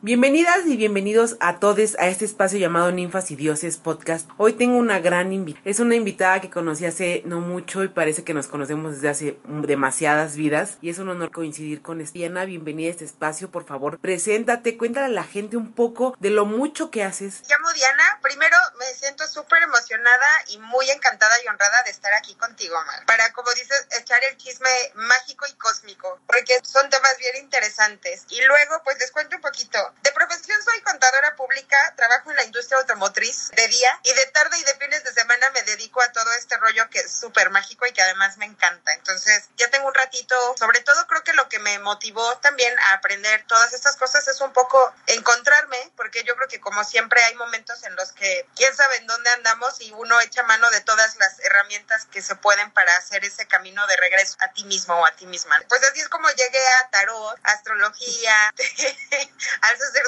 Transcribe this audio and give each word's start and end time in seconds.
Bienvenidas 0.00 0.64
y 0.64 0.76
bienvenidos 0.76 1.36
a 1.40 1.58
todos 1.58 1.96
a 1.98 2.06
este 2.06 2.24
espacio 2.24 2.56
llamado 2.56 2.92
Ninfas 2.92 3.32
y 3.32 3.36
Dioses 3.36 3.78
Podcast. 3.78 4.30
Hoy 4.36 4.52
tengo 4.52 4.78
una 4.78 5.00
gran 5.00 5.32
invitada. 5.32 5.68
Es 5.68 5.80
una 5.80 5.96
invitada 5.96 6.40
que 6.40 6.50
conocí 6.50 6.86
hace 6.86 7.22
no 7.24 7.40
mucho 7.40 7.82
y 7.82 7.88
parece 7.88 8.22
que 8.22 8.32
nos 8.32 8.46
conocemos 8.46 8.94
desde 8.94 9.08
hace 9.08 9.40
demasiadas 9.44 10.36
vidas. 10.36 10.78
Y 10.82 10.90
es 10.90 11.00
un 11.00 11.08
honor 11.08 11.32
coincidir 11.32 11.82
con 11.82 12.00
Estiana. 12.00 12.44
Bienvenida 12.44 12.86
a 12.86 12.92
este 12.92 13.04
espacio. 13.04 13.50
Por 13.50 13.66
favor, 13.66 13.98
preséntate, 13.98 14.78
cuéntale 14.78 15.06
a 15.06 15.08
la 15.08 15.24
gente 15.24 15.56
un 15.56 15.72
poco 15.72 16.16
de 16.20 16.30
lo 16.30 16.44
mucho 16.44 16.92
que 16.92 17.02
haces. 17.02 17.42
Me 17.42 17.48
llamo 17.48 17.72
Diana. 17.72 18.20
Primero 18.22 18.56
me 18.78 18.86
siento 18.94 19.26
súper 19.26 19.64
emocionada 19.64 20.28
y 20.50 20.58
muy 20.58 20.88
encantada 20.90 21.34
y 21.44 21.48
honrada 21.48 21.82
de 21.82 21.90
estar 21.90 22.12
aquí 22.14 22.36
contigo, 22.36 22.76
Mar. 22.86 23.04
Para, 23.04 23.32
como 23.32 23.50
dices, 23.50 23.88
echar 24.00 24.20
el 24.30 24.36
chisme 24.36 24.70
mágico 24.94 25.44
y 25.50 25.54
cósmico. 25.54 26.20
Porque 26.28 26.54
son 26.62 26.88
temas 26.88 27.18
bien 27.18 27.42
interesantes. 27.42 28.26
Y 28.28 28.40
luego, 28.42 28.80
pues 28.84 28.96
les 29.00 29.10
cuento 29.10 29.34
un 29.34 29.42
poquito. 29.42 29.87
De 30.02 30.12
profesión 30.12 30.62
soy 30.62 30.80
contadora 30.82 31.36
pública, 31.36 31.76
trabajo 31.96 32.30
en 32.30 32.36
la 32.36 32.44
industria 32.44 32.78
automotriz 32.78 33.50
de 33.50 33.68
día 33.68 34.00
y 34.04 34.12
de 34.12 34.26
tarde 34.26 34.58
y 34.58 34.64
de 34.64 34.74
fines 34.74 35.04
de 35.04 35.12
semana 35.12 35.50
me 35.50 35.62
dedico 35.62 36.00
a 36.02 36.12
todo 36.12 36.32
este 36.32 36.56
rollo 36.56 36.88
que 36.90 37.00
es 37.00 37.12
súper 37.12 37.50
mágico 37.50 37.86
y 37.86 37.92
que 37.92 38.02
además 38.02 38.36
me 38.38 38.46
encanta. 38.46 38.92
Entonces 38.94 39.48
ya 39.56 39.70
tengo 39.70 39.88
un 39.88 39.94
ratito, 39.94 40.36
sobre 40.58 40.80
todo 40.80 41.06
creo 41.06 41.22
que 41.22 41.32
lo 41.32 41.48
que 41.48 41.58
me 41.58 41.78
motivó 41.80 42.36
también 42.38 42.76
a 42.78 42.92
aprender 42.94 43.44
todas 43.46 43.72
estas 43.72 43.96
cosas 43.96 44.26
es 44.28 44.40
un 44.40 44.52
poco 44.52 44.92
encontrarme, 45.06 45.92
porque 45.96 46.24
yo 46.24 46.34
creo 46.36 46.48
que 46.48 46.60
como 46.60 46.84
siempre 46.84 47.22
hay 47.24 47.34
momentos 47.34 47.82
en 47.84 47.94
los 47.96 48.12
que 48.12 48.46
quién 48.56 48.74
sabe 48.74 48.96
en 48.96 49.06
dónde 49.06 49.30
andamos 49.30 49.80
y 49.80 49.92
uno 49.92 50.20
echa 50.20 50.42
mano 50.42 50.70
de 50.70 50.80
todas 50.80 51.16
las 51.16 51.40
herramientas 51.40 52.06
que 52.06 52.22
se 52.22 52.34
pueden 52.36 52.70
para 52.72 52.94
hacer 52.96 53.24
ese 53.24 53.46
camino 53.46 53.86
de 53.86 53.96
regreso 53.96 54.36
a 54.40 54.52
ti 54.52 54.64
mismo 54.64 54.94
o 54.94 55.06
a 55.06 55.12
ti 55.12 55.26
misma. 55.26 55.60
Pues 55.68 55.82
así 55.84 56.00
es 56.00 56.08
como 56.08 56.28
llegué 56.30 56.66
a 56.80 56.90
tarot, 56.90 57.38
astrología, 57.42 58.54
al 59.62 59.77
sacerdocio 59.78 59.98
de 59.98 59.98
María 59.98 60.07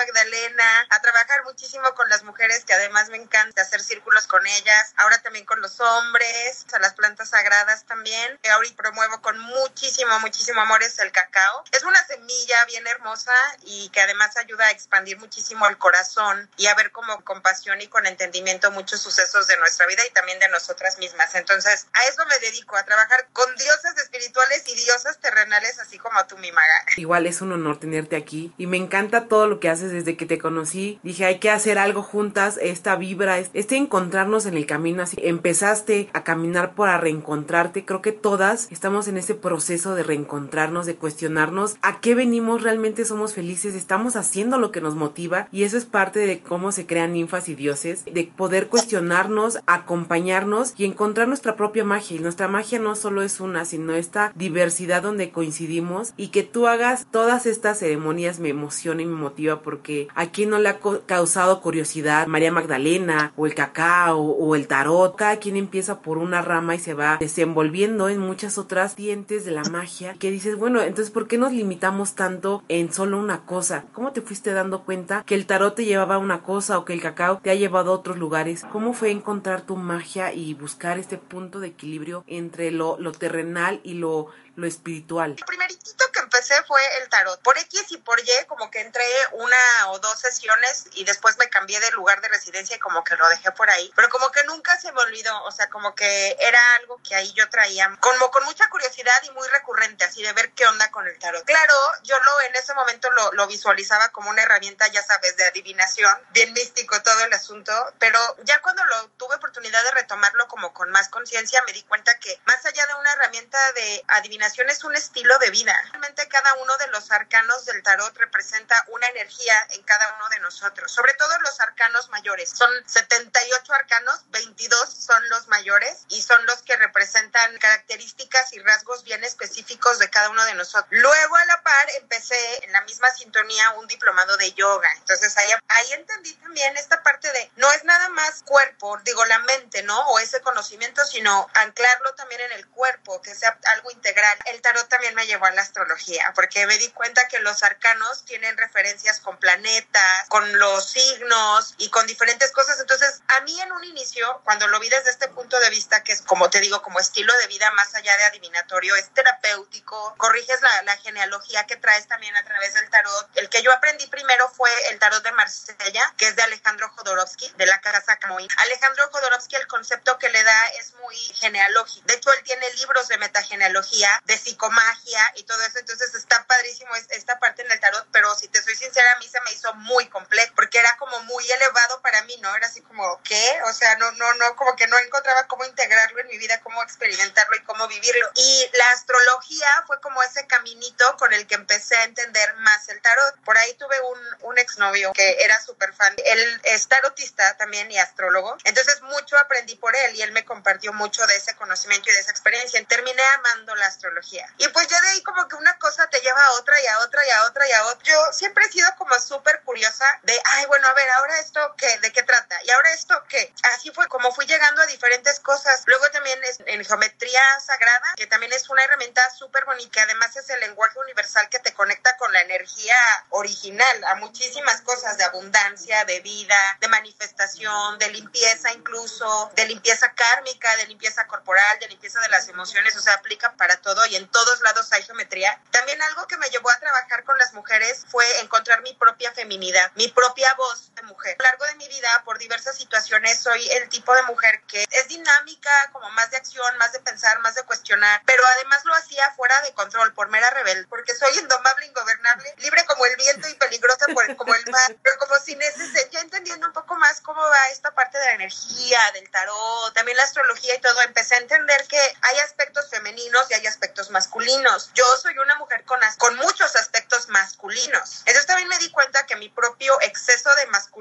Magdalena, 0.00 0.86
a 0.88 1.02
trabajar 1.02 1.44
muchísimo 1.44 1.92
con 1.94 2.08
las 2.08 2.24
mujeres, 2.24 2.64
que 2.64 2.72
además 2.72 3.10
me 3.10 3.18
encanta 3.18 3.60
hacer 3.60 3.82
círculos 3.82 4.26
con 4.26 4.46
ellas, 4.46 4.94
ahora 4.96 5.20
también 5.20 5.44
con 5.44 5.60
los 5.60 5.78
hombres, 5.78 6.64
a 6.72 6.78
las 6.78 6.94
plantas 6.94 7.28
sagradas 7.28 7.84
también. 7.84 8.38
Ahorita 8.50 8.76
promuevo 8.76 9.20
con 9.20 9.38
muchísimo, 9.38 10.18
muchísimo 10.20 10.62
amor 10.62 10.82
es 10.82 10.98
el 11.00 11.12
cacao. 11.12 11.64
Es 11.70 11.84
una 11.84 12.02
semilla 12.06 12.64
bien 12.64 12.86
hermosa 12.86 13.34
y 13.64 13.90
que 13.90 14.00
además 14.00 14.38
ayuda 14.38 14.68
a 14.68 14.70
expandir 14.70 15.18
muchísimo 15.18 15.68
el 15.68 15.76
corazón 15.76 16.48
y 16.56 16.66
a 16.68 16.74
ver 16.76 16.92
como 16.92 17.22
con 17.22 17.42
pasión 17.42 17.82
y 17.82 17.88
con 17.88 18.06
entendimiento 18.06 18.70
muchos 18.70 19.02
sucesos 19.02 19.48
de 19.48 19.58
nuestra 19.58 19.86
vida 19.86 20.02
y 20.08 20.12
también 20.14 20.38
de 20.38 20.48
nosotras 20.48 20.96
mismas. 20.98 21.34
Entonces, 21.34 21.88
a 21.92 22.04
eso 22.04 22.24
me 22.24 22.38
dedico, 22.38 22.74
a 22.74 22.84
trabajar 22.84 23.28
con 23.34 23.54
diosas 23.56 23.98
espirituales 23.98 24.64
y 24.66 24.76
diosas 24.76 25.18
terrenales, 25.20 25.78
así 25.78 25.98
como 25.98 26.24
tú, 26.26 26.38
mi 26.38 26.52
maga. 26.52 26.86
Igual 26.96 27.26
es 27.26 27.42
un 27.42 27.52
honor 27.52 27.78
tenerte 27.78 28.16
aquí 28.16 28.54
y 28.56 28.66
me 28.66 28.78
encanta 28.78 29.28
todo 29.28 29.46
lo 29.46 29.60
que 29.60 29.68
haces 29.68 29.89
desde 29.92 30.16
que 30.16 30.26
te 30.26 30.38
conocí. 30.38 30.98
Dije, 31.02 31.24
hay 31.24 31.38
que 31.38 31.50
hacer 31.50 31.78
algo 31.78 32.02
juntas, 32.02 32.58
esta 32.62 32.96
vibra, 32.96 33.38
este 33.38 33.76
encontrarnos 33.76 34.46
en 34.46 34.56
el 34.56 34.66
camino. 34.66 35.02
Así 35.02 35.16
empezaste 35.22 36.08
a 36.12 36.24
caminar 36.24 36.74
para 36.74 36.98
reencontrarte. 36.98 37.84
Creo 37.84 38.02
que 38.02 38.12
todas 38.12 38.68
estamos 38.70 39.08
en 39.08 39.16
ese 39.16 39.34
proceso 39.34 39.94
de 39.94 40.02
reencontrarnos, 40.02 40.86
de 40.86 40.96
cuestionarnos 40.96 41.76
a 41.82 42.00
qué 42.00 42.14
venimos, 42.14 42.62
realmente 42.62 43.04
somos 43.04 43.34
felices, 43.34 43.74
estamos 43.74 44.16
haciendo 44.16 44.58
lo 44.58 44.72
que 44.72 44.80
nos 44.80 44.94
motiva 44.94 45.48
y 45.50 45.64
eso 45.64 45.76
es 45.76 45.84
parte 45.84 46.20
de 46.20 46.40
cómo 46.40 46.72
se 46.72 46.86
crean 46.86 47.12
ninfas 47.12 47.48
y 47.48 47.54
dioses, 47.54 48.04
de 48.04 48.30
poder 48.36 48.68
cuestionarnos, 48.68 49.58
acompañarnos 49.66 50.74
y 50.76 50.84
encontrar 50.84 51.28
nuestra 51.28 51.56
propia 51.56 51.84
magia. 51.84 52.16
Y 52.16 52.20
nuestra 52.20 52.48
magia 52.48 52.78
no 52.78 52.96
solo 52.96 53.22
es 53.22 53.40
una, 53.40 53.64
sino 53.64 53.94
esta 53.94 54.32
diversidad 54.34 55.02
donde 55.02 55.30
coincidimos 55.30 56.12
y 56.16 56.28
que 56.28 56.42
tú 56.42 56.66
hagas 56.66 57.06
todas 57.10 57.46
estas 57.46 57.78
ceremonias 57.78 58.38
me 58.38 58.50
emociona 58.50 59.02
y 59.02 59.06
me 59.06 59.16
motiva 59.16 59.62
porque 59.62 59.79
a 60.14 60.26
quien 60.26 60.50
no 60.50 60.58
le 60.58 60.68
ha 60.68 60.78
causado 61.06 61.60
curiosidad 61.60 62.26
María 62.26 62.52
Magdalena 62.52 63.32
o 63.36 63.46
el 63.46 63.54
cacao 63.54 64.20
o 64.20 64.54
el 64.54 64.66
tarot, 64.66 65.16
cada 65.16 65.38
quien 65.38 65.56
empieza 65.56 66.00
por 66.00 66.18
una 66.18 66.42
rama 66.42 66.74
y 66.74 66.78
se 66.78 66.94
va 66.94 67.18
desenvolviendo 67.18 68.08
en 68.08 68.18
muchas 68.18 68.58
otras 68.58 68.96
dientes 68.96 69.44
de 69.44 69.50
la 69.52 69.62
magia 69.64 70.14
que 70.18 70.30
dices, 70.30 70.56
bueno, 70.56 70.80
entonces 70.80 71.10
¿por 71.10 71.26
qué 71.26 71.38
nos 71.38 71.52
limitamos 71.52 72.14
tanto 72.14 72.62
en 72.68 72.92
solo 72.92 73.18
una 73.18 73.44
cosa? 73.46 73.84
¿Cómo 73.92 74.12
te 74.12 74.22
fuiste 74.22 74.52
dando 74.52 74.82
cuenta 74.84 75.24
que 75.24 75.34
el 75.34 75.46
tarot 75.46 75.74
te 75.74 75.84
llevaba 75.84 76.16
a 76.16 76.18
una 76.18 76.42
cosa 76.42 76.78
o 76.78 76.84
que 76.84 76.92
el 76.92 77.00
cacao 77.00 77.40
te 77.42 77.50
ha 77.50 77.54
llevado 77.54 77.92
a 77.92 77.94
otros 77.94 78.18
lugares? 78.18 78.64
¿Cómo 78.72 78.92
fue 78.92 79.10
encontrar 79.10 79.62
tu 79.62 79.76
magia 79.76 80.32
y 80.32 80.54
buscar 80.54 80.98
este 80.98 81.18
punto 81.18 81.60
de 81.60 81.68
equilibrio 81.68 82.24
entre 82.26 82.70
lo 82.70 82.96
terrenal 83.12 83.80
y 83.82 83.94
lo, 83.94 84.28
lo 84.56 84.66
espiritual? 84.66 85.34
El 85.38 85.44
primeritito 85.44 86.10
que 86.12 86.20
empecé 86.20 86.54
fue 86.64 86.80
el 86.98 87.08
tarot. 87.08 87.40
Por 87.42 87.56
X 87.58 87.86
y 87.90 87.98
por 87.98 88.18
Y, 88.20 88.30
como 88.46 88.70
que 88.70 88.80
entré 88.80 89.04
una 89.32 89.90
o 89.90 89.98
dos 89.98 90.18
sesiones 90.18 90.86
y 90.94 91.04
después 91.04 91.38
me 91.38 91.48
cambié 91.48 91.78
de 91.80 91.90
lugar 91.92 92.20
de 92.20 92.28
residencia 92.28 92.76
y 92.76 92.78
como 92.78 93.04
que 93.04 93.16
lo 93.16 93.28
dejé 93.28 93.50
por 93.52 93.70
ahí. 93.70 93.92
Pero 93.94 94.08
como 94.08 94.30
que 94.30 94.44
nunca 94.44 94.78
se 94.78 94.92
me 94.92 95.00
olvidó, 95.00 95.44
o 95.44 95.52
sea, 95.52 95.68
como 95.70 95.94
que 95.94 96.36
era 96.40 96.74
algo 96.74 97.00
que 97.06 97.14
ahí 97.14 97.32
yo 97.34 97.48
traía 97.48 97.96
como 98.00 98.30
con 98.30 98.44
mucha 98.44 98.68
curiosidad 98.68 99.22
y 99.24 99.30
muy 99.30 99.46
recurrente, 99.48 100.04
así 100.04 100.22
de 100.22 100.32
ver 100.32 100.52
qué 100.52 100.66
onda 100.66 100.90
con 100.90 101.06
el 101.06 101.18
tarot. 101.18 101.44
Claro, 101.44 101.74
yo 102.02 102.18
lo 102.18 102.40
en 102.42 102.56
ese 102.56 102.74
momento 102.74 103.10
lo, 103.12 103.32
lo 103.32 103.46
visualizaba 103.46 104.08
como 104.10 104.30
una 104.30 104.42
herramienta, 104.42 104.88
ya 104.88 105.02
sabes, 105.02 105.36
de 105.36 105.44
adivinación, 105.44 106.16
bien 106.30 106.52
místico 106.52 107.00
todo 107.02 107.24
el 107.24 107.32
asunto, 107.32 107.72
pero 107.98 108.18
ya 108.44 108.60
cuando 108.62 108.84
lo 108.84 109.08
tuve 109.10 109.36
oportunidad 109.36 109.82
de 109.84 109.90
retomarlo 109.92 110.48
como 110.48 110.72
con 110.72 110.90
más 110.90 111.08
conciencia, 111.08 111.62
me 111.66 111.72
di 111.72 111.82
cuenta 111.84 112.18
que 112.18 112.40
más 112.46 112.64
allá 112.66 112.86
de 112.86 112.94
una 112.94 113.12
herramienta 113.12 113.72
de 113.72 114.04
adivinación 114.08 114.39
es 114.42 114.84
un 114.84 114.96
estilo 114.96 115.38
de 115.38 115.50
vida. 115.50 115.76
Realmente 115.90 116.26
cada 116.28 116.54
uno 116.54 116.76
de 116.78 116.88
los 116.88 117.10
arcanos 117.10 117.66
del 117.66 117.82
tarot 117.82 118.16
representa 118.16 118.82
una 118.88 119.06
energía 119.08 119.54
en 119.70 119.82
cada 119.82 120.14
uno 120.14 120.28
de 120.30 120.40
nosotros, 120.40 120.90
sobre 120.90 121.12
todo 121.14 121.38
los 121.40 121.60
arcanos 121.60 122.08
mayores. 122.08 122.50
Son 122.50 122.70
78 122.86 123.74
arcanos, 123.74 124.24
22 124.30 124.92
son 124.92 125.28
los 125.28 125.48
mayores 125.48 126.04
y 126.08 126.22
son 126.22 126.44
los 126.46 126.62
que 126.62 126.76
representan 126.76 127.58
características 127.58 128.52
y 128.52 128.60
rasgos 128.60 129.04
bien 129.04 129.22
específicos 129.24 129.98
de 129.98 130.08
cada 130.08 130.30
uno 130.30 130.44
de 130.46 130.54
nosotros. 130.54 130.88
Luego 130.90 131.36
a 131.36 131.44
la 131.44 131.62
par 131.62 131.90
empecé 132.00 132.64
en 132.64 132.72
la 132.72 132.80
misma 132.82 133.10
sintonía 133.10 133.70
un 133.72 133.86
diplomado 133.88 134.36
de 134.38 134.52
yoga. 134.52 134.90
Entonces 134.96 135.36
ahí, 135.36 135.50
ahí 135.68 135.92
entendí 135.92 136.32
también 136.34 136.76
esta 136.76 137.02
parte 137.02 137.30
de 137.32 137.50
no 137.56 137.70
es 137.72 137.84
nada 137.84 138.08
más 138.10 138.42
cuerpo, 138.44 138.98
digo 139.04 139.24
la 139.26 139.38
mente, 139.40 139.82
¿no? 139.82 140.00
O 140.08 140.18
ese 140.18 140.40
conocimiento, 140.40 141.04
sino 141.04 141.46
anclarlo 141.54 142.14
también 142.14 142.40
en 142.42 142.52
el 142.52 142.66
cuerpo, 142.68 143.20
que 143.20 143.34
sea 143.34 143.58
algo 143.66 143.90
integral. 143.90 144.29
El 144.46 144.60
tarot 144.60 144.88
también 144.88 145.14
me 145.14 145.26
llevó 145.26 145.46
a 145.46 145.50
la 145.52 145.62
astrología, 145.62 146.32
porque 146.34 146.66
me 146.66 146.78
di 146.78 146.88
cuenta 146.90 147.28
que 147.28 147.38
los 147.40 147.62
arcanos 147.62 148.24
tienen 148.24 148.56
referencias 148.56 149.20
con 149.20 149.36
planetas, 149.38 150.28
con 150.28 150.58
los 150.58 150.90
signos 150.90 151.74
y 151.78 151.90
con 151.90 152.06
diferentes 152.06 152.52
cosas. 152.52 152.80
Entonces, 152.80 153.20
a 153.28 153.40
mí 153.40 153.60
en 153.60 153.72
un 153.72 153.84
inicio, 153.84 154.40
cuando 154.44 154.66
lo 154.68 154.80
vi 154.80 154.88
desde 154.88 155.10
este 155.10 155.28
punto 155.28 155.58
de 155.60 155.70
vista, 155.70 156.02
que 156.02 156.12
es 156.12 156.22
como 156.22 156.50
te 156.50 156.60
digo, 156.60 156.82
como 156.82 156.98
estilo 156.98 157.32
de 157.38 157.46
vida 157.46 157.70
más 157.72 157.94
allá 157.94 158.16
de 158.16 158.24
adivinatorio, 158.24 158.96
es 158.96 159.12
terapéutico, 159.14 160.14
corriges 160.16 160.60
la, 160.60 160.82
la 160.82 160.96
genealogía 160.98 161.66
que 161.66 161.76
traes 161.76 162.06
también 162.06 162.36
a 162.36 162.44
través 162.44 162.74
del 162.74 162.88
tarot. 162.90 163.30
El 163.36 163.48
que 163.48 163.62
yo 163.62 163.72
aprendí 163.72 164.06
primero 164.06 164.48
fue 164.50 164.70
el 164.90 164.98
tarot 164.98 165.22
de 165.22 165.32
Marsella, 165.32 166.02
que 166.16 166.28
es 166.28 166.36
de 166.36 166.42
Alejandro 166.42 166.88
Jodorowsky, 166.90 167.52
de 167.56 167.66
la 167.66 167.80
casa 167.80 168.16
Camoy. 168.16 168.46
Alejandro 168.58 169.08
Jodorowsky, 169.10 169.56
el 169.56 169.66
concepto 169.66 170.18
que 170.18 170.28
le 170.28 170.42
da 170.42 170.68
es 170.80 170.94
muy 170.94 171.16
genealógico. 171.16 172.06
De 172.06 172.14
hecho, 172.14 172.32
él 172.32 172.42
tiene 172.44 172.70
libros 172.74 173.08
de 173.08 173.18
metagenealogía, 173.18 174.19
de 174.24 174.38
psicomagia 174.38 175.32
y 175.36 175.44
todo 175.44 175.62
eso. 175.62 175.78
Entonces, 175.78 176.14
está 176.14 176.44
padrísimo 176.46 176.94
esta 177.10 177.38
parte 177.38 177.62
en 177.62 177.70
el 177.70 177.80
tarot, 177.80 178.06
pero 178.12 178.34
si 178.34 178.48
te 178.48 178.62
soy 178.62 178.76
sincera, 178.76 179.12
a 179.12 179.18
mí 179.18 179.28
se 179.28 179.40
me 179.42 179.52
hizo 179.52 179.72
muy 179.74 180.08
complejo, 180.08 180.52
porque 180.54 180.78
era 180.78 180.96
como 180.96 181.18
muy 181.20 181.50
elevado 181.50 182.00
para 182.02 182.22
mí, 182.22 182.36
¿no? 182.40 182.54
Era 182.54 182.66
así 182.66 182.80
como, 182.82 183.20
¿qué? 183.22 183.60
O 183.66 183.72
sea, 183.72 183.96
no, 183.96 184.10
no, 184.12 184.34
no, 184.34 184.56
como 184.56 184.76
que 184.76 184.86
no 184.86 184.98
encontraba 184.98 185.46
cómo 185.46 185.64
integrarlo 185.64 186.20
en 186.20 186.28
mi 186.28 186.38
vida, 186.38 186.60
cómo 186.60 186.82
experimentarlo 186.82 187.56
y 187.56 187.62
cómo 187.62 187.88
vivirlo. 187.88 188.30
Y 188.34 188.70
la 188.74 188.90
astrología 188.90 189.68
fue 189.86 190.00
como 190.00 190.22
ese 190.22 190.46
caminito 190.46 191.16
con 191.16 191.32
el 191.32 191.46
que 191.46 191.54
empecé 191.54 191.96
a 191.96 192.04
entender 192.04 192.54
más 192.56 192.88
el 192.88 193.00
tarot. 193.00 193.36
Por 193.44 193.56
ahí 193.56 193.74
tuve 193.74 194.00
un, 194.00 194.18
un 194.42 194.58
exnovio 194.58 195.12
que 195.12 195.42
era 195.42 195.60
súper 195.62 195.92
fan. 195.94 196.14
Él 196.24 196.60
es 196.64 196.86
tarotista 196.88 197.56
también 197.56 197.90
y 197.90 197.98
astrólogo. 197.98 198.56
Entonces 198.64 199.00
mucho 199.02 199.38
aprendí 199.38 199.76
por 199.76 199.94
él 199.94 200.16
y 200.16 200.22
él 200.22 200.32
me 200.32 200.44
compartió 200.44 200.92
mucho 200.92 201.26
de 201.26 201.36
ese 201.36 201.54
conocimiento 201.56 202.10
y 202.10 202.12
de 202.12 202.20
esa 202.20 202.30
experiencia. 202.30 202.84
Terminé 202.84 203.22
amando 203.38 203.74
la 203.76 203.86
astrología. 203.86 204.09
Y 204.58 204.68
pues 204.68 204.88
ya 204.88 205.00
de 205.00 205.08
ahí 205.08 205.22
como 205.22 205.46
que 205.48 205.56
una 205.56 205.76
cosa 205.78 206.06
te 206.08 206.20
lleva 206.20 206.42
a 206.42 206.52
otra 206.52 206.80
y 206.80 206.86
a 206.86 206.98
otra 207.00 207.26
y 207.26 207.30
a 207.30 207.44
otra 207.44 207.68
y 207.68 207.72
a 207.72 207.86
otra. 207.86 208.04
Yo 208.04 208.32
siempre 208.32 208.64
he 208.64 208.72
sido 208.72 208.88
como 208.96 209.18
súper 209.18 209.62
curiosa 209.62 210.04
de, 210.22 210.40
ay, 210.44 210.66
bueno, 210.66 210.88
a 210.88 210.94
ver, 210.94 211.08
ahora 211.10 211.38
esto 211.38 211.74
qué, 211.76 211.98
de 211.98 212.12
qué 212.12 212.22
trata 212.22 212.58
y 212.64 212.70
ahora 212.70 212.92
esto 212.92 213.22
qué. 213.28 213.52
Así 213.74 213.90
fue 213.90 214.08
como 214.08 214.32
fui 214.32 214.46
llegando 214.46 214.82
a 214.82 214.86
diferentes 214.86 215.40
cosas. 215.40 215.82
Luego 215.86 216.08
también 216.10 216.42
es 216.44 216.58
en 216.66 216.84
geometría 216.84 217.42
sagrada, 217.64 218.14
que 218.16 218.26
también 218.26 218.52
es 218.52 218.68
una 218.68 218.84
herramienta 218.84 219.28
súper 219.30 219.64
bonita, 219.64 219.90
que 219.90 220.00
además 220.00 220.36
es 220.36 220.48
el 220.50 220.60
lenguaje 220.60 220.98
universal 220.98 221.48
que 221.48 221.58
te 221.58 221.72
conecta 221.72 222.16
con 222.16 222.32
la 222.32 222.42
energía 222.42 222.96
original 223.30 224.04
a 224.04 224.14
muchísimas 224.16 224.80
cosas 224.82 225.16
de 225.16 225.24
abundancia, 225.24 226.04
de 226.04 226.20
vida, 226.20 226.78
de 226.80 226.88
manifestación, 226.88 227.98
de 227.98 228.08
limpieza 228.08 228.72
incluso, 228.72 229.50
de 229.54 229.66
limpieza 229.66 230.12
kármica, 230.12 230.74
de 230.76 230.86
limpieza 230.86 231.26
corporal, 231.26 231.78
de 231.78 231.88
limpieza 231.88 232.20
de 232.20 232.28
las 232.28 232.48
emociones, 232.48 232.96
o 232.96 233.00
sea, 233.00 233.14
aplica 233.14 233.52
para 233.56 233.76
todo 233.78 233.99
y 234.06 234.16
en 234.16 234.28
todos 234.28 234.60
lados 234.62 234.92
hay 234.92 235.02
geometría. 235.02 235.60
También 235.70 236.00
algo 236.02 236.26
que 236.26 236.36
me 236.36 236.48
llevó 236.50 236.70
a 236.70 236.78
trabajar 236.78 237.24
con 237.24 237.38
las 237.38 237.52
mujeres 237.54 238.04
fue 238.08 238.24
encontrar 238.40 238.82
mi 238.82 238.94
propia 238.94 239.32
feminidad, 239.32 239.90
mi 239.94 240.08
propia 240.08 240.52
voz 240.54 240.89
mujer. 241.10 241.36
A 241.38 241.42
lo 241.42 241.48
largo 241.48 241.66
de 241.66 241.74
mi 241.74 241.88
vida, 241.88 242.22
por 242.24 242.38
diversas 242.38 242.76
situaciones, 242.76 243.40
soy 243.40 243.68
el 243.72 243.88
tipo 243.88 244.14
de 244.14 244.22
mujer 244.22 244.62
que 244.66 244.86
es 244.90 245.08
dinámica, 245.08 245.70
como 245.92 246.08
más 246.10 246.30
de 246.30 246.36
acción, 246.36 246.78
más 246.78 246.92
de 246.92 247.00
pensar, 247.00 247.38
más 247.40 247.54
de 247.54 247.62
cuestionar, 247.64 248.22
pero 248.24 248.42
además 248.56 248.84
lo 248.84 248.94
hacía 248.94 249.30
fuera 249.32 249.60
de 249.62 249.72
control, 249.74 250.12
por 250.14 250.28
mera 250.28 250.50
rebelde, 250.50 250.86
porque 250.88 251.14
soy 251.14 251.36
indomable, 251.38 251.86
ingobernable, 251.86 252.54
libre 252.58 252.84
como 252.86 253.04
el 253.06 253.16
viento 253.16 253.48
y 253.48 253.54
peligrosa 253.54 254.06
como 254.36 254.54
el 254.54 254.66
mar, 254.70 254.96
pero 255.02 255.16
como 255.18 255.38
sin 255.38 255.60
ese, 255.60 256.08
ya 256.10 256.20
entendiendo 256.20 256.66
un 256.66 256.72
poco 256.72 256.96
más 256.96 257.20
cómo 257.20 257.40
va 257.40 257.68
esta 257.70 257.90
parte 257.92 258.18
de 258.18 258.24
la 258.26 258.32
energía, 258.32 259.00
del 259.14 259.28
tarot, 259.30 259.94
también 259.94 260.16
la 260.16 260.24
astrología 260.24 260.74
y 260.74 260.80
todo, 260.80 261.00
empecé 261.02 261.34
a 261.34 261.38
entender 261.38 261.86
que 261.88 262.00
hay 262.22 262.38
aspectos 262.40 262.88
femeninos 262.90 263.50
y 263.50 263.54
hay 263.54 263.66
aspectos 263.66 264.10
masculinos. 264.10 264.90
Yo 264.94 265.04
soy 265.16 265.36
una 265.38 265.56
mujer 265.56 265.84
con, 265.84 266.00
con 266.18 266.36
muchos 266.36 266.76
aspectos 266.76 267.28
masculinos. 267.28 268.20
Entonces 268.20 268.46
también 268.46 268.68
me 268.68 268.78
di 268.78 268.90
cuenta 268.90 269.26
que 269.26 269.36
mi 269.36 269.48
propio 269.48 270.00
exceso 270.02 270.54
de 270.56 270.66
masculinidad 270.66 270.99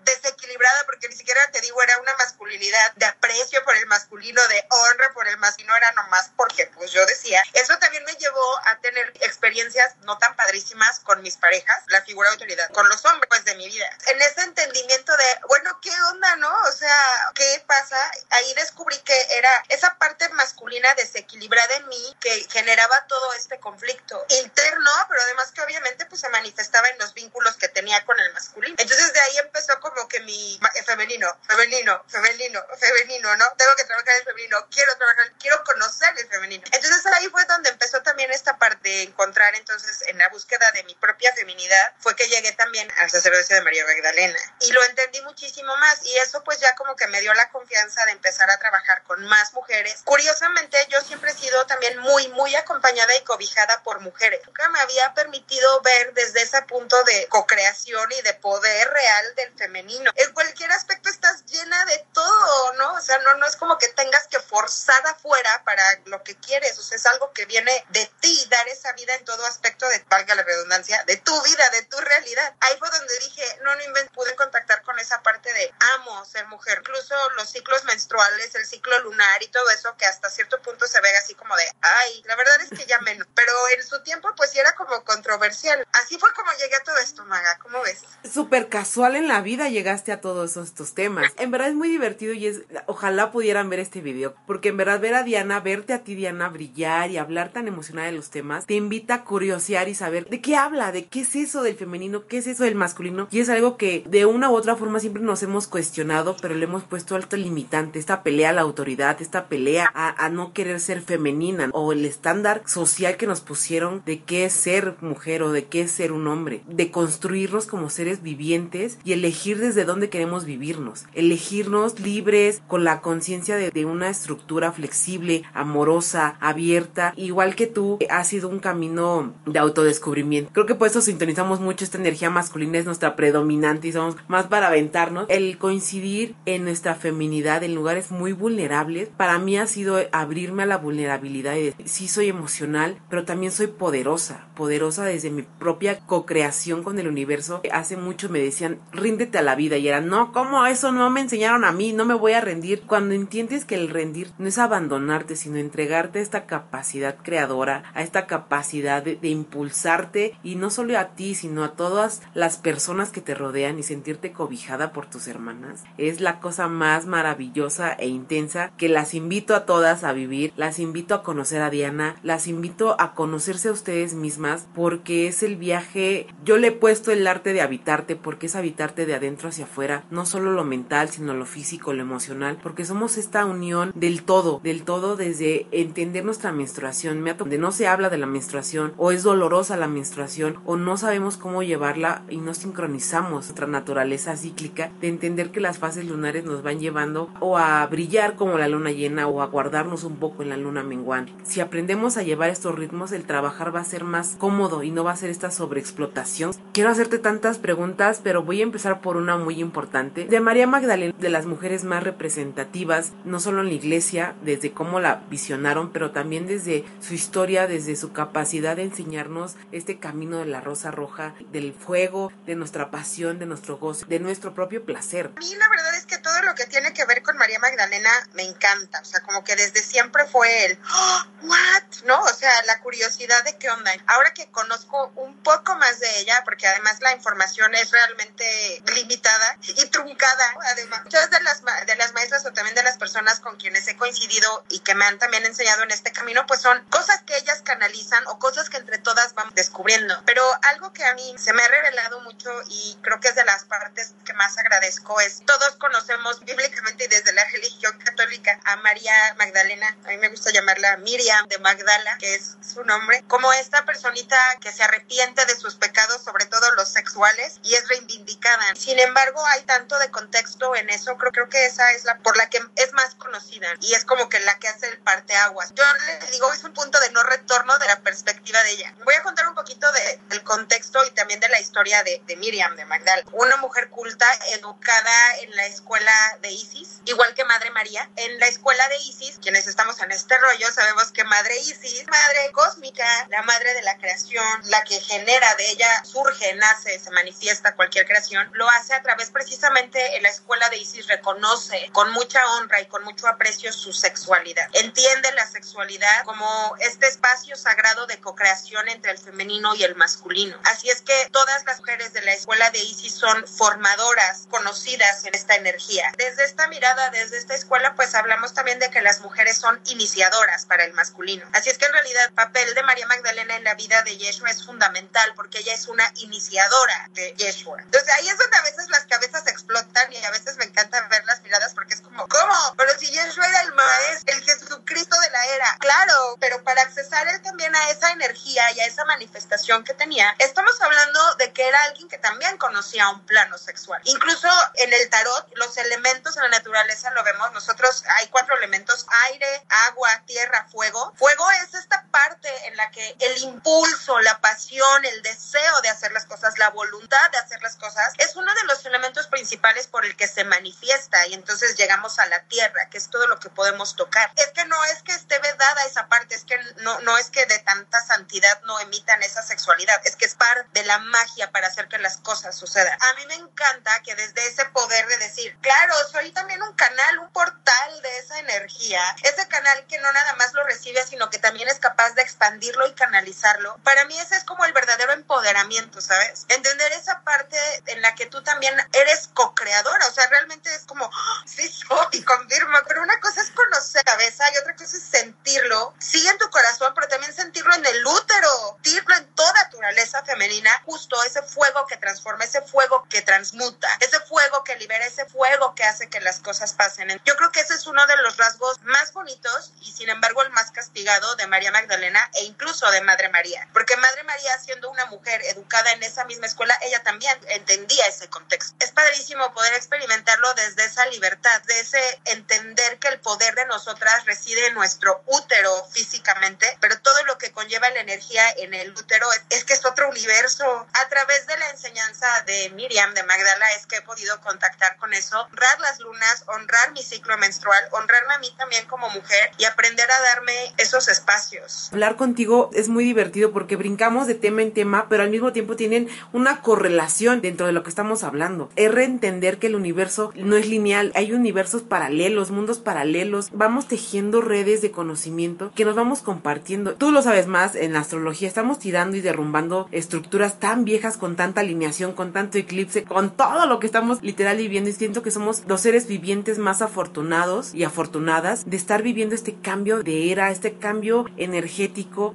desequilibrada, 0.00 0.84
porque 0.86 1.08
ni 1.08 1.16
siquiera 1.16 1.40
te 1.52 1.60
digo, 1.60 1.82
era 1.82 1.98
una 1.98 2.14
masculinidad 2.14 2.92
de 2.94 3.06
aprecio 3.06 3.62
por 3.64 3.76
el 3.76 3.86
masculino, 3.86 4.46
de 4.48 4.66
honra 4.70 5.12
por 5.12 5.28
el 5.28 5.36
masculino, 5.38 5.76
era 5.76 5.92
nomás 5.92 6.30
porque 6.36 6.66
pues 6.74 6.90
yo 6.92 7.04
decía, 7.06 7.42
eso 7.52 7.78
también 7.78 8.04
me 8.04 8.14
llevó 8.14 8.58
a 8.66 8.78
tener 8.80 9.12
experiencias 9.20 9.96
no 10.02 10.18
tan 10.18 10.34
padrísimas 10.36 11.00
con 11.00 11.22
mis 11.22 11.36
parejas, 11.36 11.82
la 11.88 12.02
figura 12.02 12.28
de 12.30 12.34
autoridad, 12.34 12.70
con 12.70 12.88
los 12.88 13.04
hombres 13.04 13.28
pues, 13.28 13.44
de 13.44 13.54
mi 13.56 13.68
vida. 13.68 13.88
En 14.06 14.20
ese 14.22 14.42
entendimiento 14.42 15.16
de, 15.16 15.24
bueno, 15.48 15.78
¿qué 15.80 15.90
onda, 16.12 16.36
no? 16.36 16.54
O 16.68 16.72
sea, 16.72 16.96
¿qué 17.34 17.62
pasa? 17.66 17.96
Ahí 18.30 18.54
descubrí 18.54 18.98
que 19.00 19.36
era 19.36 19.64
esa 19.68 19.96
parte 19.98 20.28
masculina 20.30 20.94
desequilibrada 20.94 21.74
en 21.76 21.88
mí 21.88 22.16
que 22.20 22.46
generaba 22.50 23.06
todo 23.06 23.32
este 23.34 23.58
conflicto 23.58 24.24
interno, 24.28 24.90
pero 25.08 25.20
además 25.22 25.52
que 25.52 25.62
obviamente 25.62 26.06
pues 26.06 26.20
se 26.20 26.28
manifestaba 26.30 26.88
en 26.88 26.98
los 26.98 27.14
vínculos 27.14 27.56
que 27.56 27.68
tenía 27.68 28.04
con 28.04 28.18
el 28.18 28.32
masculino. 28.32 28.76
Entonces 28.78 29.12
de 29.12 29.20
ahí 29.20 29.38
empezó 29.38 29.78
como 29.80 30.03
mi 30.20 30.60
femenino, 30.84 31.28
femenino, 31.46 32.04
femenino, 32.08 32.64
femenino, 32.78 33.36
¿no? 33.36 33.52
Tengo 33.56 33.76
que 33.76 33.84
trabajar 33.84 34.16
el 34.16 34.24
femenino, 34.24 34.68
quiero 34.70 34.96
trabajar, 34.96 35.32
quiero 35.40 35.62
conocer 35.64 36.14
el 36.18 36.28
femenino. 36.28 36.64
Entonces 36.72 37.06
ahí 37.06 37.28
fue 37.28 37.44
donde 37.46 37.70
empezó 37.70 38.02
también 38.02 38.30
esta 38.30 38.58
parte 38.58 38.88
de 38.88 39.02
encontrar 39.02 39.54
entonces 39.54 40.02
en 40.08 40.18
la 40.18 40.28
búsqueda 40.28 40.70
de 40.72 40.84
mi 40.84 40.94
propia 40.94 41.32
feminidad, 41.34 41.94
fue 41.98 42.14
que 42.16 42.28
llegué 42.28 42.52
también 42.52 42.90
al 42.98 43.10
sacerdocio 43.10 43.56
de 43.56 43.62
María 43.62 43.84
Magdalena 43.86 44.38
y 44.60 44.72
lo 44.72 44.82
entendí 44.84 45.20
muchísimo 45.22 45.76
más 45.76 46.04
y 46.04 46.16
eso 46.18 46.42
pues 46.44 46.60
ya 46.60 46.74
como 46.74 46.96
que 46.96 47.06
me 47.08 47.20
dio 47.20 47.32
la 47.34 47.48
confianza 47.50 48.04
de 48.06 48.12
empezar 48.12 48.50
a 48.50 48.58
trabajar 48.58 49.02
con 49.04 49.24
más 49.26 49.52
mujeres. 49.52 50.02
Curiosamente 50.04 50.76
yo 50.90 51.00
siempre 51.00 51.30
he 51.30 51.34
sido 51.34 51.66
también 51.66 51.98
muy, 51.98 52.28
muy 52.28 52.54
acompañada 52.56 53.14
y 53.16 53.24
cobijada 53.24 53.82
por 53.82 54.00
mujeres. 54.00 54.40
Nunca 54.46 54.68
me 54.68 54.80
había 54.80 55.14
permitido 55.14 55.80
ver 55.82 56.12
desde 56.14 56.42
ese 56.42 56.62
punto 56.62 57.02
de 57.04 57.26
co-creación 57.28 58.10
y 58.12 58.22
de 58.22 58.34
poder 58.34 58.88
real 58.90 59.34
del 59.36 59.52
femenino. 59.56 60.03
En 60.14 60.32
cualquier 60.32 60.70
aspecto 60.72 61.08
estás 61.08 61.44
llena 61.46 61.84
de 61.86 62.06
todo, 62.12 62.72
¿no? 62.74 62.94
O 62.94 63.00
sea, 63.00 63.18
no, 63.18 63.34
no 63.34 63.46
es 63.46 63.56
como 63.56 63.78
que 63.78 63.88
tengas 63.88 64.26
que 64.28 64.40
forzar 64.40 65.06
afuera 65.06 65.62
para 65.64 65.82
lo 66.06 66.22
que 66.22 66.36
quieres, 66.36 66.78
o 66.78 66.82
sea, 66.82 66.96
es 66.96 67.06
algo 67.06 67.32
que 67.32 67.46
viene 67.46 67.84
de 67.90 68.10
ti, 68.20 68.46
dar 68.50 68.66
esa 68.68 68.92
vida 68.92 69.14
en 69.14 69.24
todo 69.24 69.44
aspecto 69.46 69.88
de, 69.88 70.04
valga 70.08 70.34
la 70.34 70.42
redundancia, 70.42 71.02
de 71.06 71.16
tu 71.16 71.42
vida, 71.42 71.70
de 71.70 71.82
tu 71.82 71.98
realidad. 71.98 72.54
Ahí 72.60 72.76
fue 72.78 72.90
donde 72.90 73.18
dije, 73.18 73.58
no, 73.62 73.74
no 73.74 73.82
invento, 73.82 74.12
pude 74.12 74.34
contactar 74.34 74.82
con 74.82 74.98
esa 74.98 75.22
parte 75.22 75.52
de 75.52 75.72
amo 75.96 76.24
ser 76.24 76.46
mujer. 76.46 76.78
Incluso 76.78 77.14
los 77.36 77.50
ciclos 77.50 77.84
menstruales, 77.84 78.54
el 78.54 78.66
ciclo 78.66 78.98
lunar 79.00 79.42
y 79.42 79.48
todo 79.48 79.68
eso, 79.70 79.96
que 79.96 80.06
hasta 80.06 80.30
cierto 80.30 80.60
punto 80.62 80.86
se 80.86 81.00
ve 81.00 81.16
así 81.16 81.34
como 81.34 81.56
de, 81.56 81.64
ay, 81.80 82.22
la 82.26 82.36
verdad 82.36 82.60
es 82.60 82.70
que 82.70 82.86
ya 82.86 83.00
menos. 83.00 83.26
Pero 83.34 83.52
en 83.76 83.86
su 83.86 84.02
tiempo, 84.02 84.32
pues 84.36 84.50
sí 84.50 84.58
era 84.58 84.74
como 84.74 85.02
controversial. 85.04 85.86
Así 85.92 86.18
fue 86.18 86.32
como 86.34 86.52
llegué 86.52 86.76
a 86.76 86.82
todo 86.82 86.96
esto, 86.98 87.24
Maga, 87.24 87.58
¿cómo 87.62 87.82
ves? 87.82 88.02
Súper 88.32 88.68
casual 88.68 89.16
en 89.16 89.28
la 89.28 89.40
vida 89.40 89.68
llegaste 89.68 89.93
a 89.94 90.20
todos 90.20 90.56
estos 90.56 90.94
temas. 90.94 91.32
En 91.38 91.50
verdad 91.50 91.68
es 91.68 91.74
muy 91.74 91.88
divertido 91.88 92.32
y 92.34 92.46
es, 92.46 92.62
ojalá 92.86 93.30
pudieran 93.30 93.70
ver 93.70 93.78
este 93.78 94.00
video, 94.00 94.34
porque 94.46 94.70
en 94.70 94.76
verdad 94.76 95.00
ver 95.00 95.14
a 95.14 95.22
Diana, 95.22 95.60
verte 95.60 95.92
a 95.92 96.02
ti 96.02 96.14
Diana 96.14 96.48
brillar 96.48 97.10
y 97.10 97.16
hablar 97.16 97.52
tan 97.52 97.68
emocionada 97.68 98.08
de 98.08 98.16
los 98.16 98.30
temas, 98.30 98.66
te 98.66 98.74
invita 98.74 99.14
a 99.14 99.24
curiosear 99.24 99.88
y 99.88 99.94
saber 99.94 100.28
de 100.28 100.40
qué 100.40 100.56
habla, 100.56 100.92
de 100.92 101.06
qué 101.06 101.20
es 101.20 101.36
eso 101.36 101.62
del 101.62 101.76
femenino, 101.76 102.26
qué 102.26 102.38
es 102.38 102.46
eso 102.46 102.64
del 102.64 102.74
masculino, 102.74 103.28
y 103.30 103.40
es 103.40 103.48
algo 103.48 103.76
que 103.76 104.04
de 104.06 104.26
una 104.26 104.50
u 104.50 104.54
otra 104.54 104.76
forma 104.76 105.00
siempre 105.00 105.22
nos 105.22 105.42
hemos 105.42 105.68
cuestionado, 105.68 106.36
pero 106.42 106.54
le 106.54 106.64
hemos 106.64 106.84
puesto 106.84 107.14
alto 107.14 107.36
limitante, 107.36 107.98
esta 107.98 108.22
pelea 108.22 108.50
a 108.50 108.52
la 108.52 108.62
autoridad, 108.62 109.22
esta 109.22 109.46
pelea 109.46 109.90
a, 109.94 110.24
a 110.24 110.28
no 110.28 110.52
querer 110.52 110.80
ser 110.80 111.00
femenina, 111.02 111.70
o 111.72 111.92
el 111.92 112.04
estándar 112.04 112.62
social 112.66 113.16
que 113.16 113.26
nos 113.26 113.40
pusieron 113.40 114.02
de 114.04 114.22
qué 114.22 114.46
es 114.46 114.52
ser 114.52 114.96
mujer 115.00 115.42
o 115.42 115.52
de 115.52 115.66
qué 115.66 115.82
es 115.82 115.90
ser 115.90 116.12
un 116.12 116.26
hombre, 116.26 116.62
de 116.66 116.90
construirnos 116.90 117.66
como 117.66 117.90
seres 117.90 118.22
vivientes 118.22 118.98
y 119.04 119.12
elegir 119.12 119.58
desde 119.58 119.73
dónde 119.84 120.10
queremos 120.10 120.44
vivirnos, 120.44 121.06
elegirnos 121.12 121.98
libres 121.98 122.62
con 122.68 122.84
la 122.84 123.00
conciencia 123.00 123.56
de, 123.56 123.70
de, 123.70 123.84
una 123.84 124.08
estructura 124.08 124.70
flexible, 124.70 125.42
amorosa, 125.52 126.36
abierta, 126.40 127.12
igual 127.16 127.56
que 127.56 127.66
tú, 127.66 127.98
ha 128.08 128.22
sido 128.24 128.48
un 128.48 128.60
camino 128.60 129.34
de 129.46 129.58
autodescubrimiento. 129.58 130.52
Creo 130.52 130.66
que 130.66 130.76
por 130.76 130.86
eso 130.86 131.00
sintonizamos 131.00 131.60
mucho 131.60 131.84
esta 131.84 131.98
energía 131.98 132.30
masculina, 132.30 132.78
es 132.78 132.84
nuestra 132.84 133.16
predominante 133.16 133.88
y 133.88 133.92
somos 133.92 134.16
más 134.28 134.46
para 134.46 134.68
aventarnos. 134.68 135.26
El 135.28 135.58
coincidir 135.58 136.36
en 136.46 136.64
nuestra 136.64 136.94
feminidad 136.94 137.62
en 137.62 137.74
lugares 137.74 138.10
muy 138.10 138.32
vulnerables, 138.32 139.08
para 139.16 139.38
mí 139.38 139.56
ha 139.56 139.66
sido 139.66 139.98
abrirme 140.12 140.62
a 140.62 140.66
la 140.66 140.78
vulnerabilidad 140.78 141.56
y 141.56 141.64
decir, 141.64 141.88
sí 141.88 142.08
soy 142.08 142.28
emocional, 142.28 142.98
pero 143.08 143.24
también 143.24 143.52
soy 143.52 143.68
poderosa, 143.68 144.48
poderosa 144.54 145.04
desde 145.04 145.30
mi 145.30 145.42
propia 145.42 145.98
co-creación 146.00 146.82
con 146.82 146.98
el 146.98 147.08
universo. 147.08 147.60
Hace 147.72 147.96
mucho 147.96 148.28
me 148.28 148.40
decían, 148.40 148.78
ríndete 148.92 149.38
a 149.38 149.42
la 149.42 149.54
vida 149.54 149.63
y 149.72 149.88
era, 149.88 150.00
no, 150.00 150.32
¿cómo 150.32 150.64
eso 150.66 150.92
no 150.92 151.10
me 151.10 151.20
enseñaron 151.20 151.64
a 151.64 151.72
mí? 151.72 151.92
No 151.92 152.04
me 152.04 152.14
voy 152.14 152.32
a 152.32 152.40
rendir. 152.40 152.82
Cuando 152.82 153.14
entiendes 153.14 153.64
que 153.64 153.74
el 153.74 153.88
rendir 153.88 154.30
no 154.38 154.48
es 154.48 154.58
abandonarte, 154.58 155.36
sino 155.36 155.56
entregarte 155.56 156.18
a 156.18 156.22
esta 156.22 156.46
capacidad 156.46 157.16
creadora, 157.22 157.84
a 157.94 158.02
esta 158.02 158.26
capacidad 158.26 159.02
de, 159.02 159.16
de 159.16 159.28
impulsarte 159.28 160.36
y 160.42 160.56
no 160.56 160.70
solo 160.70 160.98
a 160.98 161.14
ti, 161.14 161.34
sino 161.34 161.64
a 161.64 161.72
todas 161.72 162.22
las 162.34 162.58
personas 162.58 163.10
que 163.10 163.20
te 163.20 163.34
rodean 163.34 163.78
y 163.78 163.82
sentirte 163.82 164.32
cobijada 164.32 164.92
por 164.92 165.06
tus 165.06 165.28
hermanas, 165.28 165.84
es 165.98 166.20
la 166.20 166.40
cosa 166.40 166.68
más 166.68 167.06
maravillosa 167.06 167.92
e 167.92 168.08
intensa 168.08 168.72
que 168.76 168.88
las 168.88 169.14
invito 169.14 169.54
a 169.54 169.64
todas 169.64 170.04
a 170.04 170.12
vivir, 170.12 170.52
las 170.56 170.78
invito 170.78 171.14
a 171.14 171.22
conocer 171.22 171.62
a 171.62 171.70
Diana, 171.70 172.16
las 172.22 172.46
invito 172.46 173.00
a 173.00 173.14
conocerse 173.14 173.68
a 173.68 173.72
ustedes 173.72 174.14
mismas 174.14 174.66
porque 174.74 175.26
es 175.26 175.42
el 175.42 175.56
viaje, 175.56 176.26
yo 176.44 176.58
le 176.58 176.68
he 176.68 176.72
puesto 176.72 177.10
el 177.10 177.26
arte 177.26 177.52
de 177.52 177.62
habitarte 177.62 178.16
porque 178.16 178.46
es 178.46 178.56
habitarte 178.56 179.06
de 179.06 179.14
adentro 179.14 179.48
hacia 179.54 179.64
afuera, 179.64 180.04
no 180.10 180.26
solo 180.26 180.52
lo 180.52 180.64
mental, 180.64 181.08
sino 181.08 181.32
lo 181.32 181.46
físico, 181.46 181.92
lo 181.92 182.02
emocional, 182.02 182.58
porque 182.62 182.84
somos 182.84 183.16
esta 183.16 183.44
unión 183.44 183.92
del 183.94 184.24
todo, 184.24 184.60
del 184.62 184.82
todo 184.82 185.16
desde 185.16 185.66
entender 185.70 186.24
nuestra 186.24 186.52
menstruación, 186.52 187.24
donde 187.38 187.58
no 187.58 187.72
se 187.72 187.86
habla 187.86 188.10
de 188.10 188.18
la 188.18 188.26
menstruación 188.26 188.92
o 188.96 189.12
es 189.12 189.22
dolorosa 189.22 189.76
la 189.76 189.88
menstruación 189.88 190.58
o 190.64 190.76
no 190.76 190.96
sabemos 190.96 191.36
cómo 191.36 191.62
llevarla 191.62 192.22
y 192.28 192.38
no 192.38 192.52
sincronizamos 192.52 193.44
nuestra 193.46 193.66
naturaleza 193.66 194.36
cíclica 194.36 194.90
de 195.00 195.08
entender 195.08 195.50
que 195.50 195.60
las 195.60 195.78
fases 195.78 196.06
lunares 196.06 196.44
nos 196.44 196.62
van 196.62 196.80
llevando 196.80 197.30
o 197.40 197.56
a 197.56 197.86
brillar 197.86 198.34
como 198.34 198.58
la 198.58 198.68
luna 198.68 198.90
llena 198.90 199.28
o 199.28 199.40
a 199.40 199.46
guardarnos 199.46 200.04
un 200.04 200.16
poco 200.16 200.42
en 200.42 200.48
la 200.48 200.56
luna 200.56 200.82
menguante. 200.82 201.32
Si 201.44 201.60
aprendemos 201.60 202.16
a 202.16 202.22
llevar 202.22 202.50
estos 202.50 202.74
ritmos, 202.74 203.12
el 203.12 203.24
trabajar 203.24 203.74
va 203.74 203.80
a 203.80 203.84
ser 203.84 204.04
más 204.04 204.36
cómodo 204.36 204.82
y 204.82 204.90
no 204.90 205.04
va 205.04 205.12
a 205.12 205.16
ser 205.16 205.30
esta 205.30 205.50
sobreexplotación. 205.50 206.52
Quiero 206.72 206.90
hacerte 206.90 207.18
tantas 207.18 207.58
preguntas, 207.58 208.20
pero 208.22 208.42
voy 208.42 208.60
a 208.60 208.64
empezar 208.64 209.00
por 209.00 209.16
una 209.16 209.36
muy 209.44 209.60
importante. 209.60 210.24
De 210.24 210.40
María 210.40 210.66
Magdalena, 210.66 211.14
de 211.16 211.30
las 211.30 211.46
mujeres 211.46 211.84
más 211.84 212.02
representativas, 212.02 213.12
no 213.24 213.38
solo 213.38 213.60
en 213.60 213.68
la 213.68 213.74
iglesia, 213.74 214.34
desde 214.42 214.72
cómo 214.72 215.00
la 215.00 215.16
visionaron, 215.28 215.92
pero 215.92 216.10
también 216.10 216.46
desde 216.46 216.84
su 217.00 217.14
historia, 217.14 217.66
desde 217.66 217.96
su 217.96 218.12
capacidad 218.12 218.76
de 218.76 218.82
enseñarnos 218.82 219.56
este 219.70 219.98
camino 219.98 220.38
de 220.38 220.46
la 220.46 220.60
rosa 220.60 220.90
roja, 220.90 221.34
del 221.52 221.74
fuego, 221.74 222.32
de 222.46 222.56
nuestra 222.56 222.90
pasión, 222.90 223.38
de 223.38 223.46
nuestro 223.46 223.76
gozo, 223.76 224.06
de 224.06 224.18
nuestro 224.18 224.54
propio 224.54 224.84
placer. 224.84 225.30
A 225.36 225.40
mí 225.40 225.54
la 225.56 225.68
verdad 225.68 225.94
es 225.96 226.06
que 226.06 226.18
todo 226.18 226.42
lo 226.42 226.54
que 226.54 226.66
tiene 226.66 226.92
que 226.92 227.04
ver 227.04 227.22
con 227.22 227.36
María 227.36 227.58
Magdalena 227.58 228.10
me 228.34 228.42
encanta, 228.42 229.00
o 229.00 229.04
sea, 229.04 229.20
como 229.20 229.44
que 229.44 229.56
desde 229.56 229.80
siempre 229.80 230.24
fue 230.26 230.66
el, 230.66 230.78
oh, 230.92 231.22
¿what? 231.42 232.04
¿No? 232.06 232.20
O 232.22 232.28
sea, 232.28 232.50
la 232.66 232.80
curiosidad 232.80 233.44
de 233.44 233.56
qué 233.58 233.70
onda. 233.70 233.92
Ahora 234.06 234.32
que 234.32 234.50
conozco 234.50 235.12
un 235.16 235.36
poco 235.42 235.74
más 235.76 236.00
de 236.00 236.20
ella, 236.20 236.42
porque 236.44 236.66
además 236.66 236.98
la 237.00 237.12
información 237.12 237.74
es 237.74 237.90
realmente 237.90 238.82
limitada 238.94 239.33
y 239.62 239.86
truncada, 239.86 240.54
además, 240.66 241.04
muchas 241.04 241.30
de 241.30 241.40
las, 241.40 241.62
de 241.86 241.96
las 241.96 242.12
maestras 242.12 242.44
o 242.46 242.52
también 242.52 242.74
de 242.74 242.82
las 242.82 242.98
personas 242.98 243.40
con 243.40 243.56
quienes 243.56 243.86
he 243.88 243.96
coincidido 243.96 244.64
y 244.70 244.80
que 244.80 244.94
me 244.94 245.04
han 245.04 245.18
también 245.18 245.44
enseñado 245.44 245.82
en 245.82 245.90
este 245.90 246.12
camino, 246.12 246.46
pues 246.46 246.60
son 246.60 246.82
cosas 246.90 247.22
que 247.22 247.36
ellas 247.36 247.62
canalizan 247.62 248.24
o 248.28 248.38
cosas 248.38 248.70
que 248.70 248.76
entre 248.76 248.98
todas 248.98 249.34
vamos 249.34 249.54
descubriendo. 249.54 250.20
Pero 250.26 250.44
algo 250.62 250.92
que 250.92 251.04
a 251.04 251.14
mí 251.14 251.34
se 251.38 251.52
me 251.52 251.62
ha 251.62 251.68
revelado 251.68 252.20
mucho 252.20 252.50
y 252.68 252.98
creo 253.02 253.20
que 253.20 253.28
es 253.28 253.34
de 253.34 253.44
las 253.44 253.64
partes 253.64 254.14
que 254.24 254.32
más 254.34 254.56
agradezco 254.58 255.20
es, 255.20 255.42
todos 255.46 255.76
conocemos 255.76 256.40
bíblicamente 256.44 257.04
y 257.04 257.08
desde 257.08 257.32
la 257.32 257.44
religión 257.46 257.98
católica 257.98 258.58
a 258.64 258.76
María 258.76 259.14
Magdalena, 259.38 259.96
a 260.04 260.08
mí 260.08 260.16
me 260.18 260.28
gusta 260.28 260.50
llamarla 260.50 260.96
Miriam 260.98 261.46
de 261.48 261.58
Magdala, 261.58 262.18
que 262.18 262.34
es 262.34 262.56
su 262.62 262.84
nombre, 262.84 263.24
como 263.28 263.52
esta 263.52 263.84
personita 263.84 264.36
que 264.60 264.72
se 264.72 264.82
arrepiente 264.82 265.44
de 265.46 265.56
sus 265.56 265.74
pecados, 265.76 266.22
sobre 266.22 266.46
todo 266.46 266.70
los 266.74 266.88
sexuales, 266.88 267.60
y 267.62 267.74
es 267.74 267.88
reivindicada. 267.88 268.74
Sin 268.76 268.98
embargo, 268.98 269.23
hay 269.46 269.62
tanto 269.62 269.98
de 269.98 270.10
contexto 270.10 270.74
en 270.76 270.90
eso, 270.90 271.16
creo, 271.16 271.32
creo 271.32 271.48
que 271.48 271.66
esa 271.66 271.92
es 271.92 272.04
la 272.04 272.18
por 272.18 272.36
la 272.36 272.48
que 272.48 272.60
es 272.76 272.92
más 272.92 273.14
conocida 273.16 273.68
y 273.80 273.94
es 273.94 274.04
como 274.04 274.28
que 274.28 274.40
la 274.40 274.58
que 274.58 274.68
hace 274.68 274.88
el 274.88 274.98
parteaguas. 274.98 275.72
Yo 275.74 275.84
le 276.20 276.30
digo, 276.30 276.52
es 276.52 276.64
un 276.64 276.72
punto 276.72 276.98
de 277.00 277.10
no 277.10 277.22
retorno 277.22 277.78
de 277.78 277.86
la 277.86 278.00
perspectiva 278.00 278.62
de 278.62 278.70
ella. 278.70 278.94
Voy 279.04 279.14
a 279.14 279.22
contar 279.22 279.48
un 279.48 279.54
poquito 279.54 279.90
de, 279.92 280.20
del 280.28 280.42
contexto 280.42 281.04
y 281.04 281.10
también 281.10 281.40
de 281.40 281.48
la 281.48 281.60
historia 281.60 282.02
de, 282.02 282.22
de 282.26 282.36
Miriam, 282.36 282.74
de 282.76 282.84
Magdal, 282.84 283.24
una 283.32 283.56
mujer 283.56 283.88
culta, 283.90 284.26
educada 284.52 285.36
en 285.40 285.54
la 285.56 285.66
escuela 285.66 286.12
de 286.40 286.50
Isis, 286.50 287.00
igual 287.04 287.34
que 287.34 287.44
Madre 287.44 287.70
María. 287.70 288.08
En 288.16 288.38
la 288.38 288.46
escuela 288.46 288.88
de 288.88 288.96
Isis, 288.98 289.38
quienes 289.40 289.66
estamos 289.66 290.00
en 290.00 290.12
este 290.12 290.36
rollo, 290.38 290.72
sabemos 290.72 291.12
que 291.12 291.24
Madre 291.24 291.56
Isis, 291.58 292.06
Madre 292.08 292.50
cósmica, 292.52 293.06
la 293.28 293.42
madre 293.42 293.74
de 293.74 293.82
la 293.82 293.96
creación, 293.98 294.44
la 294.64 294.82
que 294.84 295.00
genera 295.00 295.54
de 295.56 295.70
ella, 295.70 296.04
surge, 296.04 296.54
nace, 296.54 296.98
se 296.98 297.10
manifiesta 297.10 297.74
cualquier 297.74 298.06
creación, 298.06 298.48
lo 298.52 298.68
hace 298.68 298.94
a 298.94 299.02
través 299.02 299.13
precisamente 299.32 300.16
en 300.16 300.22
la 300.22 300.28
escuela 300.28 300.68
de 300.70 300.78
Isis, 300.78 301.06
reconoce 301.06 301.90
con 301.92 302.10
mucha 302.12 302.44
honra 302.52 302.80
y 302.80 302.86
con 302.86 303.04
mucho 303.04 303.26
aprecio 303.28 303.72
su 303.72 303.92
sexualidad. 303.92 304.68
Entiende 304.72 305.32
la 305.32 305.46
sexualidad 305.46 306.24
como 306.24 306.74
este 306.80 307.06
espacio 307.06 307.56
sagrado 307.56 308.06
de 308.06 308.18
co-creación 308.20 308.88
entre 308.88 309.12
el 309.12 309.18
femenino 309.18 309.74
y 309.74 309.84
el 309.84 309.94
masculino. 309.94 310.58
Así 310.64 310.90
es 310.90 311.02
que 311.02 311.28
todas 311.30 311.64
las 311.64 311.78
mujeres 311.78 312.12
de 312.12 312.22
la 312.22 312.32
escuela 312.32 312.70
de 312.70 312.78
Isis 312.78 313.14
son 313.14 313.46
formadoras, 313.46 314.46
conocidas 314.50 315.24
en 315.24 315.34
esta 315.34 315.54
energía. 315.54 316.12
Desde 316.16 316.44
esta 316.44 316.66
mirada, 316.68 317.10
desde 317.10 317.38
esta 317.38 317.54
escuela, 317.54 317.94
pues 317.94 318.14
hablamos 318.14 318.54
también 318.54 318.78
de 318.78 318.90
que 318.90 319.02
las 319.02 319.20
mujeres 319.20 319.56
son 319.56 319.80
iniciadoras 319.86 320.66
para 320.66 320.84
el 320.84 320.92
masculino. 320.92 321.44
Así 321.52 321.70
es 321.70 321.78
que 321.78 321.86
en 321.86 321.92
realidad 321.92 322.24
el 322.24 322.34
papel 322.34 322.74
de 322.74 322.82
María 322.82 323.06
Magdalena 323.06 323.56
en 323.56 323.64
la 323.64 323.74
vida 323.74 324.02
de 324.02 324.16
Yeshua 324.16 324.50
es 324.50 324.64
fundamental 324.64 325.32
porque 325.34 325.58
ella 325.58 325.74
es 325.74 325.88
una 325.88 326.04
iniciadora 326.16 327.08
de 327.12 327.34
Yeshua. 327.34 327.80
Entonces 327.82 328.12
ahí 328.14 328.28
es 328.28 328.38
donde 328.38 328.56
a 328.56 328.62
veces 328.62 328.88
las 328.90 329.03
cabezas 329.06 329.46
explotan 329.46 330.12
y 330.12 330.24
a 330.24 330.30
veces 330.30 330.56
me 330.56 330.64
encanta 330.64 331.06
ver 331.08 331.24
las 331.24 331.40
miradas 331.42 331.74
porque 331.74 331.94
es 331.94 332.00
como, 332.00 332.26
¿cómo? 332.28 332.74
Pero 332.76 332.98
si 332.98 333.10
Yeshua 333.10 333.46
era 333.46 333.60
el 333.62 333.74
maestro, 333.74 334.34
el 334.34 334.42
Jesucristo 334.42 335.18
de 335.20 335.30
la 335.30 335.46
era. 335.46 335.76
Claro, 335.80 336.36
pero 336.40 336.62
para 336.62 336.82
accesar 336.82 337.26
él 337.28 337.40
también 337.42 337.74
a 337.74 337.90
esa 337.90 338.10
energía 338.12 338.70
y 338.72 338.80
a 338.80 338.86
esa 338.86 339.04
manifestación 339.04 339.84
que 339.84 339.94
tenía, 339.94 340.34
estamos 340.38 340.80
hablando 340.80 341.34
de 341.36 341.52
que 341.52 341.68
era 341.68 341.82
alguien 341.84 342.08
que 342.08 342.18
también 342.18 342.56
conocía 342.58 343.08
un 343.10 343.24
plano 343.26 343.58
sexual. 343.58 344.00
Incluso 344.04 344.48
en 344.74 344.92
el 344.92 345.08
tarot, 345.10 345.52
los 345.56 345.76
elementos 345.76 346.36
en 346.36 346.44
la 346.44 346.48
naturaleza 346.50 347.10
lo 347.10 347.22
vemos. 347.24 347.52
Nosotros 347.52 348.04
hay 348.16 348.28
cuatro 348.28 348.56
elementos, 348.56 349.06
aire, 349.26 349.64
agua, 349.88 350.22
tierra, 350.26 350.66
fuego. 350.70 351.12
Fuego 351.16 351.50
es 351.62 351.74
esta 351.74 352.03
parte 352.14 352.68
en 352.68 352.76
la 352.76 352.92
que 352.92 353.16
el 353.18 353.38
impulso, 353.38 354.20
la 354.20 354.40
pasión, 354.40 355.04
el 355.04 355.20
deseo 355.22 355.80
de 355.80 355.88
hacer 355.88 356.12
las 356.12 356.26
cosas, 356.26 356.56
la 356.58 356.70
voluntad 356.70 357.30
de 357.32 357.38
hacer 357.38 357.60
las 357.60 357.74
cosas, 357.74 358.12
es 358.18 358.36
uno 358.36 358.54
de 358.54 358.62
los 358.68 358.86
elementos 358.86 359.26
principales 359.26 359.88
por 359.88 360.04
el 360.04 360.16
que 360.16 360.28
se 360.28 360.44
manifiesta 360.44 361.26
y 361.26 361.34
entonces 361.34 361.76
llegamos 361.76 362.20
a 362.20 362.26
la 362.26 362.44
tierra, 362.44 362.88
que 362.88 362.98
es 362.98 363.10
todo 363.10 363.26
lo 363.26 363.40
que 363.40 363.50
podemos 363.50 363.96
tocar. 363.96 364.30
Es 364.36 364.52
que 364.52 364.64
no 364.64 364.84
es 364.84 365.02
que 365.02 365.10
esté 365.10 365.40
vedada 365.40 365.84
esa 365.86 366.06
parte, 366.06 366.36
es 366.36 366.44
que 366.44 366.56
no, 366.82 367.00
no 367.00 367.18
es 367.18 367.30
que 367.30 367.46
de 367.46 367.58
tanta 367.58 368.00
santidad 368.06 368.62
no 368.62 368.78
emitan 368.78 369.20
esa 369.24 369.42
sexualidad, 369.42 370.00
es 370.04 370.14
que 370.14 370.26
es 370.26 370.36
parte 370.36 370.68
de 370.72 370.86
la 370.86 370.98
magia 370.98 371.50
para 371.50 371.66
hacer 371.66 371.88
que 371.88 371.98
las 371.98 372.18
cosas 372.18 372.56
sucedan. 372.56 372.96
A 373.02 373.14
mí 373.14 373.26
me 373.26 373.34
encanta 373.34 374.00
que 374.04 374.14
desde 374.14 374.46
ese 374.46 374.66
poder 374.66 375.04
de 375.08 375.18
decir, 375.18 375.58
claro, 375.60 375.94
soy 376.12 376.30
también 376.30 376.62
un 376.62 376.74
canal, 376.74 377.18
un 377.18 377.32
portal 377.32 378.02
de 378.02 378.18
esa 378.18 378.38
energía, 378.38 379.02
ese 379.24 379.48
canal 379.48 379.84
que 379.88 379.98
no 379.98 380.12
nada 380.12 380.34
más 380.34 380.52
lo 380.52 380.62
recibe, 380.62 381.04
sino 381.04 381.28
que 381.28 381.38
también 381.38 381.68
es 381.68 381.80
capaz 381.80 382.03
de 382.14 382.22
expandirlo 382.22 382.86
y 382.86 382.92
canalizarlo. 382.92 383.78
Para 383.82 384.04
mí 384.04 384.18
ese 384.18 384.36
es 384.36 384.44
como 384.44 384.64
el 384.64 384.72
verdadero 384.72 385.12
empoderamiento, 385.12 386.00
¿sabes? 386.00 386.44
Entender 386.48 386.92
esa 386.92 387.22
parte 387.22 387.58
en 387.86 388.02
la 388.02 388.14
que 388.14 388.26
tú 388.26 388.42
también 388.42 388.74
eres 388.92 389.28
co-creadora, 389.32 390.06
o 390.06 390.12
sea, 390.12 390.26
realmente 390.28 390.74
es 390.74 390.84
como, 390.84 391.04
¡Ah! 391.12 391.44
sí 391.46 391.68
soy, 391.68 392.22
confirma, 392.22 392.82
pero 392.86 393.02
una 393.02 393.18
cosa 393.20 393.40
es 393.40 393.50
conocer 393.50 394.02
la 394.04 394.12
cabeza 394.12 394.44
y 394.52 394.58
otra 394.58 394.76
cosa 394.76 394.96
es 394.96 395.02
sentirlo, 395.02 395.94
sí 395.98 396.26
en 396.28 396.38
tu 396.38 396.48
corazón, 396.50 396.92
pero 396.94 397.08
también 397.08 397.32
sentirlo 397.32 397.74
en 397.74 397.86
el 397.86 398.06
útero, 398.06 398.78
sentirlo 398.82 399.16
en 399.16 399.34
toda 399.34 399.70
tu 399.70 399.80
naturaleza 399.80 400.24
femenina, 400.24 400.70
justo 400.84 401.22
ese 401.24 401.42
fuego 401.42 401.86
que 401.86 401.96
transforma, 401.96 402.44
ese 402.44 402.62
fuego 402.62 403.06
que 403.08 403.22
transmuta, 403.22 403.88
ese 404.00 404.20
fuego 404.20 404.64
que 404.64 404.76
libera, 404.76 405.06
ese 405.06 405.26
fuego 405.26 405.74
que 405.74 405.84
hace 405.84 406.08
que 406.08 406.20
las 406.20 406.40
cosas 406.40 406.72
pasen. 406.72 407.20
Yo 407.24 407.36
creo 407.36 407.50
que 407.52 407.60
ese 407.60 407.74
es 407.74 407.86
uno 407.86 408.06
de 408.06 408.16
los 408.18 408.36
rasgos 408.36 408.80
más 408.82 409.12
bonitos 409.12 409.72
y 409.80 409.92
sin 409.92 410.08
embargo 410.08 410.42
el 410.42 410.50
más 410.50 410.70
castigado 410.70 411.36
de 411.36 411.46
María 411.46 411.70
Magdalena 411.70 411.93
e 412.34 412.44
incluso 412.44 412.90
de 412.90 413.00
Madre 413.02 413.28
María, 413.28 413.68
porque 413.72 413.96
Madre 413.96 414.24
María 414.24 414.58
siendo 414.58 414.90
una 414.90 415.06
mujer 415.06 415.40
educada 415.46 415.92
en 415.92 416.02
esa 416.02 416.24
misma 416.24 416.46
escuela, 416.46 416.76
ella 416.82 417.02
también 417.02 417.38
entendía 417.48 418.06
ese 418.06 418.28
contexto. 418.28 418.74
Es 418.80 418.90
padrísimo 418.90 419.52
poder 419.54 419.74
experimentarlo 419.74 420.52
desde 420.54 420.84
esa 420.84 421.06
libertad, 421.06 421.62
de 421.62 421.80
ese 421.80 422.20
entender 422.24 422.98
que 422.98 423.08
el 423.08 423.20
poder 423.20 423.54
de 423.54 423.66
nosotras 423.66 424.24
reside 424.24 424.66
en 424.66 424.74
nuestro 424.74 425.22
útero 425.26 425.86
físicamente, 425.92 426.76
pero 426.80 426.98
todo 427.00 427.24
lo 427.24 427.38
que 427.38 427.52
conlleva 427.52 427.90
la 427.90 428.00
energía 428.00 428.48
en 428.58 428.74
el 428.74 428.90
útero 428.90 429.30
es, 429.32 429.42
es 429.50 429.64
que 429.64 429.74
es 429.74 429.84
otro 429.84 430.08
universo. 430.08 430.86
A 430.92 431.08
través 431.08 431.46
de 431.46 431.56
la 431.58 431.70
enseñanza 431.70 432.42
de 432.42 432.70
Miriam, 432.70 433.14
de 433.14 433.22
Magdala, 433.22 433.72
es 433.74 433.86
que 433.86 433.96
he 433.96 434.02
podido 434.02 434.40
contactar 434.40 434.96
con 434.96 435.12
eso, 435.14 435.40
honrar 435.40 435.80
las 435.80 436.00
lunas, 436.00 436.42
honrar 436.46 436.92
mi 436.92 437.02
ciclo 437.02 437.36
menstrual, 437.38 437.88
honrarme 437.92 438.34
a 438.34 438.38
mí 438.38 438.54
también 438.56 438.86
como 438.86 439.08
mujer 439.10 439.50
y 439.58 439.64
aprender 439.64 440.10
a 440.10 440.20
darme 440.20 440.74
esos 440.78 441.08
espacios. 441.08 441.83
Hablar 441.92 442.16
contigo 442.16 442.70
es 442.72 442.88
muy 442.88 443.04
divertido 443.04 443.52
porque 443.52 443.76
brincamos 443.76 444.26
de 444.26 444.34
tema 444.34 444.62
en 444.62 444.72
tema, 444.72 445.06
pero 445.08 445.22
al 445.22 445.30
mismo 445.30 445.52
tiempo 445.52 445.76
tienen 445.76 446.08
una 446.32 446.60
correlación 446.60 447.40
dentro 447.40 447.66
de 447.66 447.72
lo 447.72 447.82
que 447.82 447.88
estamos 447.88 448.24
hablando. 448.24 448.68
Es 448.76 448.92
reentender 448.92 449.58
que 449.58 449.66
el 449.66 449.76
universo 449.76 450.32
no 450.36 450.56
es 450.56 450.68
lineal, 450.68 451.12
hay 451.14 451.32
universos 451.32 451.82
paralelos, 451.82 452.50
mundos 452.50 452.78
paralelos, 452.78 453.50
vamos 453.52 453.88
tejiendo 453.88 454.40
redes 454.40 454.82
de 454.82 454.90
conocimiento 454.90 455.72
que 455.74 455.84
nos 455.84 455.94
vamos 455.94 456.22
compartiendo. 456.22 456.94
Tú 456.94 457.12
lo 457.12 457.22
sabes 457.22 457.46
más 457.46 457.74
en 457.74 457.92
la 457.92 458.00
astrología, 458.00 458.48
estamos 458.48 458.78
tirando 458.78 459.16
y 459.16 459.20
derrumbando 459.20 459.88
estructuras 459.92 460.58
tan 460.60 460.84
viejas 460.84 461.16
con 461.16 461.36
tanta 461.36 461.60
alineación, 461.60 462.12
con 462.12 462.32
tanto 462.32 462.58
eclipse, 462.58 463.04
con 463.04 463.30
todo 463.30 463.66
lo 463.66 463.78
que 463.78 463.86
estamos 463.86 464.22
literal 464.22 464.56
viviendo 464.56 464.90
y 464.90 464.94
siento 464.94 465.22
que 465.22 465.30
somos 465.30 465.62
los 465.66 465.80
seres 465.80 466.06
vivientes 466.06 466.58
más 466.58 466.82
afortunados 466.82 467.74
y 467.74 467.84
afortunadas 467.84 468.68
de 468.68 468.76
estar 468.76 469.02
viviendo 469.02 469.34
este 469.34 469.54
cambio 469.54 470.02
de 470.02 470.30
era, 470.30 470.50
este 470.50 470.74
cambio 470.74 471.26
energético, 471.36 471.73